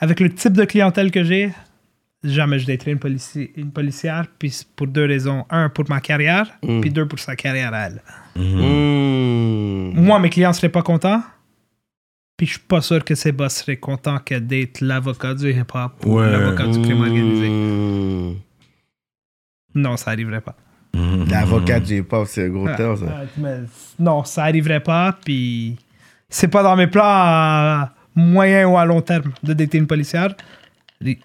[0.00, 1.52] avec le type de clientèle que j'ai,
[2.22, 5.44] jamais je daterai une, polici- une policière, puis pour deux raisons.
[5.50, 6.80] Un, pour ma carrière, Mm.
[6.80, 8.02] puis deux, pour sa carrière à elle.
[8.36, 9.92] Mmh.
[10.00, 11.22] Moi, mes clients seraient pas contents,
[12.36, 15.92] puis je suis pas sûr que ces boss seraient contents que date l'avocat du hip-hop
[16.04, 16.30] ou Ouais.
[16.30, 17.48] l'avocat du crime organisé.
[17.48, 18.34] Mmh.
[19.76, 20.56] Non, ça arriverait pas.
[20.94, 23.06] L'avocat du hip-hop, c'est un gros Ah, terme, ça.
[23.08, 23.56] ah, mais
[23.98, 25.76] non, ça arriverait pas, puis
[26.28, 30.34] c'est pas dans mes plans à moyen ou à long terme de dater une policière.
[31.00, 31.18] Les-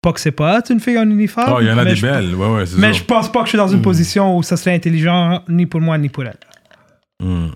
[0.00, 1.52] Pas que c'est pas une fille en uniforme.
[1.56, 2.34] Oh, il y en a des belles.
[2.34, 2.98] Ouais, ouais, c'est Mais ça.
[3.00, 5.80] je pense pas que je suis dans une position où ça serait intelligent ni pour
[5.80, 6.38] moi ni pour elle.
[7.20, 7.48] Mm.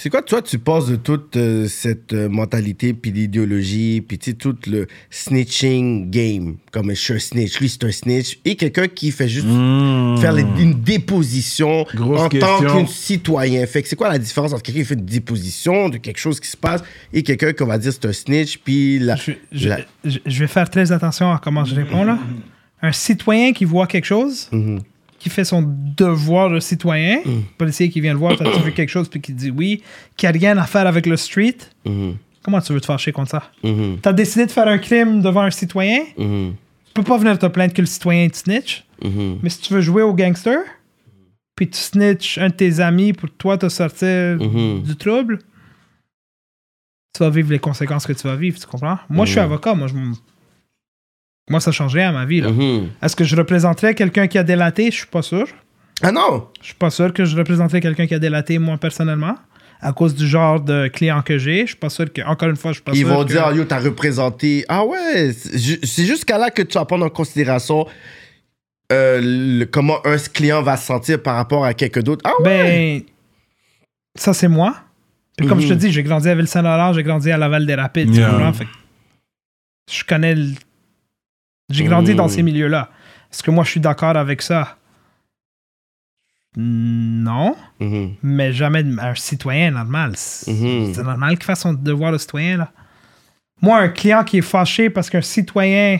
[0.00, 4.30] C'est quoi, toi, tu penses de toute euh, cette euh, mentalité, puis l'idéologie, puis tu
[4.30, 8.54] sais, tout le snitching game, comme je suis un snitch, lui c'est un snitch, et
[8.54, 10.18] quelqu'un qui fait juste Mm.
[10.20, 13.66] faire les- une déposition Grosse en tant qu'un citoyen.
[13.66, 16.38] Fait que c'est quoi la différence entre quelqu'un qui fait une déposition de quelque chose
[16.38, 19.16] qui se passe et quelqu'un qu'on va dire c'est un snitch, puis la...
[19.16, 22.20] Je, je- la- je- je vais faire très attention à comment je réponds là.
[22.82, 24.78] Un citoyen qui voit quelque chose, Mhm.
[25.28, 25.62] Qui fait son
[25.96, 27.40] devoir de citoyen, Mm.
[27.58, 29.82] policier qui vient le voir, t'as-tu vu quelque chose, puis qui dit oui,
[30.16, 32.16] qui a rien à faire avec le street, Mhm.
[32.42, 33.42] comment tu veux te fâcher contre ça?
[33.62, 33.98] Mhm.
[34.02, 36.54] T'as décidé de faire un crime devant un citoyen, Mhm.
[36.86, 38.84] tu peux pas venir te plaindre que le citoyen est snitch,
[39.42, 40.58] mais si tu veux jouer au gangster,
[41.54, 45.38] puis tu snitch un de tes amis pour toi te sortir du trouble,
[47.14, 48.98] tu vas vivre les conséquences que tu vas vivre, tu comprends?
[49.08, 49.94] Moi, je suis avocat, moi, je
[51.50, 52.40] moi, ça change rien à ma vie.
[52.40, 52.50] là.
[52.50, 52.88] Mhm.
[53.02, 54.90] Est-ce que je représenterais quelqu'un qui a délaté?
[54.90, 55.46] Je suis pas sûr.
[56.02, 56.46] Ah non!
[56.60, 59.34] Je suis pas sûr que je représenterais quelqu'un qui a délaté, moi, personnellement.
[59.80, 61.60] À cause du genre de client que j'ai.
[61.62, 63.28] Je suis pas sûr que, encore une fois, je suis pas Ils sûr vont que-
[63.30, 64.64] dire, yo, t'as représenté.
[64.68, 67.86] Ah ouais, c'est ju- c'est jusqu'à là que tu vas prendre en considération
[68.92, 72.22] euh, le- comment un client va se sentir par rapport à quelqu'un d'autre.
[72.24, 72.44] Ah ouais!
[72.44, 73.02] Ben,
[74.18, 74.74] ça, c'est moi.
[75.36, 75.64] Puis comme Mhm.
[75.64, 78.14] je te dis, j'ai grandi à Ville-Saint-Laurent, j'ai grandi à Laval-des-Rapides.
[78.14, 78.52] Yeah.
[79.90, 80.52] je connais le-
[81.70, 82.88] J'ai grandi dans ces milieux-là.
[83.32, 84.76] Est-ce que moi, je suis d'accord avec ça?
[86.56, 88.14] Non, Mhm.
[88.22, 90.12] mais jamais un citoyen normal.
[90.16, 90.94] C'est Mhm.
[90.94, 92.72] c'est normal qu'il fasse son devoir de citoyen, là.
[93.60, 95.98] Moi, un client qui est fâché parce qu'un citoyen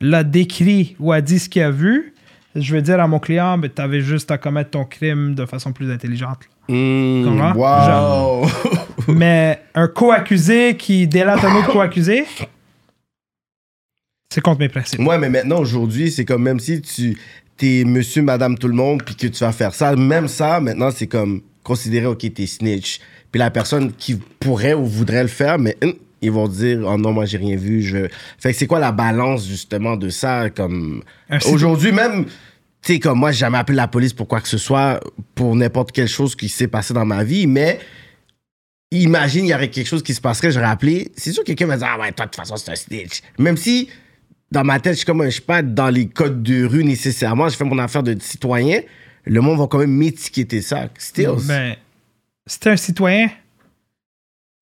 [0.00, 2.14] l'a décrit ou a dit ce qu'il a vu,
[2.54, 5.72] je vais dire à mon client, mais t'avais juste à commettre ton crime de façon
[5.72, 6.38] plus intelligente.
[6.68, 7.52] Mmh, Comprends?
[7.54, 8.46] wow!
[9.08, 12.24] Mais un co-accusé qui délate un autre co-accusé,
[14.30, 14.98] c'est contre mes principes.
[14.98, 17.18] Moi, mais maintenant, aujourd'hui, c'est comme même si tu
[17.56, 20.90] t'es monsieur, madame, tout le monde, puis que tu vas faire ça, même ça, maintenant,
[20.90, 23.00] c'est comme considérer, OK, t'es snitch.
[23.32, 26.96] Puis la personne qui pourrait ou voudrait le faire, mais hum, ils vont dire, oh
[26.96, 27.82] non, moi, j'ai rien vu.
[27.82, 28.08] Je...
[28.38, 30.50] Fait que c'est quoi la balance, justement, de ça?
[30.50, 31.02] Comme
[31.46, 34.58] aujourd'hui, même, tu sais, comme moi, j'ai jamais appelé la police pour quoi que ce
[34.58, 35.00] soit,
[35.34, 37.80] pour n'importe quelle chose qui s'est passée dans ma vie, mais
[38.90, 41.12] imagine, il y aurait quelque chose qui se passerait, j'aurais appelé.
[41.16, 43.22] C'est sûr que quelqu'un va dire, ah ouais, toi, de toute façon, c'est un snitch.
[43.38, 43.88] Même si,
[44.50, 47.48] dans ma tête, je suis comme, je suis pas dans les codes de rue nécessairement,
[47.48, 48.80] je fais mon affaire de citoyen,
[49.24, 50.88] le monde va quand même m'étiqueter ça.
[50.98, 51.34] Still.
[51.46, 51.76] Ben,
[52.46, 53.28] si t'es un citoyen,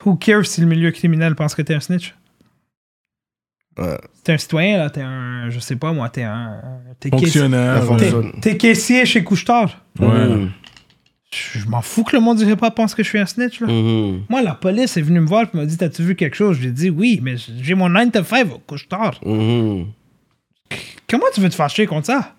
[0.04, 2.14] who cares si le milieu criminel pense que t'es un snitch?
[3.76, 3.98] Ouais.
[4.14, 6.62] Si t'es un citoyen, là, t'es un, je sais pas moi, t'es un...
[6.98, 7.82] T'es Fonctionnaire.
[8.40, 9.84] T'es caissier chez Couchetard.
[9.98, 10.06] Ouais.
[10.08, 10.50] Mhm.
[11.34, 13.66] Je, m'en fous que le monde du hip-hop pense que je suis un snitch, là.
[13.66, 14.24] Mhm.
[14.28, 16.58] Moi, la police est venue me voir et m'a dit T'as-tu vu quelque chose?
[16.60, 19.20] J'ai dit Oui, mais j'ai mon 9 to 5 au couche-tard.
[19.24, 19.86] Mhm.
[21.08, 22.34] Comment tu veux te fâcher contre ça?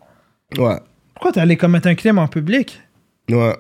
[0.58, 0.80] Ouais.
[1.14, 2.82] Pourquoi t'es allé commettre un crime en public?
[3.30, 3.56] Ouais.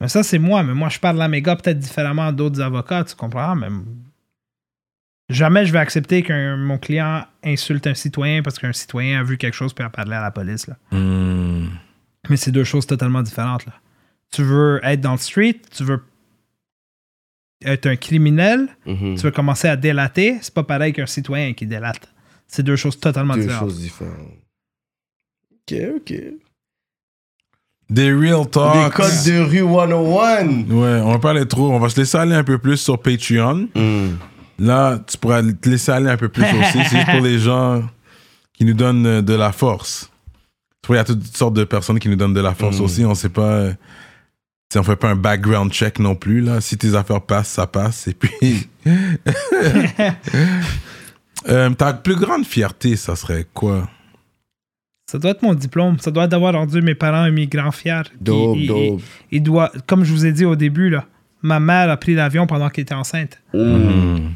[0.00, 0.62] Mais ça, c'est moi.
[0.62, 3.54] Mais moi, je parle à mes gars peut-être différemment d'autres avocats, tu comprends?
[3.54, 3.68] Mais
[5.28, 9.36] jamais je vais accepter que mon client insulte un citoyen parce qu'un citoyen a vu
[9.36, 10.66] quelque chose puis a parlé à la police.
[10.66, 10.76] Là.
[10.92, 11.68] Mm.
[12.30, 13.66] Mais c'est deux choses totalement différentes.
[13.66, 13.74] Là.
[14.32, 16.02] Tu veux être dans le street, tu veux
[17.64, 19.16] être un criminel, Mhm.
[19.16, 22.08] tu veux commencer à délater, c'est pas pareil qu'un citoyen qui délate.
[22.46, 23.60] C'est deux choses totalement Deux différentes.
[23.68, 24.32] choses différentes.
[25.52, 26.14] Ok, ok.
[27.90, 28.92] Des real Des talks.
[28.94, 30.46] codes de rue 101.
[30.70, 31.70] Ouais, on va pas aller trop.
[31.72, 33.68] On va se laisser aller un peu plus sur Patreon.
[33.74, 34.18] Mhm.
[34.60, 36.52] Là, tu pourras te laisser aller un peu plus aussi.
[36.88, 37.82] C'est juste pour les gens
[38.52, 40.09] qui nous donnent de la force.
[40.88, 42.82] Il y a toutes sortes de personnes qui nous donnent de la force Mm.
[42.84, 43.04] aussi.
[43.04, 43.42] On sait pas.
[43.52, 43.72] euh,
[44.72, 46.40] sais, on fait pas un background check non plus.
[46.40, 46.60] Là.
[46.60, 48.08] Si tes affaires passent, ça passe.
[48.08, 48.68] Et puis.
[51.48, 53.88] Euh, ta plus grande fierté, ça serait quoi?
[55.10, 55.98] Ça doit être mon diplôme.
[55.98, 58.02] Ça doit être d'avoir rendu mes parents immigrants fiers.
[58.20, 58.78] Dope, il- dope.
[59.32, 61.06] il- il doit, comme je vous ai dit au début, là,
[61.40, 63.38] ma mère a pris l'avion pendant qu'elle était enceinte.
[63.54, 64.34] Mhm.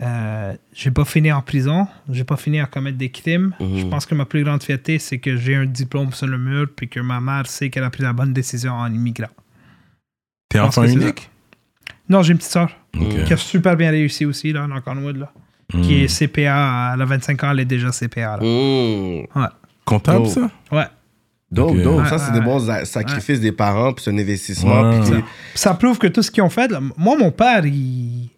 [0.00, 3.52] Euh, j'ai pas fini en prison, j'ai pas fini à commettre des crimes.
[3.58, 3.78] Mhm.
[3.78, 6.66] Je pense que ma plus grande fierté, c'est que j'ai un diplôme sur le mur,
[6.74, 9.26] puis que ma mère sait qu'elle a pris la bonne décision en immigrant.
[10.48, 11.28] T'es enfant unique?
[12.08, 12.70] Non, j'ai une petite soeur
[13.26, 15.32] qui a super bien réussi aussi, là, dans Cornwood, là.
[15.82, 18.42] Qui est CPA, elle a 25 ans, elle est déjà CPA, là.
[18.42, 19.26] Mm.
[19.34, 19.46] Ouais.
[19.84, 20.28] Comptable, Oh.
[20.28, 20.50] ça?
[20.72, 20.86] Ouais.
[21.50, 24.82] Ouais, ça, c'est ouais, des bons sacrifices des parents, puis c'est un investissement.
[24.90, 25.00] Ouais.
[25.00, 27.64] puis tu sais, Ça prouve que tout ce qu'ils ont fait, là, moi, mon père,
[27.66, 28.30] il.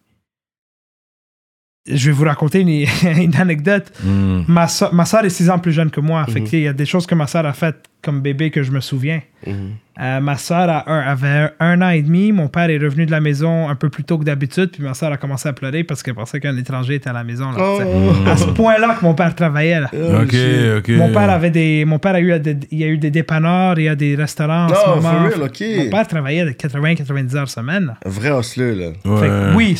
[1.93, 2.69] Je vais vous raconter une,
[3.23, 3.91] une anecdote.
[4.05, 4.45] Mhm.
[4.49, 6.25] Ma, so- ma soeur est 6 ans plus jeune que moi.
[6.27, 8.63] Fait que, il y a des choses que ma soeur a faites comme bébé que
[8.63, 9.21] je me souviens.
[9.47, 9.73] mhm.
[10.03, 12.33] Euh, ma soeur a un- avait un, an et demi.
[12.33, 14.71] Mon père est revenu de la maison un peu plus tôt que d'habitude.
[14.73, 17.23] Puis ma soeur a commencé à pleurer parce qu'elle pensait qu'un étranger était à la
[17.23, 17.51] maison.
[17.51, 17.59] là.
[17.61, 17.81] Oh.
[18.27, 19.81] À ce point-là que mon père travaillait.
[19.81, 19.91] Là.
[19.93, 20.93] Oh.
[20.93, 21.85] Mon père avait des.
[21.85, 24.15] Mon père a eu des, il y a eu des dépanneurs, il y a des
[24.15, 25.23] restaurants en Non, ce moment.
[25.29, 25.85] real.
[25.85, 27.85] Mon père travaillait de 80-90 heures semaine.
[27.89, 27.97] là.
[28.07, 28.87] Un vrai hustler, là.
[29.05, 29.21] Ouais.
[29.21, 29.79] Fait que oui,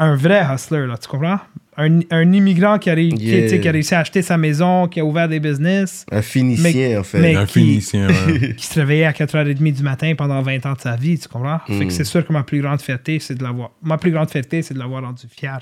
[0.00, 1.38] un vrai hustler, là, tu comprends?
[1.78, 5.26] Un, un immigrant qui a, qui, qui réussi à acheter sa maison, qui a ouvert
[5.26, 7.18] des business, Un phénicien, en fait.
[7.18, 8.54] mais- Un qui- Phénicien, ouais.
[8.58, 11.60] qui se réveillait à 4h30 du matin pendant 20 ans de sa vie, tu comprends?
[11.66, 11.86] Fait Mm.
[11.86, 13.70] que c'est sûr que ma plus grande fierté, c'est de l'avoir.
[13.82, 15.60] Ma plus grande fierté, c'est de l'avoir rendu fier.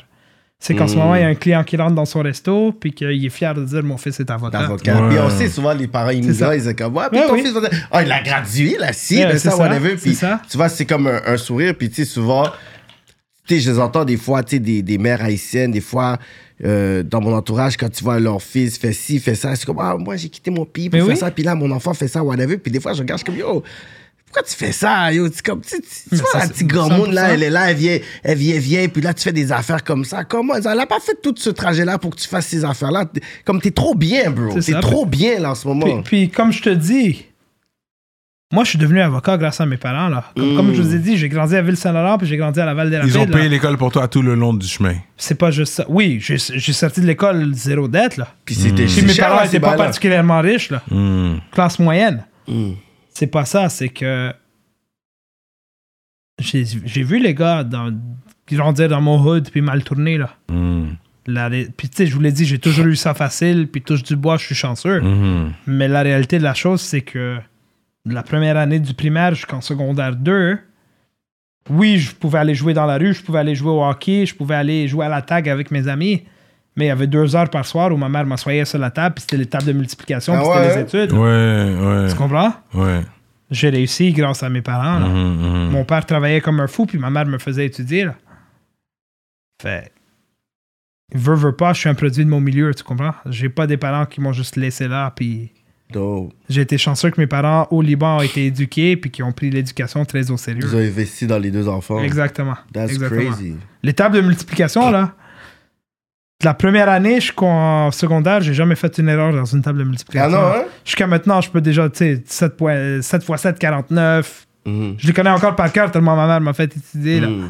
[0.63, 0.99] C'est qu'en ce Mm.
[0.99, 3.55] moment, il y a un client qui rentre dans son resto, puis qu'il est fier
[3.55, 4.59] de dire mon fils est avocat.
[4.63, 5.01] D'avocat.
[5.01, 5.09] Ouais.
[5.11, 7.43] Puis on sait souvent, les parents immigrants, ils disent comme, ouais, puis Ouais, ton oui.
[7.43, 9.95] fils va dire, ah, il a gradué, là, si, Ouais, ben c'est ça, ça, whatever.
[9.95, 10.19] Puis
[10.51, 12.43] tu vois, c'est comme un, un sourire, puis tu sais, souvent,
[13.57, 16.19] sais, je les entends des fois, tu sais, des, des mères haïtiennes, des fois,
[16.65, 19.79] euh, dans mon entourage, quand tu vois leur fils fait ci, fait ça, c'est comme,
[19.81, 21.19] ah, moi, j'ai quitté mon pays pour Mais faire oui.
[21.21, 22.59] ça, puis là, mon enfant fait ça, whatever.
[22.59, 23.63] Puis des fois, je regarde, je suis comme, yo,
[24.27, 25.27] pourquoi tu fais ça, yo?
[25.33, 27.35] C'est comme, tu, tu- tu vois, la petite grand monde, là, 100%.
[27.35, 29.83] elle est là, elle vient, elle vient, elle vient, puis là, tu fais des affaires
[29.83, 30.23] comme ça.
[30.25, 30.55] Comment?
[30.55, 33.07] Elle a pas fait tout ce trajet-là pour que tu fasses ces affaires-là?
[33.45, 34.61] Comme, t'es trop bien, bro.
[34.61, 36.03] T'es trop bien, là, en ce moment.
[36.03, 37.25] Puis, puis comme je te dis,
[38.53, 40.09] moi, je suis devenu avocat grâce à mes parents.
[40.09, 40.25] Là.
[40.37, 40.57] Comme, Mm.
[40.57, 43.01] comme je vous ai dit, j'ai grandi à Ville-Saint-Laurent, puis j'ai grandi à Laval des
[43.07, 44.95] Ils ont payé l'école pour toi tout le long du chemin.
[45.17, 45.85] C'est pas juste ça.
[45.89, 46.39] Oui, j'ai
[46.73, 48.17] sorti de l'école zéro dette.
[48.17, 48.29] Là.
[48.45, 48.73] Puis c'est
[49.03, 50.71] mes parents n'étaient pas particulièrement riches.
[50.71, 50.83] Là.
[50.91, 51.41] Mhm.
[51.53, 52.25] Classe moyenne.
[52.49, 52.73] Mm.
[53.15, 54.33] C'est pas ça, c'est que
[56.39, 57.93] j'ai vu les gars dans,
[58.51, 60.17] grandir dans mon hood puis mal tourner.
[60.19, 60.31] Là.
[61.27, 63.83] La ré- puis tu sais, je vous l'ai dit, j'ai toujours eu ça facile, puis
[63.83, 65.03] touche du bois, je suis chanceux.
[65.67, 67.37] Mais la réalité de la chose, c'est que
[68.11, 70.59] de la première année du primaire jusqu'en secondaire 2,
[71.71, 74.35] oui, je pouvais aller jouer dans la rue, je pouvais aller jouer au hockey, je
[74.35, 76.25] pouvais aller jouer à la tag avec mes amis.
[76.77, 79.17] Mais il y avait deux heures par soir où ma mère m'assoyait sur la table,
[79.17, 81.13] puis c'était les tables de multiplication, Ah puis c'était les études.
[81.17, 82.09] Ouais, ouais.
[82.09, 82.53] Tu comprends?
[82.75, 83.01] Ouais.
[83.51, 85.01] J'ai réussi grâce à mes parents.
[85.01, 85.09] là.
[85.09, 85.71] Mhm, mhm.
[85.71, 88.05] Mon père travaillait comme un fou, puis ma mère me faisait étudier.
[88.05, 88.15] Là.
[89.61, 89.93] Fait.
[91.13, 93.15] Veux, veux pas, je suis un produit de mon milieu, tu comprends?
[93.27, 95.53] J'ai pas des parents qui m'ont juste laissé là, puis.
[95.93, 96.33] Dope.
[96.49, 99.51] J'ai été chanceux que mes parents au Liban ont été éduqués puis qui ont pris
[99.51, 100.63] l'éducation très au sérieux.
[100.65, 102.01] Ils ont investi dans les deux enfants.
[102.03, 102.57] Exactement.
[102.73, 103.31] That's Exactement.
[103.31, 103.57] crazy.
[103.83, 105.13] Les tables de multiplication, là,
[106.41, 109.85] de la première année jusqu'en secondaire, j'ai jamais fait une erreur dans une table de
[109.85, 110.31] Ah multiplication.
[110.31, 110.65] non, hein?
[110.85, 114.47] Jusqu'à maintenant, je peux déjà, tu sais, 7, points- 7 x 7, 49.
[114.65, 114.95] Mhm.
[114.99, 117.21] Je les connais encore par cœur tellement ma mère m'a fait étudier.
[117.21, 117.29] là.
[117.29, 117.49] Mhm.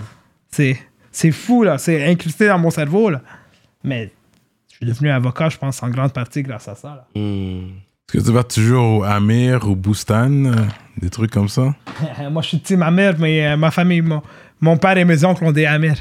[0.51, 0.77] C'est,
[1.13, 1.79] c'est fou, là.
[1.79, 3.21] C'est incrusté dans mon cerveau, là.
[3.85, 4.13] Mais
[4.71, 6.89] je suis devenu avocat, je pense, en grande partie grâce à ça.
[6.89, 7.21] Là.
[7.21, 7.71] Mhm.
[8.13, 10.55] Est-ce que tu vas toujours au Amir ou Boustan, euh,
[11.01, 11.77] des trucs comme ça?
[12.33, 14.21] Moi, je suis team Amir, mais euh, ma famille, mon,
[14.61, 15.95] mon père et mes oncles ont des Amir.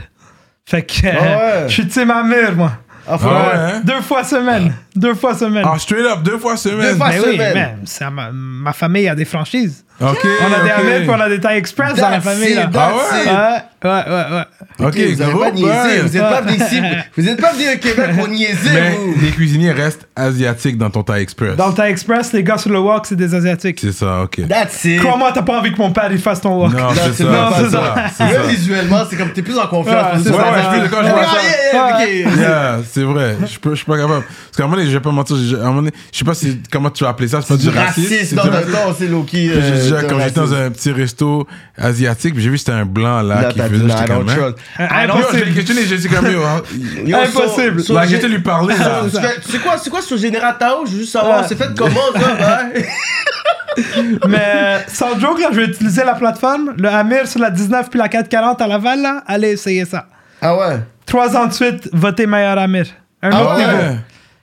[0.66, 1.22] Fait que euh, Ah
[1.62, 1.64] ouais?
[1.68, 2.72] je suis team Amir, moi.
[3.08, 3.82] Ah, Ah ouais, hein?
[3.86, 4.74] Deux fois semaine.
[5.00, 5.64] Deux fois semaine.
[5.66, 6.92] Ah, straight up, deux fois semaine.
[6.92, 9.86] Deux fois mais oui, man, c'est ma, ma famille a des franchises.
[10.02, 10.18] Ok.
[10.42, 10.80] On a des ok.
[10.80, 12.52] Amir puis on a des tailles express dans la famille.
[12.52, 12.70] it, Là.
[13.28, 13.64] Ah.
[13.82, 14.88] Ouais, ouais, ouais, ouais.
[14.88, 16.00] Ok, vous gros, pas ouais.
[16.02, 16.82] Vous n'êtes pas venu ici.
[17.18, 19.16] Vous n'êtes pas venu au Québec pour niaiser, Mais vous.
[19.22, 21.56] les cuisiniers restent asiatiques dans ton Thai Express.
[21.56, 23.80] Dans le taille express, les gars sur le walk, c'est des Asiatiques.
[23.82, 24.48] C'est ça, ok.
[24.50, 25.00] That's it.
[25.00, 26.74] Crois-moi, t'as pas envie que mon père il fasse ton walk.
[26.74, 27.96] Non, c'est ça, c'est ça.
[28.18, 28.26] ça.
[28.26, 28.42] Même ça.
[28.48, 30.18] visuellement, c'est comme t'es plus en confiance.
[30.18, 30.38] Ouais, ça.
[30.38, 30.86] Ouais, ça.
[30.86, 32.06] je vois ça.
[32.06, 33.38] yeah, c'est vrai.
[33.50, 34.24] Je peux, je suis pas capable.
[34.26, 35.36] Parce qu'à un moment donné, je vais pas mentir.
[35.38, 37.42] j'ai- À un moment donné, je sais pas si, comment tu vas appeler ça.
[37.42, 38.02] C'est pas Du du racisme.
[38.14, 38.26] racisme.
[38.30, 38.72] c'est Non, du non, racisme.
[38.74, 39.50] non, c'est Loki.
[39.54, 41.48] Euh, Quand j'étais dans un petit resto
[41.78, 43.88] asiatique, j'ai vu que c'était un blanc là, Là, qui faisait.
[43.88, 44.54] J'étais comme, hein.
[44.78, 46.42] Ah, je questionné, j'ai dit comme yo.
[47.16, 47.84] Impossible.
[47.90, 49.02] Bah, j'ai- j'étais lui parler là.
[49.50, 50.86] Sais quoi, c'est quoi sur Général Tao?
[50.86, 51.46] Je veux juste savoir, Ouais.
[51.48, 52.62] c'est fait comment ça?
[54.28, 56.74] Mais sans joke, là, je vais utiliser la plateforme.
[56.78, 60.08] Le Amir sur la 19 puis la 440 à Laval, là, allez essayer ça.
[60.42, 60.80] Ah ouais?
[61.06, 62.86] Trois ans de suite, votez meilleur Amir.
[63.22, 63.66] Un Ah autre ouais?
[63.66, 64.00] niveau.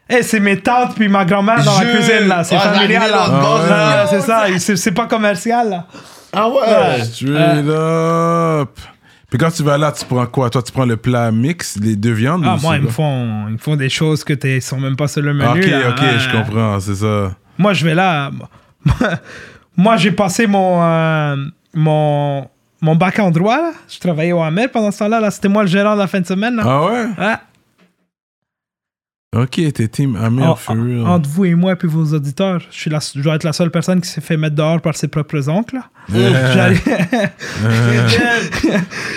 [0.08, 2.44] Eh, c'est mes tantes puis ma grand-mère dans la Je- cuisine, là.
[2.44, 3.24] C'est Ah, familial, là.
[3.28, 4.44] Ah, Ah, c'est ça.
[4.58, 5.86] C'est- C'est pas commercial, là.
[6.32, 6.54] Ah ouais?
[6.60, 7.04] Ouais.
[7.04, 8.70] Straight up.
[9.28, 10.48] Puis quand tu vas là, tu prends quoi?
[10.50, 12.86] Toi, tu prends le plat mix, les deux viandes Ah, ou moi, c'est ils me
[12.86, 12.94] quoi?
[12.94, 15.48] font, ils me font des choses que t'es sont même pas sur le menu.
[15.48, 15.88] Ah, Ok, là.
[15.90, 16.18] ok, Ouais.
[16.20, 17.32] je comprends, c'est ça.
[17.58, 18.30] Moi, je vais là.
[19.76, 21.36] Moi, j'ai passé mon, euh,
[21.74, 22.48] mon,
[22.80, 23.56] mon bac en droit.
[23.58, 23.72] Là.
[23.88, 25.20] Je travaillais au Hamel pendant ce temps-là.
[25.20, 25.30] Là.
[25.30, 26.56] C'était moi le gérant de la fin de semaine.
[26.56, 26.62] Là.
[26.64, 27.06] Ah ouais?
[27.18, 27.34] Ouais.
[29.42, 31.06] Ok, t'es team Amir, En- real.
[31.06, 33.52] entre vous et moi et puis vos auditeurs, je, suis la, je dois être la
[33.52, 35.78] seule personne qui s'est fait mettre dehors par ses propres oncles.
[36.10, 36.80] J'arrive-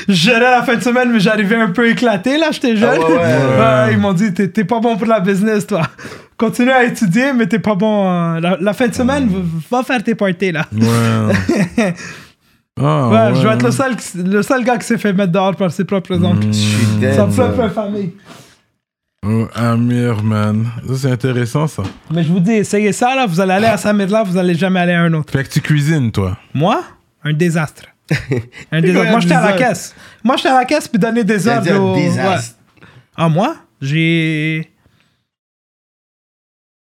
[0.08, 2.98] Je gérais la fin de semaine, mais j'arrivais un peu éclaté, là, j'étais jeune.
[3.02, 3.60] Ah ouais, ouais.
[3.88, 5.84] Ouais, ils m'ont dit, t'es pas bon pour la business, toi.
[6.38, 8.10] Continue à étudier, mais t'es pas bon.
[8.10, 10.66] euh, La, la fin de semaine, va- va faire tes parties, là.
[10.74, 11.94] Ouais.
[12.82, 15.54] Ah, Ouais, je dois être le seul, le seul gars qui s'est fait mettre dehors
[15.54, 16.48] par ses propres oncles.
[17.14, 18.14] Sa propre famille.
[19.26, 20.68] Oh, Amir, man.
[20.88, 21.84] Ça, c'est intéressant, ça.
[22.10, 24.80] Mais je vous dis, essayez ça, là, vous allez aller à Samirla, vous allez jamais
[24.80, 25.32] aller à un autre.
[25.34, 26.38] Fait que tu cuisines, toi.
[26.54, 26.82] Moi,
[27.24, 27.84] un désastre.
[28.72, 29.12] un désastre.
[29.12, 29.94] Moi, j'étais à la caisse.
[30.24, 31.72] Moi, j'étais à la caisse puis donner des ordres.
[31.80, 32.56] au- désastre.
[32.82, 32.88] Ouais.
[33.18, 34.72] Ah, moi, j'ai.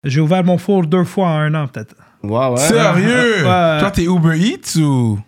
[0.05, 1.94] J'ai ouvert mon four deux fois en un an, peut-être.
[2.23, 2.57] Ouais, ouais.
[2.57, 3.36] Sérieux?
[3.44, 3.78] Ouais.
[3.81, 5.19] Toi, t'es Uber Eats ou?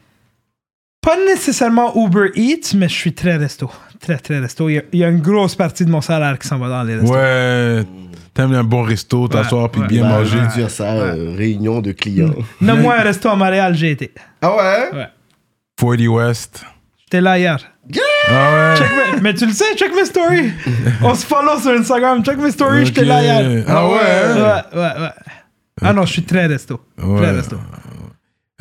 [1.01, 3.70] Pas nécessairement Uber Eats, mais je suis très resto.
[4.01, 4.69] Très, très resto.
[4.69, 6.69] Il y a, il y a une grosse partie de mon salaire qui s'en va
[6.69, 7.12] dans les restos.
[7.15, 7.85] Ouais.
[8.35, 9.87] T'aimes un bon resto, t'asseoir puis ouais.
[9.89, 10.39] bien Bah, manger.
[10.51, 12.33] Je dire ça, euh, réunion de clients.
[12.61, 14.12] Nomme-moi un resto à Montréal, j'ai été.
[14.41, 14.97] Ah ouais?
[14.99, 15.09] Ouais.
[15.77, 16.65] 40 West.
[17.01, 17.59] J'étais là hier.
[18.29, 18.77] Ah ouais.
[18.77, 20.53] Check mais tu le sais, check mes stories.
[21.03, 22.23] On se follow sur Instagram.
[22.25, 23.65] Check mes stories, j'étais là hier.
[23.66, 23.95] Ah ouais.
[23.95, 25.09] Ouais, ouais, ouais.
[25.83, 26.81] Ah non, je suis très resto.
[26.97, 27.57] Très resto.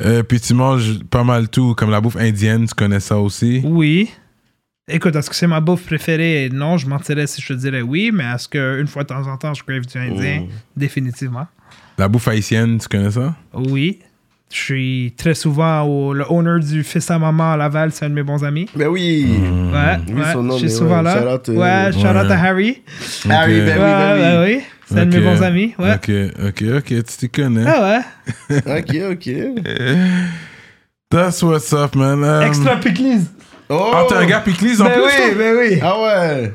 [0.04, 3.60] Euh, puis tu manges pas mal tout, comme la bouffe indienne, tu connais ça aussi?
[3.64, 4.10] Oui.
[4.88, 6.48] Écoute, est-ce que c'est ma bouffe préférée?
[6.52, 9.36] Non, je mentirais si je te dirais oui, mais est-ce qu'une fois de temps en
[9.36, 10.46] temps, je crave du indien?
[10.76, 11.46] Définitivement.
[11.98, 13.34] La bouffe haïtienne, tu connais ça?
[13.52, 13.98] Oui.
[14.50, 18.08] Je suis très souvent au, le owner du fils à maman à Laval, c'est un
[18.08, 18.66] de mes bons amis.
[18.74, 19.26] Ben oui.
[19.70, 21.20] Ouais, Oui, ouais, son nom, je suis souvent ouais, là.
[21.20, 21.54] shout out, euh,
[21.86, 22.82] ouais, shout out à Harry.
[23.28, 23.66] Harry, Ok.
[23.66, 24.62] ben oui, ben ouais, oui.
[24.86, 25.74] C'est un de mes bons amis.
[25.78, 25.92] Ouais.
[25.96, 26.10] Ok,
[26.48, 27.64] ok, ok, tu t'y connais.
[27.66, 28.00] Ah
[28.48, 28.56] ouais.
[28.78, 29.30] Ok, ok.
[31.10, 32.24] That's what's up, man.
[32.24, 33.26] Um, Extra pickles.
[33.70, 33.90] Oh!
[33.94, 35.34] Ah, t'es un gars Piclis en Ben plus, oui, toi?
[35.38, 35.78] ben oui.
[35.82, 36.52] Ah ouais!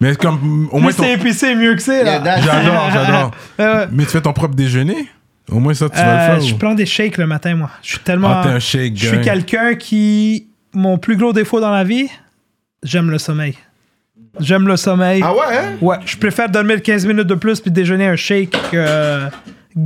[0.00, 1.02] Mais comme, au moins, Plus ton...
[1.04, 2.36] c'est épicé, mieux que c'est, Yeah, là.
[2.36, 3.30] that's- J'adore, j'adore.
[3.60, 5.08] Euh, Mais tu fais ton propre déjeuner?
[5.50, 6.48] Au moins ça, tu vas euh, le faire.
[6.48, 7.70] je ou- prends des shakes le matin, moi.
[7.82, 8.28] Je suis tellement.
[8.30, 10.48] Ah, t'es un shake Je suis quelqu'un qui.
[10.74, 12.08] Mon plus gros défaut dans la vie,
[12.82, 13.54] j'aime le sommeil.
[14.40, 15.22] J'aime le sommeil.
[15.24, 15.72] Ah ouais, hein?
[15.80, 19.20] Ouais, je préfère dormir 15 minutes de plus puis déjeuner un shake que.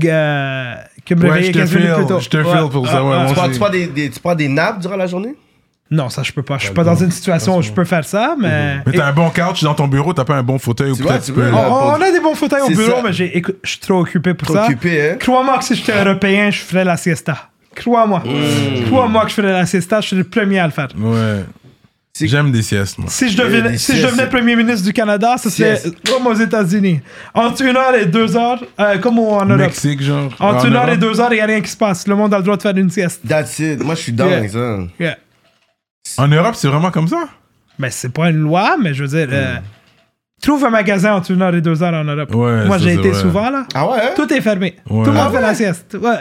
[0.01, 0.75] que,
[1.05, 2.21] que me Ouais, réveiller je te 15 minutes plus tôt.
[2.21, 3.53] je te feel pour ça, ouais, Tu prends, aussi.
[3.53, 5.35] tu, prends des, des- tu prends des nappes durant la journée?
[5.91, 6.59] Non, ça, je peux pas.
[6.59, 8.77] Je suis pas dans une situation où je peux faire ça, mais.
[8.87, 11.25] Mais t'as un bon couch dans ton bureau, t'as pas un bon fauteuil ou peut-être
[11.25, 11.51] tu peux.
[11.51, 14.47] On, a des bons fauteuils au bureau, mais j'ai, écoute, je suis trop occupé pour
[14.49, 14.65] Trop ça.
[14.67, 15.17] occupé, hein?
[15.19, 17.49] Crois-moi que si j'étais européen, je ferais la siesta.
[17.75, 18.23] Crois-moi.
[18.25, 18.85] Hmm.
[18.87, 20.89] Crois-moi que je ferais la siesta, je serais le premier à le faire.
[20.99, 21.45] Ouais.
[22.21, 23.07] J'aime des siestes, moi.
[23.09, 24.11] Si je devenais, des si je siestes.
[24.17, 27.01] devenais premier ministre du Canada, ce serait comme aux États-Unis.
[27.33, 29.61] Entre une heure et deux heures, euh, comme au- en Europe.
[29.61, 30.33] Mexique, genre.
[30.41, 30.95] Entre En une heure Europe?
[30.95, 32.09] et deux heures, il n'y a rien qui se passe.
[32.09, 33.21] Le monde a le droit de faire une sieste.
[33.29, 33.85] That's it.
[33.85, 34.37] Moi, je suis Yeah.
[34.37, 34.79] avec ça.
[34.99, 35.17] Yeah.
[36.17, 37.29] En Europe, c'est vraiment comme ça?
[37.79, 39.57] Ben, c'est pas une loi, mais je veux dire, euh,
[40.43, 42.35] trouve un magasin entre une heure et deux heures en Europe.
[42.35, 43.21] Ouais, Moi, ça, j'ai c'est été vrai.
[43.21, 43.67] souvent là.
[43.75, 44.11] Ah ouais, hein?
[44.17, 44.77] Tout est fermé.
[44.89, 45.05] Ouais.
[45.05, 45.97] Tout le monde Ah fait la sieste.
[46.01, 46.19] Ouais.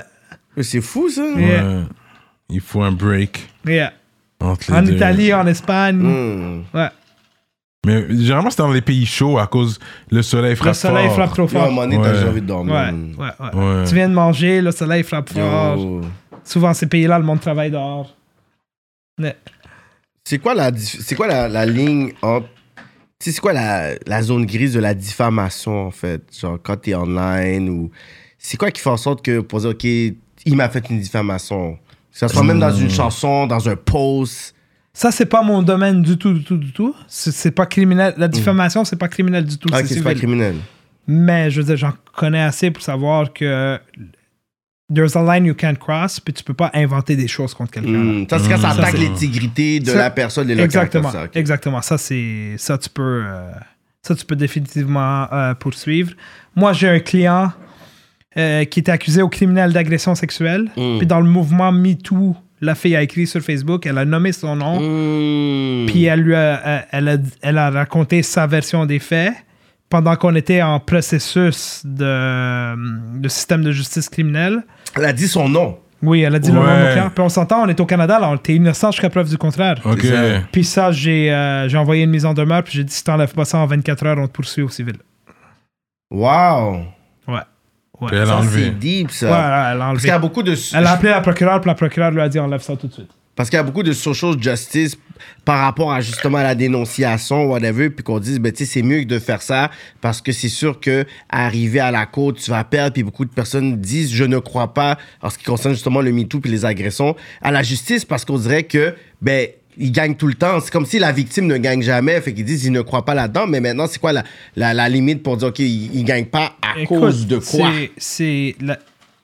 [0.56, 1.24] Mais C'est fou, ça.
[1.36, 1.64] Yeah.
[1.64, 1.84] Ouais.
[2.50, 3.92] Il faut un break Yeah.
[4.40, 4.94] entre les En deux.
[4.94, 5.98] Italie, en Espagne.
[5.98, 6.64] Hmm.
[6.74, 6.90] Ouais.
[7.86, 9.80] Mais généralement, c'est dans les pays chauds à cause
[10.12, 11.16] le soleil frappe Le soleil fort.
[11.16, 11.72] frappe trop Yo, à un fort.
[11.72, 12.16] moment donné, t'as Ouais.
[12.16, 12.74] juste envie de dormir.
[12.76, 13.64] Ouais, ouais, ouais.
[13.80, 13.84] Ouais.
[13.88, 15.78] Tu viens de manger, le soleil frappe fort.
[15.78, 16.02] Yo.
[16.44, 18.14] Souvent, ces pays-là, le monde travaille dehors.
[19.20, 19.36] Mais-
[20.30, 22.48] C'est quoi la, c'est quoi la, la ligne entre.
[22.78, 22.84] tu
[23.20, 26.22] sais, C'est quoi la, la zone grise de la diffamation, en fait?
[26.38, 27.92] Genre, quand t'es online ou.
[28.38, 31.76] C'est quoi qui fait en sorte que pour dire, OK, il m'a fait une diffamation?
[32.12, 32.82] Que ça soit même dans Hmm.
[32.84, 34.54] une chanson, dans un post?
[34.94, 36.94] Ça, c'est pas mon domaine du tout, du tout, du tout.
[37.08, 38.14] C'est c'est pas criminel.
[38.18, 39.70] La diffamation, c'est pas criminel du tout.
[39.72, 40.56] Ah, c'est c'est pas criminel.
[41.08, 43.80] Mais je veux dire, j'en connais assez pour savoir que
[44.94, 47.92] there's a line you can't cross, puis tu peux pas inventer des choses contre quelqu'un.
[47.92, 48.26] Hmm.
[48.30, 51.28] Ça, c'est quand ça Ça, attaque l'intégrité de Ça- la personne et le Exactement, ça,
[51.34, 51.82] exactement.
[51.82, 53.52] Ça, c'est ça tu peux euh,
[54.02, 56.14] ça tu peux définitivement euh, poursuivre.
[56.56, 57.52] Moi, j'ai un client
[58.38, 60.72] euh, qui était accusé au criminel d'agression sexuelle.
[60.78, 61.00] Mm.
[61.00, 64.56] Puis dans le mouvement MeToo, la fille a écrit sur Facebook, elle a nommé son
[64.56, 64.80] nom.
[64.80, 65.86] Hmm.
[65.88, 69.34] Puis elle lui a, elle, a, elle a raconté sa version des faits
[69.90, 74.64] pendant qu'on était en processus de, de système de justice criminelle.
[74.96, 75.78] Elle a dit son nom.
[76.04, 76.84] Oui, elle a dit le nom de Ouais.
[76.86, 77.10] mon client.
[77.10, 79.82] Puis on s'entend, on est au Canada, là, on était innocent jusqu'à preuve du contraire.
[80.52, 83.34] Puis ça, j'ai euh, j'ai envoyé une mise en demeure, puis j'ai dit si t'enlèves
[83.34, 84.98] pas ça en 24 heures, on te poursuit au civil.
[86.12, 86.84] Wow.
[87.28, 87.34] Ouais.
[88.00, 88.08] Ouais.
[88.08, 88.64] Puis elle a Ça, enlevé.
[88.66, 89.26] c'est deep, ça.
[89.26, 90.00] Ouais, elle a Parce enlevé.
[90.02, 90.56] qu'il y a beaucoup de...
[90.76, 92.94] Elle a appelé la procureure, puis la procureure lui a dit enlève ça tout de
[92.94, 93.10] suite.
[93.38, 94.98] Parce qu'il y a beaucoup de social justice
[95.46, 98.82] par rapport à justement à la dénonciation, whatever, puis qu'on dise, ben, tu sais, c'est
[98.82, 102.52] mieux que de faire ça parce que c'est sûr que arriver à la côte, tu
[102.52, 105.74] vas perdre, puis beaucoup de personnes disent, je ne crois pas, en ce qui concerne
[105.76, 109.48] justement le MeToo puis les agressions, à la justice parce qu'on dirait que, ben,
[109.80, 110.60] ils gagnent tout le temps.
[110.60, 113.14] C'est comme si la victime ne gagne jamais, fait qu'ils disent, ils ne croient pas
[113.14, 114.24] là-dedans, mais maintenant, c'est quoi la,
[114.56, 117.72] la, la limite pour dire, OK, ils, ils gagnent pas à Écoute, cause de quoi?
[117.72, 118.56] c'est- C'est.
[118.60, 118.80] La,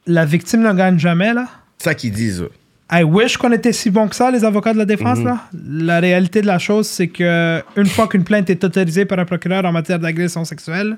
[0.05, 1.47] la victime ne gagne jamais, là?
[1.79, 2.41] C'est ça qu'ils disent.
[2.41, 2.51] eux.
[2.91, 5.25] I wish qu'on était si bon que ça, les avocats de la défense, Mhm.
[5.25, 5.39] là.
[5.67, 9.25] La réalité de la chose, c'est que une fois qu'une plainte est autorisée par un
[9.25, 10.97] procureur en matière d'agression sexuelle,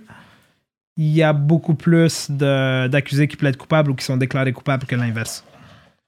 [0.98, 4.96] il y a beaucoup plus d'accusés qui plaident coupables ou qui sont déclarés coupables que
[4.96, 5.44] l'inverse.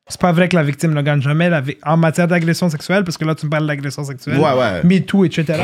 [0.09, 3.17] C'est pas vrai que la victime ne gagne jamais la en matière d'agression sexuelle, parce
[3.17, 4.83] que là, tu me parles d'agression sexuelle, Ouais, ouais.
[4.83, 5.63] MeToo, etc.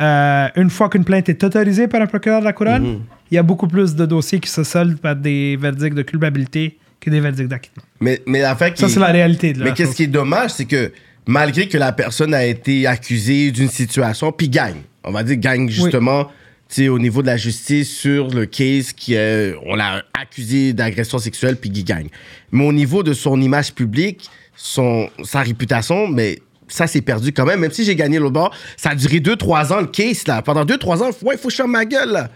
[0.00, 3.00] Euh, une fois qu'une plainte est autorisée par un procureur de la couronne, Mhm.
[3.30, 6.78] il y a beaucoup plus de dossiers qui se soldent par des verdicts de culpabilité
[7.00, 7.82] que des verdicts d'acquittement.
[8.00, 10.50] Mais, mais l'affaire qui Ça, c'est la réalité de la Mais qu'est-ce qui est dommage,
[10.50, 10.92] c'est que
[11.26, 15.68] malgré que la personne a été accusée d'une situation, puis gagne, on va dire gagne
[15.68, 16.28] justement,
[16.68, 21.18] sais, au niveau de la justice sur le case qui est, on l'a accusé d'agression
[21.18, 22.08] sexuelle, puis qui gagne.
[22.52, 27.46] Mais au niveau de son image publique, son, sa réputation, mais ça s'est perdu quand
[27.46, 27.60] même.
[27.60, 30.42] Même si j'ai gagné l'autre bord, ça a duré 2-3 ans le case, là.
[30.42, 32.28] Pendant 2-3 ans, ouais, il faut que je ferme ma gueule, là.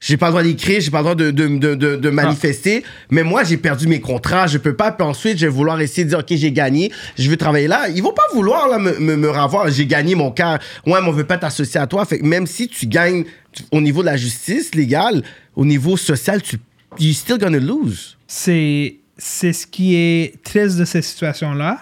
[0.00, 2.84] J'ai pas le droit d'écrire, j'ai pas le droit de, de, de, de, de manifester.
[3.10, 4.92] Mais moi, j'ai perdu mes contrats, je peux pas.
[4.92, 7.88] Puis ensuite, je vais vouloir essayer de dire, OK, j'ai gagné, je veux travailler là.
[7.88, 9.70] Ils vont pas vouloir là, me, me, me revoir.
[9.70, 10.58] J'ai gagné mon cas.
[10.86, 12.04] Ouais, mais on veut pas t'associer à toi.
[12.04, 13.24] Fait que même si tu gagnes
[13.72, 15.22] au niveau de la justice légale,
[15.54, 16.58] au niveau social, tu
[16.98, 18.16] you still gonna lose.
[18.26, 21.78] c'est c'est ce qui est triste de ces situations-là.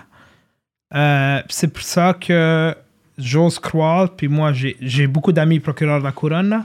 [0.95, 2.74] Euh, c'est pour ça que
[3.19, 6.65] j'ose croire, puis moi j'ai j'ai beaucoup d'amis procureurs de la couronne, là.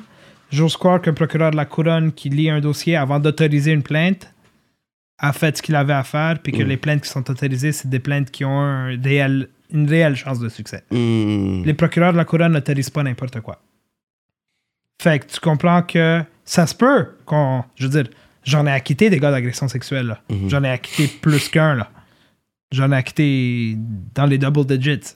[0.51, 4.33] J'ose croire qu'un procureur de la couronne qui lit un dossier avant d'autoriser une plainte
[5.17, 7.89] a fait ce qu'il avait à faire, puis que les plaintes qui sont autorisées, c'est
[7.89, 10.83] des plaintes qui ont un réel- une réelle chance de succès.
[10.91, 11.63] Hmm.
[11.65, 13.61] Les procureurs de la couronne n'autorisent pas n'importe quoi.
[15.01, 17.63] Fait que tu comprends que ça se peut qu'on.
[17.75, 18.11] Je veux dire,
[18.43, 20.07] j'en ai acquitté des gars d'agression sexuelle.
[20.07, 20.21] là.
[20.47, 21.75] J'en ai acquitté plus qu'un.
[21.75, 21.89] là.
[22.71, 23.75] J'en ai acquitté
[24.15, 25.15] dans les double digits.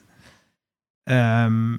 [1.09, 1.77] Euh,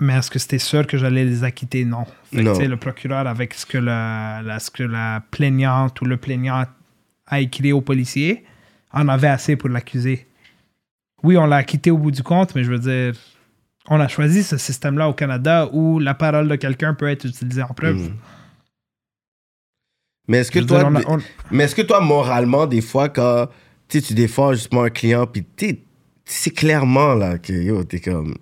[0.00, 1.84] mais est-ce que c'était sûr que j'allais les acquitter?
[1.84, 2.04] Non.
[2.32, 2.58] Fait Non.
[2.58, 6.64] le procureur, avec ce que la, la- ce que la plaignante ou le plaignant
[7.26, 8.44] a écrit au policier,
[8.92, 10.26] en avait assez pour l'accuser.
[11.22, 13.12] Oui, on l'a acquitté au bout du compte, mais je veux dire,
[13.88, 17.62] on a choisi ce système-là au Canada où la parole de quelqu'un peut être utilisée
[17.62, 17.96] en preuve.
[17.96, 18.16] Mm.
[20.28, 22.82] Mais est-ce que Je toi, dire, on a- on- Mais est-ce que toi, moralement, des
[22.82, 23.48] fois, quand
[23.88, 25.78] tu défends justement un client, puis tu
[26.24, 28.36] sais clairement là, que yo, t'es comme.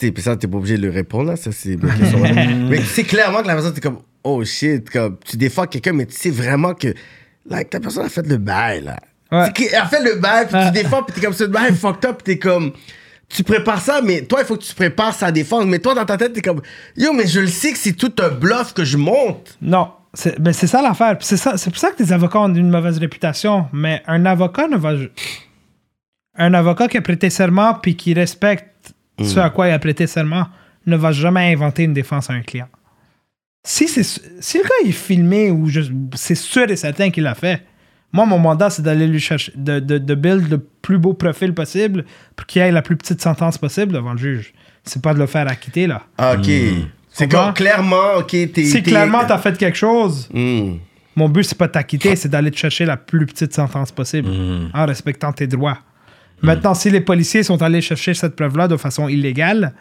[0.00, 2.22] Tu sais, puis ça, t'es pas obligé de le répondre, là, ça, c'est ma question.
[2.22, 2.32] là.
[2.70, 5.92] mais tu sais clairement que la personne, t'es comme, oh shit, comme, tu défends quelqu'un,
[5.92, 6.94] mais tu sais vraiment que
[7.46, 8.96] like, ta personne a fait le bail, là.
[9.30, 9.44] Ouais.
[9.46, 12.04] C'est qu'elle a fait le bail, puis tu défends, puis t'es comme, ce bail fucked
[12.08, 12.72] up, puis t'es comme.
[13.28, 15.64] Tu prépares ça, mais toi, il faut que tu prépares sa défense.
[15.66, 16.62] Mais toi, dans ta tête, t'es comme,
[16.96, 19.56] yo, mais je le sais que c'est tout un bluff que je monte.
[19.62, 21.16] Non, c'est ben, c'est ça l'affaire.
[21.20, 23.66] C'est ça- c'est pour ça que les avocats ont une mauvaise réputation.
[23.72, 24.94] Mais un avocat ne va.
[26.36, 28.66] Un avocat qui a prêté serment puis qui respecte
[29.24, 30.46] ce à quoi il a prêté serment
[30.86, 32.68] ne va jamais inventer une défense à un client.
[33.64, 35.82] Si, c'est si le gars est filmé ou je-
[36.14, 37.62] c'est sûr et certain qu'il l'a fait,
[38.12, 41.52] moi, mon mandat, c'est d'aller lui chercher, de, de, de build le plus beau profil
[41.54, 44.52] possible pour qu'il ait la plus petite sentence possible devant le juge.
[44.84, 46.02] C'est pas de le faire acquitter, là.
[46.18, 46.48] Ah, Ok.
[47.12, 47.46] C'est Comprends?
[47.46, 48.64] comme clairement, ok, t'es.
[48.64, 50.76] Si clairement t'as fait quelque chose, Hmm.
[51.16, 54.30] mon but, c'est pas de t'acquitter, c'est d'aller te chercher la plus petite sentence possible
[54.72, 55.78] en respectant tes droits.
[56.42, 59.74] Maintenant, si les policiers sont allés chercher cette preuve-là de façon illégale,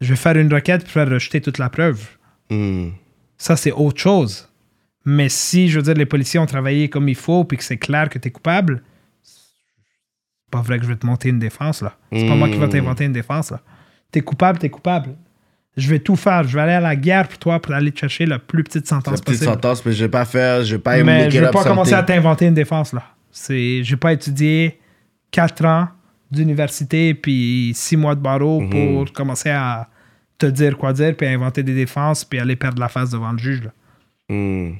[0.00, 2.02] je vais faire une requête pour faire rejeter toute la preuve.
[2.50, 2.90] Hmm.
[3.36, 4.48] Ça, c'est autre chose.
[5.04, 7.76] Mais si, je veux dire, les policiers ont travaillé comme il faut puis que c'est
[7.76, 8.82] clair que tu es coupable,
[9.22, 11.96] c'est pas vrai que je vais te monter une défense, là.
[12.12, 13.60] C'est pas moi qui vais t'inventer une défense, là.
[14.10, 15.14] T'es coupable, t'es coupable.
[15.76, 16.44] Je vais tout faire.
[16.44, 18.84] Je vais aller à la guerre pour toi pour aller te chercher la plus petite
[18.84, 19.46] La sentence petite possible.
[19.46, 22.02] sentence, mais je vais pas faire, je vais pas Mais je vais pas commencer à
[22.02, 23.02] t'inventer une défense, là.
[23.30, 24.78] C'est, j'ai pas étudié
[25.32, 25.88] 4 ans
[26.30, 28.70] d'université puis 6 mois de barreau Mhm.
[28.70, 29.88] pour commencer à
[30.38, 33.32] te dire quoi dire puis à inventer des défenses puis aller perdre la face devant
[33.32, 33.70] le juge, là.
[34.28, 34.74] Hmm.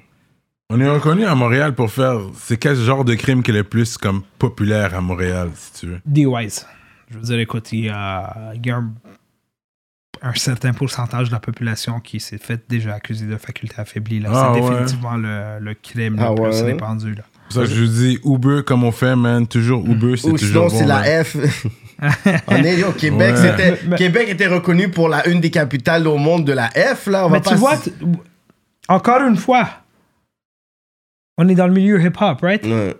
[0.71, 2.19] On est reconnu à Montréal pour faire.
[2.39, 5.87] C'est quel genre de crime qui est le plus comme populaire à Montréal, si tu
[5.89, 6.01] veux?
[6.07, 6.67] D-Wise.
[7.11, 8.91] Je veux dire, écoute, il y a, il y a un,
[10.23, 14.21] un certain pourcentage de la population qui s'est fait déjà accuser de faculté affaiblie.
[14.21, 14.31] Là.
[14.33, 14.71] Ah, c'est ouais.
[14.71, 16.63] définitivement le, le crime Ah, le plus ouais.
[16.63, 17.15] répandu.
[17.17, 17.25] Là.
[17.53, 19.47] Pour ça que je vous dis Uber comme on fait, man.
[19.47, 20.79] Toujours Uber, c'est Ou toujours sinon, bon.
[20.79, 21.03] c'est man.
[21.05, 21.37] la F.
[22.49, 23.41] on est, yo, Québec, Ouais.
[23.51, 27.07] c'était, Mais- Québec était reconnu pour la une des capitales au monde de la F,
[27.07, 27.27] là.
[27.27, 27.93] On Mais va tu pas vois, t-
[28.89, 29.69] encore une fois,
[31.39, 32.65] on est dans le milieu hip-hop, right?
[32.65, 32.95] Ouais.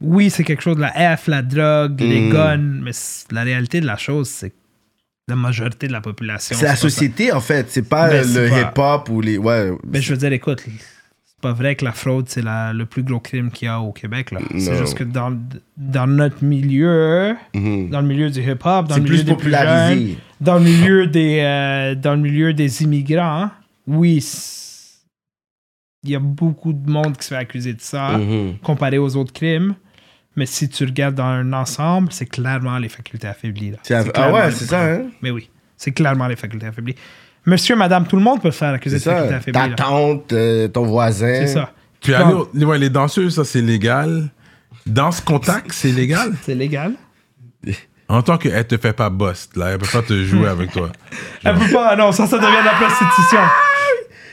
[0.00, 2.32] Oui, c'est quelque chose de la F, la drogue, les Mm.
[2.32, 4.56] guns, mais c- la réalité de la chose, c'est que
[5.28, 6.56] la majorité de la population.
[6.58, 6.82] C'est la pas ça.
[6.82, 7.66] société, en fait.
[7.70, 9.38] C'est pas le pas- hip-hop ou les.
[9.38, 9.70] Ouais.
[9.86, 10.64] Mais je veux dire, écoute,
[11.42, 13.92] pas vrai que la fraude, c'est la- le plus gros crime qu'il y a au
[13.92, 14.30] Québec.
[14.30, 14.40] là.
[14.58, 15.36] C'est juste que dans,
[15.76, 17.90] dans notre milieu, Mhm.
[17.90, 21.06] dans le milieu du hip-hop, dans le milieu plus des plus jeunes, dans le milieu
[21.06, 23.50] des, euh, dans le milieu des immigrants,
[23.86, 24.24] oui,
[26.04, 28.58] il y a beaucoup de monde qui se fait accuser de ça Mhm.
[28.62, 29.74] comparé aux autres crimes.
[30.34, 33.72] Mais si tu regardes dans un ensemble, c'est clairement les facultés affaiblies.
[33.72, 33.76] là.
[33.82, 35.02] C'est av- C'est Ah ouais, c'est ça, hein?
[35.20, 36.94] Mais oui, c'est clairement les facultés affaiblies.
[37.44, 39.52] Monsieur, madame, tout le monde peut se faire accuser C'est de ça.
[39.52, 39.74] Ta là.
[39.74, 41.34] tante, euh, ton voisin.
[41.46, 41.72] C'est ça.
[42.00, 44.30] Puis au- ouais, les danseuses, ça c'est légal.
[44.86, 46.32] Danse contact, c'est légal?
[46.42, 46.92] C'est légal.
[48.08, 50.90] En tant qu'elle te fait pas bust, là, elle peut pas te jouer avec toi.
[51.44, 51.96] Elle peut pas.
[51.96, 53.38] Non, ça, ça devient de la prostitution.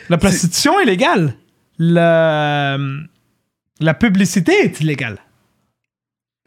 [0.09, 1.35] La prostitution est légale.
[1.77, 2.77] La,
[3.79, 5.19] la publicité est illégale.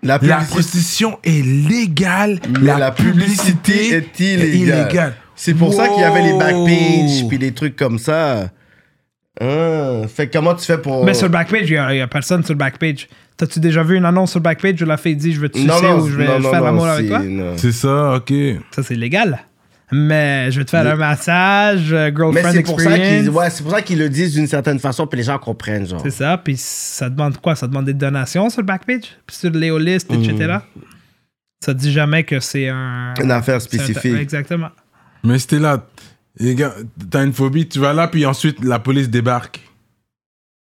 [0.02, 5.14] La La publicité, prostitution est légale, mais la publicité est illégale.
[5.36, 8.50] C'est pour ça qu'il y avait les backpages puis les trucs comme ça.
[9.40, 11.04] Ah, fait que comment tu fais pour.
[11.04, 13.08] Mais sur le backpage, il n'y a, personne sur le backpage.
[13.36, 15.56] T'as-tu déjà vu une annonce sur le backpage où la fille dit Je veux te
[15.58, 17.52] sucer non, non, ou je vais non, faire l'amour avec c'est- toi.
[17.56, 18.32] C'est ça, ok.
[18.72, 19.38] Ça, c'est légal.
[19.94, 23.20] Mais je vais te faire un massage, euh, Mais girlfriend c'est pour, ça experience.
[23.24, 25.86] qu'ils ouais, c'est pour ça qu'ils le disent d'une certaine façon, puis les gens comprennent,
[25.86, 26.00] genre.
[26.02, 26.38] C'est ça.
[26.38, 27.54] Puis ça demande quoi?
[27.56, 30.58] Ça demande des donations sur le backpage Puis sur Léo List, etc.
[31.62, 33.12] Ça dit jamais que c'est un.
[33.22, 34.14] Une affaire un- spécifique.
[34.18, 34.68] Exactement.
[35.24, 35.86] Mais c'était là.
[36.38, 36.74] Les gars,
[37.10, 39.60] t'as une phobie, tu vas là, puis ensuite la police débarque.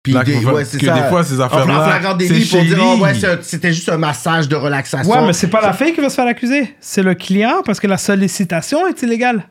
[0.01, 0.99] Puis Là, des, ouais, c'est que ça.
[1.01, 3.97] des fois, ces En affaires-là, flagrant c'est délit pour dire, oh, ouais, c'était juste un
[3.97, 5.11] massage de relaxation.
[5.11, 6.73] Ouais, mais c'est pas la fille qui va se faire accuser.
[6.79, 9.47] C'est le client parce que la sollicitation est illégale.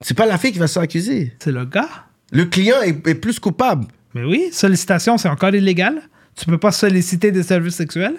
[0.00, 1.34] C'est pas la fille qui va se faire accuser.
[1.38, 1.88] C'est le gars.
[2.32, 3.86] Le client est, est plus coupable.
[4.14, 6.02] Mais oui, sollicitation, c'est encore illégal.
[6.36, 8.16] Tu peux pas solliciter des services sexuels.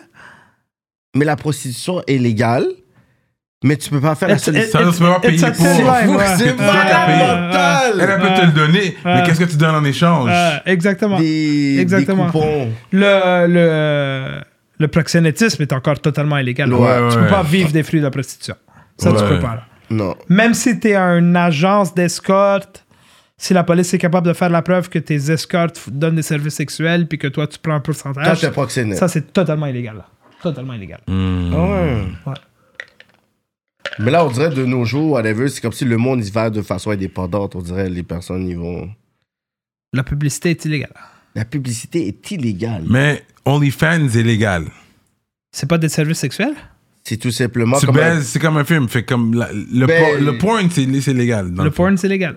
[1.15, 2.65] Mais la prostitution est légale.
[3.65, 4.91] Mais tu peux pas faire la sollicitation.
[4.91, 5.65] Ça, tu peux pas It's payer pour.
[6.37, 7.17] c'est toi qui as payé.
[7.17, 7.91] mental.
[7.99, 10.29] Elle, elle peut te le donner, mais qu'est-ce que tu donnes en échange?
[10.67, 11.19] Exactement.
[11.19, 12.31] Des, Exactement.
[12.91, 14.41] Le, le,
[14.77, 16.69] le proxénétisme est encore totalement illégal.
[16.69, 18.55] Tu peux pas vivre des fruits de la prostitution.
[18.97, 19.63] Ça, tu peux pas.
[19.89, 20.15] Non.
[20.29, 22.85] Même si tu es une agence d'escorte,
[23.37, 26.53] si la police est capable de faire la preuve que tes escortes donnent des services
[26.55, 28.39] sexuels puis que toi, tu prends un pourcentage,
[28.93, 30.03] ça, c'est totalement illégal.
[30.41, 30.99] Totalement illégal.
[31.07, 32.33] Ah ouais.
[33.99, 36.49] Mais là, on dirait de nos jours, whatever, c'est comme si le monde y va
[36.49, 37.55] de façon indépendante.
[37.55, 38.89] On dirait les personnes y vont.
[39.93, 40.93] La publicité est illégale.
[41.33, 42.83] La publicité est illégale.
[42.89, 44.65] Mais OnlyFans est légal.
[45.51, 46.55] C'est pas des services sexuels?
[47.03, 47.97] C'est tout simplement comme.
[47.99, 48.89] un- c'est comme un film.
[48.89, 51.49] Fait comme la- le, Ben- por- le porn, c'est c'est légal.
[51.51, 51.69] le fond.
[51.71, 52.35] porn, c'est légal.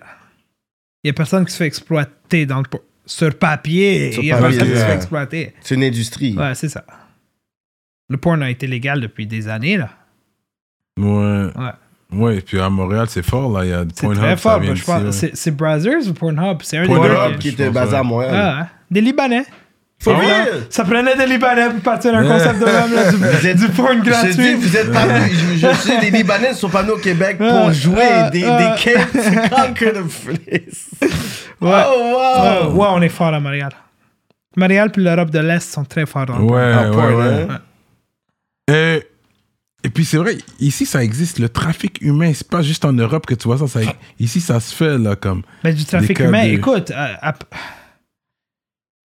[1.03, 2.83] Il y a personne qui se fait exploiter dans le porn.
[3.07, 5.55] Sur papier, il y a papier, personne qui se fait exploiter.
[5.63, 6.37] C'est une industrie.
[6.37, 6.85] Ouais, c'est ça.
[8.11, 9.91] Le porn a été légal depuis des années, là.
[10.99, 11.51] Ouais.
[11.57, 11.71] Ouais.
[12.11, 13.65] Ouais, puis à Montréal, c'est fort, là.
[13.65, 14.63] Il y a C'est Pornhub, très ça fort.
[14.63, 15.13] Je pense, ouais.
[15.13, 16.59] c'est, c'est Brazzers ou Pornhub?
[16.63, 18.07] C'est un des Pornhub, deux Pornhub qui- je était basé à ouais.
[18.07, 18.35] Montréal.
[18.35, 18.67] Ah, hein.
[18.91, 19.45] Des Libanais.
[20.01, 20.61] For Ah ouais?
[20.71, 22.29] Ça prenait des Libanais pour partir d'un Ouais.
[22.29, 24.33] concept de même, là, Vous du, êtes- du porn Je gratuit.
[24.33, 25.07] dis, vous êtes pas.
[25.29, 28.31] Je, je sais, les Libanais ne sont pas venus au Québec pour Ah, jouer ah,
[28.31, 28.75] des, ah.
[28.77, 30.91] des to conquer the place.
[31.61, 31.83] Ouais.
[31.91, 32.75] Oh, Ouais, wow.
[32.75, 33.73] ouais, on est fort à Montréal.
[34.57, 37.47] Montréal puis l'Europe de l'Est sont très forts dans le Ouais, ouais, ouais.
[37.51, 38.99] hein?
[39.85, 42.93] Euh, et puis c'est vrai, ici ça existe, le trafic humain, c'est pas juste en
[42.93, 43.81] Europe que tu vois ça, ça
[44.19, 45.43] ici ça se fait là comme.
[45.65, 47.15] Mais du trafic humain, de- écoute, euh,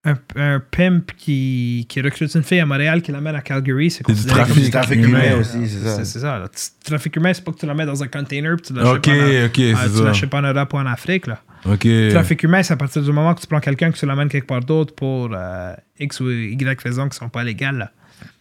[0.03, 4.03] un, un pimp qui, qui recrute une fille à Montréal qui l'amène à Calgary, c'est
[4.03, 5.07] du considéré comme trafic Du trafic humain.
[5.25, 6.45] humain aussi, c'est ça.
[6.45, 6.49] C'est.
[6.79, 8.95] Tu- Trafic humain, c'est pas que tu la mets dans un container puis tu l'achètes
[8.95, 11.27] Ok, pas, en- ok, ah, c'est tu l'achètes pas en Europe ou en Afrique.
[11.27, 11.39] Là.
[11.65, 11.87] Ok.
[12.09, 14.47] Trafic humain, c'est à partir du moment que tu prends quelqu'un que tu l'amènes quelque
[14.47, 17.77] part d'autre pour euh, X ou Y raisons qui sont pas légales.
[17.77, 17.91] Là.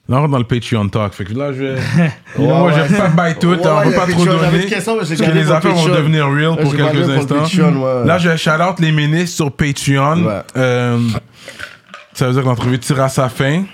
[0.09, 1.75] Là on rentre dans le Patreon talk, fait que là je vais.
[2.39, 2.89] Ouais, moi je ouais.
[2.89, 4.67] vais pas bail tout, Ouais, on peut pas trop donner.
[4.69, 7.43] Parce que les affaires vont devenir real pour quelques instants.
[7.43, 8.05] Patreon.
[8.05, 10.43] Là, je shout out les ministres sur Patreon.
[10.57, 10.99] Euh,
[12.13, 13.65] ça veut dire que l'entrevue tire à sa fin.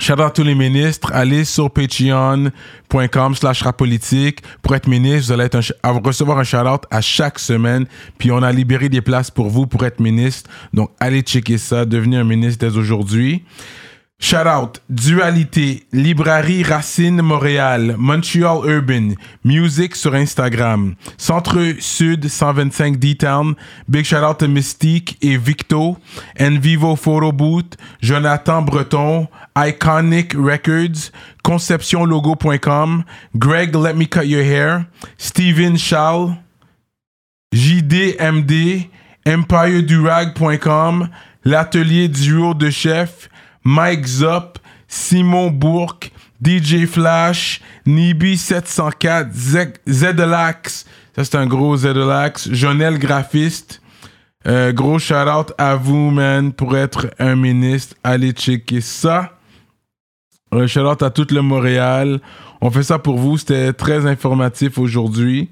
[0.00, 1.10] Shout out à tous les ministres.
[1.12, 4.42] Allez sur patreon.com slash rapolitique.
[4.62, 7.84] Pour être ministre, vous allez être un recevoir un shout out à chaque semaine.
[8.16, 10.48] Puis on a libéré des places pour vous pour être ministre.
[10.72, 11.84] Donc allez checker ça.
[11.84, 13.44] Devenez un ministre dès aujourd'hui.
[14.22, 19.14] Shout out, Dualité, Librairie Racine Montréal, Montreal Urban,
[19.44, 23.54] Music sur Instagram, Centre Sud 125 D-Town,
[23.88, 25.96] Big shout out to Mystique et Victo,
[26.38, 29.26] Envivo Photo Booth, Jonathan Breton,
[29.56, 31.10] Iconic Records,
[31.42, 33.04] ConceptionLogo.com,
[33.36, 34.84] Greg Let Me Cut Your Hair,
[35.16, 36.34] Steven Charles,
[37.52, 38.90] JDMD
[39.24, 41.08] EmpireDurag.com,
[41.44, 43.28] l'atelier duo de chef,
[43.64, 44.58] Mike Zop,
[44.88, 46.12] Simon Bourque,
[46.42, 53.80] DJ Flash, Nibi704, Z- Zedelax, ça c'est un gros Zedelax, Jonel Graphiste.
[54.48, 57.94] Euh, gros shout out à vous, man, pour être un ministre.
[58.02, 59.32] Allez checker ça.
[60.50, 62.20] Un shout out à tout le Montréal.
[62.62, 63.36] On fait ça pour vous.
[63.36, 65.50] C'était très informatif aujourd'hui.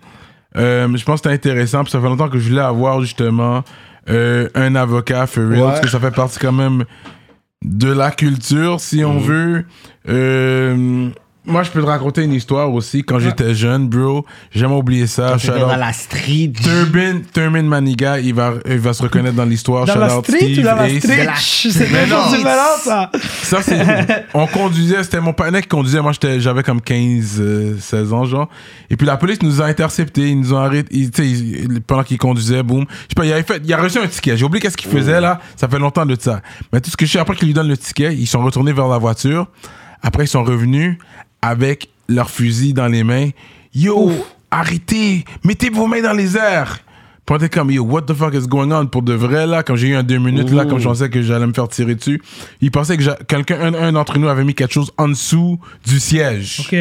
[0.57, 1.83] Euh, je pense que c'était intéressant.
[1.83, 3.63] Puis ça fait longtemps que je voulais avoir justement
[4.09, 5.53] euh, un avocat for real.
[5.61, 5.67] Ouais.
[5.67, 6.87] Parce que ça fait partie quand même
[7.65, 9.05] de la culture, si Mhm.
[9.07, 9.65] on veut.
[10.09, 11.11] Euh,
[11.49, 13.03] moi, je peux te raconter une histoire aussi.
[13.03, 15.31] Quand j'étais jeune, bro, j'ai jamais oublié ça.
[15.33, 16.53] Quand t'étais dans la street.
[16.63, 19.87] Turbin, Turbin Maniga, il va, il va se reconnaître dans l'histoire.
[19.87, 21.29] Dans la street Steve ou dans la street?
[21.39, 22.31] C'est non.
[22.31, 23.11] différentes, ça.
[23.43, 24.27] Ça, c'est.
[24.35, 26.01] on conduisait, c'était mon partenaire qui conduisait.
[26.01, 28.49] Moi, j'étais- j'avais comme 15, euh, 16 ans, genre.
[28.91, 30.29] Et puis la police nous a interceptés.
[30.29, 31.07] Ils nous ont arrêtés.
[31.87, 32.85] pendant qu'il conduisait, boum.
[32.91, 34.37] Je sais pas, il, avait fait, il a reçu un ticket.
[34.37, 35.41] J'ai oublié qu'est-ce qu'il faisait, là.
[35.57, 36.43] Ça fait longtemps de ça.
[36.73, 38.73] Mais tout ce que je sais, après qu'il lui donne le ticket, ils sont retournés
[38.73, 39.47] vers la voiture.
[40.03, 40.97] Après, ils sont revenus
[41.43, 43.31] avec leur fusil dans les mains.
[43.75, 44.11] Yo,
[44.51, 46.79] arrêtez, mettez vos mains dans les airs.
[47.27, 48.87] Puis on était comme, yo, what the fuck is going on?
[48.87, 51.21] Pour de vrai, là, quand j'ai eu un deux minutes, là, comme je pensais que
[51.21, 52.23] j'allais me faire tirer dessus.
[52.63, 56.01] Il pensait que quelqu'un, un, un d'entre nous avait mis quelque chose en dessous du
[56.01, 56.61] siège.
[56.61, 56.77] Ok.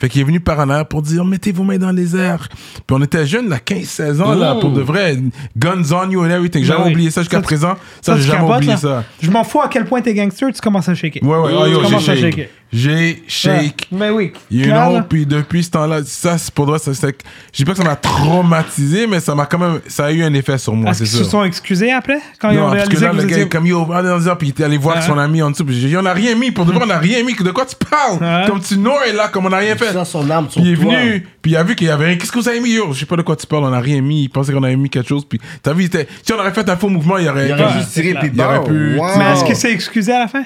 [0.00, 2.48] Fait qu'il est venu par en arrière pour dire, mettez vos mains dans les airs.
[2.48, 5.16] Puis on était jeunes, là, 15, 16 ans, là, pour de vrai.
[5.56, 6.62] Guns on you and everything.
[6.64, 6.92] J'ai Ben jamais oui.
[6.94, 7.74] oublié ça jusqu'à présent.
[8.02, 8.76] Ça, j'ai jamais capotes, oublié là.
[8.78, 9.04] ça.
[9.22, 11.22] Je m'en fous à quel point t'es gangster, tu commences à shaker.
[11.22, 12.20] Ouais, ouais, ah, yo, Tu commences à shake.
[12.34, 12.46] shaker.
[12.76, 13.88] J'ai shake.
[13.92, 13.98] Ouais.
[13.98, 14.32] Mais oui.
[14.50, 17.16] You know, puis depuis ce temps-là, ça, c'est pour moi, ça, c'est-
[17.52, 20.24] je dis pas que ça m'a traumatisé, mais ça m'a quand même, ça a eu
[20.24, 22.74] un effet sur moi, Est-ce c'est qu'ils se sont excusés après Quand ils ont Non,
[22.74, 24.50] parce que réalisé là, que le gars, est comme yo, allez dans le puis il
[24.50, 25.02] était allé voir Ouais.
[25.02, 25.64] son ami en dessous.
[25.64, 27.34] Puis j'ai dit, on n'a rien mis, pour de vrai, on n'a rien mis.
[27.34, 28.18] De quoi tu parles?
[28.20, 28.48] Ouais.
[28.48, 29.92] Comme tu noies là, comme on n'a rien fait.
[29.92, 32.06] Dans son arme sur Puis il est venu, puis il a vu qu'il y avait
[32.06, 32.16] rien.
[32.16, 32.92] Qu'est-ce que vous avez mis, yo?
[32.92, 34.24] Je sais pas de quoi tu parles, on n'a rien mis.
[34.24, 35.24] Il pensait qu'on avait mis quelque chose.
[35.28, 37.48] Puis t'as vu, il était- si on aurait fait un faux mouvement, il y aurait.
[37.48, 38.98] Il aurait juste tiré c'est puis Il aurait pu-.
[39.18, 40.42] Mais est-ce qu'il s'est excusé à la fin?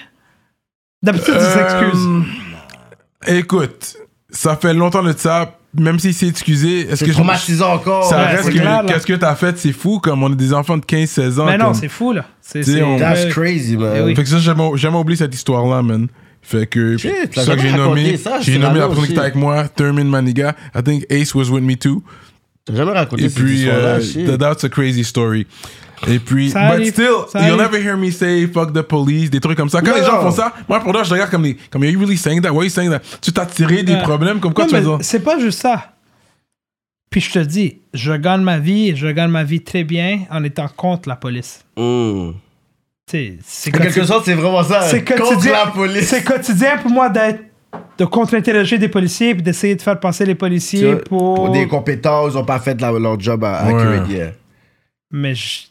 [1.02, 2.06] D'habitude, il s'excuse.
[3.28, 3.96] Euh, Écoute,
[4.30, 5.54] ça fait longtemps de ça.
[5.74, 8.04] Même s'il s'est excusé, est-ce que je- traumatisant encore.
[8.08, 8.82] ça Ouais, reste c'est que là.
[8.86, 10.00] qu'est-ce que t'as fait, c'est fou.
[10.00, 11.44] Comme on est des enfants de 15-16 ans.
[11.44, 12.24] Mais non, comme- c'est fou, là.
[12.40, 12.60] C'est...
[12.60, 13.30] Tu sais, c'est- on- That's ouais.
[13.30, 13.92] crazy, man.
[13.98, 14.16] Eh oui.
[14.16, 16.08] Fait que ça, j'ai jamais, j'ai jamais oublié cette histoire-là, man.
[16.40, 18.86] Fait que, Shit, c'est t'as ça que j'ai nommé, ça, j'ai c'est nommé la la
[18.88, 20.56] personne qui était avec moi, Thurman Maniga.
[20.74, 22.02] I think Ace was with me too.
[22.64, 24.38] T'as jamais raconté Et cette puis, histoire-là, euh, shit.
[24.38, 25.46] that's a crazy story.
[26.06, 27.72] Et puis, Ça but arrive, still, ça you'll arrive.
[27.72, 29.80] never hear me say fuck the police, des trucs comme ça.
[29.80, 29.96] Quand Non.
[29.96, 32.16] les gens font ça, moi, pour moi, je regarde comme, des, comme, are you really
[32.16, 32.50] saying that?
[32.52, 33.00] Why are you saying that?
[33.20, 34.02] Tu t'as tiré des Ouais.
[34.02, 35.92] problèmes, comme quoi Non, tu mais c'est pas juste ça.
[37.10, 40.44] Puis je te dis, je gagne ma vie je gagne ma vie très bien en
[40.44, 41.64] étant contre la police.
[41.76, 42.32] Mm.
[43.10, 44.82] Tu sais, c'est En quelque quotidien- sorte, c'est vraiment ça.
[44.82, 46.04] c'est Contre quotidien, la police.
[46.08, 47.40] c'est quotidien pour moi d'être
[47.98, 51.34] de contre-interroger des policiers puis d'essayer de faire passer les policiers pour...
[51.34, 54.34] Pour des compétences, ils ont pas fait la- leur job à Ouais.
[55.10, 55.62] Mais je-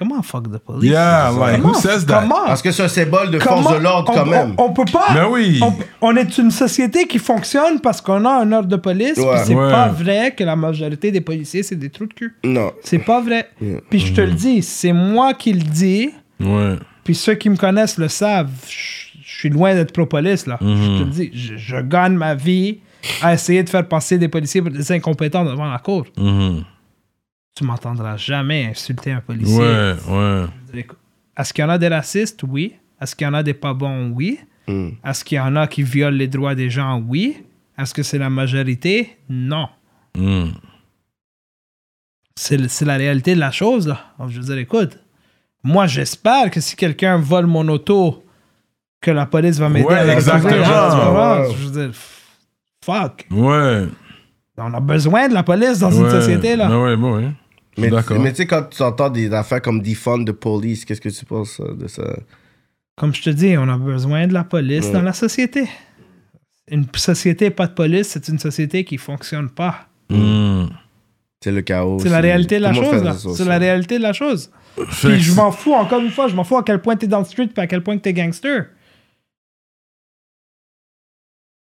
[0.00, 0.90] comment fuck the police?
[0.90, 2.22] Yeah, like, Comment- who says that?
[2.22, 2.46] Comment?
[2.46, 4.54] Parce que c'est un symbole de force Comment- de l'ordre on, quand même.
[4.58, 5.12] On, on peut pas.
[5.14, 5.60] Ben oui.
[5.62, 9.18] On, on est une société qui fonctionne parce qu'on a un ordre de police.
[9.18, 9.24] Ouais.
[9.36, 9.70] puis c'est Ouais.
[9.70, 12.34] pas vrai que la majorité des policiers c'est des trous de cul.
[12.42, 12.72] Non.
[12.82, 13.48] C'est pas vrai.
[13.60, 13.80] Yeah.
[13.88, 16.10] Puis je te le dis, c'est moi qui le dis.
[16.40, 16.76] Ouais.
[17.04, 18.50] Puis ceux qui me connaissent le savent.
[18.66, 19.06] Je
[19.46, 20.58] suis loin d'être pro-police là.
[20.60, 22.78] Je te le dis, je, je gagne ma vie
[23.22, 26.04] à essayer de faire passer des policiers pour des incompétents devant la cour.
[26.18, 26.64] Mhm.
[27.54, 29.58] Tu m'entendras jamais insulter un policier.
[29.58, 30.84] Ouais, ouais.
[31.36, 32.42] Est-ce qu'il y en a des racistes?
[32.46, 32.76] Oui.
[33.00, 34.10] Est-ce qu'il y en a des pas bons?
[34.10, 34.38] Oui.
[34.68, 34.90] Mm.
[35.04, 37.02] Est-ce qu'il y en a qui violent les droits des gens?
[37.06, 37.42] Oui.
[37.78, 39.16] Est-ce que c'est la majorité?
[39.28, 39.68] Non.
[40.16, 40.52] Mhm.
[42.36, 43.88] C'est la réalité de la chose.
[43.88, 44.00] Là.
[44.28, 44.98] Je veux dire, écoute,
[45.62, 48.24] moi, j'espère que si quelqu'un vole mon auto,
[49.00, 50.64] que la police va m'aider Ouais, à exactement.
[50.64, 51.40] Genre?
[51.40, 51.54] Ouais.
[51.54, 51.98] Je veux dire,
[52.84, 53.26] fuck.
[53.30, 53.86] Ouais.
[54.62, 56.10] On a besoin de la police dans une Ouais.
[56.10, 56.68] société, là.
[56.68, 57.22] Ben ouais, ben ouais.
[57.72, 58.18] Suis Mais, d'accord.
[58.20, 61.24] mais tu sais, quand tu entends des affaires comme defund de police, qu'est-ce que tu
[61.24, 62.02] penses euh, de ça?
[62.96, 64.92] Comme je te dis, on a besoin de la police Ouais.
[64.92, 65.68] dans la société.
[66.70, 69.86] Une société pas de police, c'est une société qui fonctionne pas.
[70.10, 70.68] Mhm.
[71.42, 71.98] C'est le chaos.
[72.00, 74.50] C'est la réalité de la chose, C'est la réalité de la chose.
[74.76, 77.20] Puis je m'en fous, encore une fois, je m'en fous à quel point t'es dans
[77.20, 78.66] le street puis à quel point t'es gangster.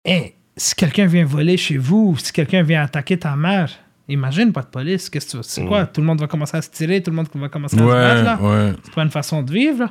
[0.03, 3.71] Hey, si quelqu'un vient voler chez vous, si quelqu'un vient attaquer ta mère,
[4.07, 5.09] imagine pas de police.
[5.09, 5.85] Qu'est-ce que tu C'est quoi?
[5.85, 7.83] Tout le monde va commencer à se tirer, tout le monde va commencer à se
[7.85, 8.39] battre, là.
[8.41, 8.73] ouais.
[8.83, 9.89] C'est pas une façon de vivre, là.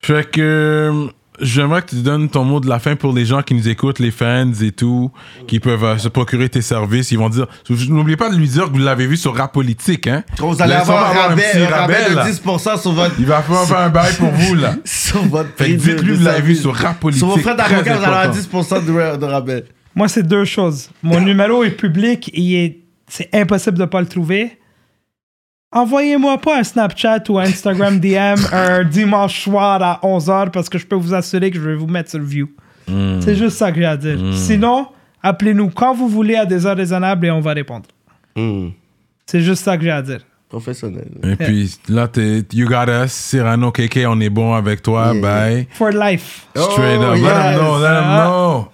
[0.00, 1.08] Fait que euh,
[1.40, 3.98] j'aimerais que tu donnes ton mot de la fin pour les gens qui nous écoutent,
[3.98, 5.10] les fans et tout,
[5.46, 7.10] qui peuvent euh, se procurer tes services.
[7.10, 7.46] Ils vont dire.
[7.88, 10.24] N'oubliez pas de lui dire que vous l'avez vu sur Rap Politique, hein.
[10.38, 12.92] Quand vous allez avoir un avoir un rabais, petit un rabais rabais, de 10% sur
[12.92, 14.74] votre, Il va faire faire un bail pour vous, là.
[14.84, 17.20] sur votre prix dites-lui que vous l'avez vu sur Rap Politique.
[17.20, 18.80] Sur vos frais d'avocat, vous allez avoir important.
[18.82, 19.64] 10% de, de rabais.
[19.94, 20.90] Moi, c'est deux choses.
[21.02, 22.78] Mon numéro est public, il est...
[23.08, 24.58] c'est impossible de pas le trouver.
[25.70, 30.78] Envoyez-moi pas un Snapchat ou un Instagram DM un dimanche soir à 11h parce que
[30.78, 32.48] je peux vous assurer que je vais vous mettre sur le view.
[32.86, 33.20] Hmm.
[33.20, 34.18] C'est juste ça que j'ai à dire.
[34.32, 34.86] Sinon,
[35.22, 37.84] appelez-nous quand vous voulez à des heures raisonnables et on va répondre.
[38.34, 38.68] Hmm.
[39.26, 40.20] C'est juste ça que j'ai à dire.
[40.48, 41.08] Professionnel.
[41.22, 45.20] Et puis là, t'es, you got us, Cyrano, KK, on est bon avec toi, Yeah.
[45.20, 45.68] bye.
[45.72, 46.46] For life.
[46.56, 48.24] Straight Oh, up, let them know, let them Ah.
[48.24, 48.68] know.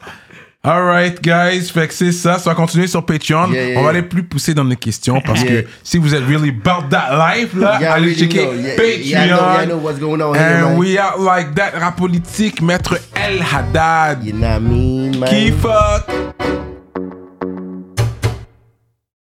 [0.66, 2.38] Alright, guys, fait que c'est ça.
[2.38, 3.52] Ça va continuer sur Patreon.
[3.52, 5.62] Yeah, yeah, On va aller plus pousser dans les questions parce Yeah.
[5.62, 8.46] que si vous êtes really about that life, là, allez checker
[8.76, 9.70] Patreon.
[10.34, 11.72] And we out like that.
[11.78, 14.24] Rap politique, Maître El Haddad.
[14.24, 15.28] You know what I mean, man?
[15.28, 16.73] Qui fuck?